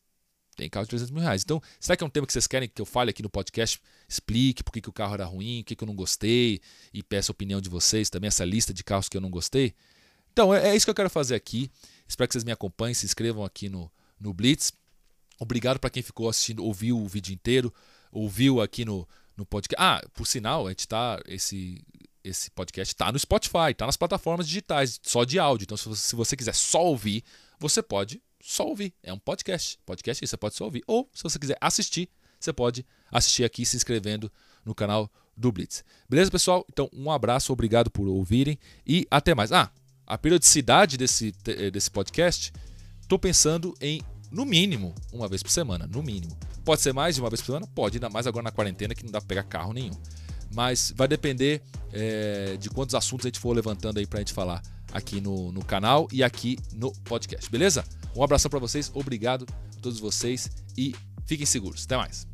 Tem 0.56 0.70
carro 0.70 0.86
de 0.86 0.90
300 0.90 1.12
mil 1.12 1.22
reais. 1.22 1.42
Então, 1.44 1.62
será 1.80 1.96
que 1.96 2.04
é 2.04 2.08
um 2.08 2.10
tema 2.10 2.28
que 2.28 2.34
vocês 2.34 2.48
querem 2.48 2.70
que 2.70 2.82
eu 2.82 2.86
fale 2.86 3.10
aqui 3.10 3.24
no 3.24 3.30
podcast? 3.30 3.80
Explique 4.08 4.64
por 4.64 4.72
que, 4.72 4.82
que 4.82 4.90
o 4.90 4.94
carro 4.94 5.14
era 5.14 5.26
ruim, 5.26 5.62
o 5.62 5.64
que, 5.64 5.76
que 5.76 5.84
eu 5.84 5.88
não 5.88 5.96
gostei 5.96 6.62
e 6.94 7.02
peça 7.02 7.32
a 7.32 7.34
opinião 7.34 7.60
de 7.60 7.70
vocês 7.70 8.10
também, 8.10 8.28
essa 8.28 8.46
lista 8.46 8.74
de 8.74 8.84
carros 8.84 9.10
que 9.10 9.18
eu 9.18 9.22
não 9.22 9.30
gostei. 9.30 9.74
Então, 10.34 10.54
é, 10.54 10.70
é 10.70 10.76
isso 10.76 10.86
que 10.86 10.90
eu 10.90 10.96
quero 10.96 11.10
fazer 11.10 11.36
aqui. 11.36 11.72
Espero 12.08 12.28
que 12.28 12.34
vocês 12.34 12.44
me 12.44 12.52
acompanhem, 12.52 12.94
se 12.94 13.06
inscrevam 13.06 13.46
aqui 13.46 13.70
no, 13.70 13.90
no 14.20 14.34
Blitz. 14.34 14.74
Obrigado 15.40 15.80
para 15.80 15.90
quem 15.90 16.04
ficou 16.04 16.28
assistindo, 16.28 16.64
ouviu 16.64 17.00
o 17.00 17.08
vídeo 17.08 17.34
inteiro, 17.34 17.74
ouviu 18.12 18.62
aqui 18.62 18.84
no, 18.84 19.08
no 19.38 19.46
podcast. 19.46 19.82
Ah, 19.82 20.02
por 20.14 20.26
sinal, 20.26 20.66
a 20.68 20.70
gente 20.70 20.88
tá. 20.88 21.22
Esse, 21.28 21.84
esse 22.24 22.50
podcast 22.52 22.94
está 22.94 23.12
no 23.12 23.20
Spotify, 23.20 23.72
está 23.72 23.86
nas 23.86 23.98
plataformas 23.98 24.48
digitais, 24.48 25.00
só 25.04 25.24
de 25.24 25.38
áudio. 25.38 25.66
Então, 25.66 25.78
se 25.78 25.88
você, 25.88 26.02
se 26.02 26.16
você 26.16 26.36
quiser 26.36 26.56
só 26.56 26.84
ouvir, 26.84 27.24
você 27.60 27.82
pode 27.82 28.22
só 28.42 28.68
ouvir. 28.68 28.94
É 29.04 29.14
um 29.14 29.20
podcast. 29.20 29.80
Podcast 29.86 30.26
você 30.26 30.38
pode 30.38 30.56
só 30.56 30.66
ouvir. 30.66 30.84
Ou, 30.88 31.10
se 31.14 31.22
você 31.22 31.38
quiser 31.38 31.58
assistir, 31.62 32.10
você 32.40 32.52
pode 32.52 32.86
assistir 33.12 33.44
aqui 33.44 33.66
se 33.66 33.76
inscrevendo 33.76 34.32
no 34.66 34.74
canal 34.74 35.12
do 35.36 35.52
Blitz. 35.52 35.84
Beleza, 36.10 36.32
pessoal? 36.32 36.66
Então, 36.72 36.90
um 36.94 37.12
abraço, 37.12 37.54
obrigado 37.54 37.90
por 37.90 38.08
ouvirem 38.08 38.58
e 38.86 39.08
até 39.10 39.36
mais. 39.36 39.52
Ah, 39.52 39.72
a 40.06 40.18
periodicidade 40.18 40.98
desse, 40.98 41.34
eh, 41.48 41.72
desse 41.72 41.90
podcast, 41.90 42.52
estou 43.02 43.18
pensando 43.18 43.74
em, 43.80 44.02
no 44.32 44.46
mínimo, 44.46 44.94
uma 45.12 45.28
vez 45.28 45.42
por 45.42 45.52
semana. 45.52 45.88
No 45.88 46.04
mínimo. 46.04 46.38
Pode 46.66 46.82
ser 46.82 46.94
mais 46.94 47.16
de 47.16 47.22
uma 47.22 47.30
vez 47.30 47.42
por 47.42 47.48
semana? 47.48 47.68
Pode, 47.68 47.98
ainda 47.98 48.10
mais 48.10 48.26
agora 48.26 48.44
na 48.44 48.52
quarentena 48.52 48.96
que 48.96 49.04
não 49.04 49.12
dá 49.12 49.20
para 49.20 49.28
pegar 49.28 49.44
carro 49.44 49.74
nenhum. 49.74 49.96
Mas 50.54 50.94
vai 50.96 51.08
depender 51.08 51.62
é, 51.92 52.58
de 52.58 52.70
quantos 52.70 52.96
assuntos 52.96 53.26
a 53.26 53.30
gente 53.30 53.40
for 53.40 53.54
levantando 53.54 54.00
aí 54.00 54.06
para 54.06 54.20
a 54.20 54.22
gente 54.22 54.34
falar 54.34 54.62
aqui 54.92 55.20
no, 55.20 55.52
no 55.52 55.66
canal 55.66 56.08
e 56.12 56.24
aqui 56.24 56.58
no 56.74 56.92
podcast, 57.04 57.50
beleza? 57.50 57.84
Um 58.16 58.24
abração 58.24 58.50
para 58.50 58.60
vocês, 58.60 58.92
obrigado 58.94 59.46
a 59.78 59.82
todos 59.82 60.00
vocês 60.00 60.50
e 60.78 60.96
fiquem 61.26 61.46
seguros. 61.46 61.84
Até 61.86 61.98
mais. 61.98 62.28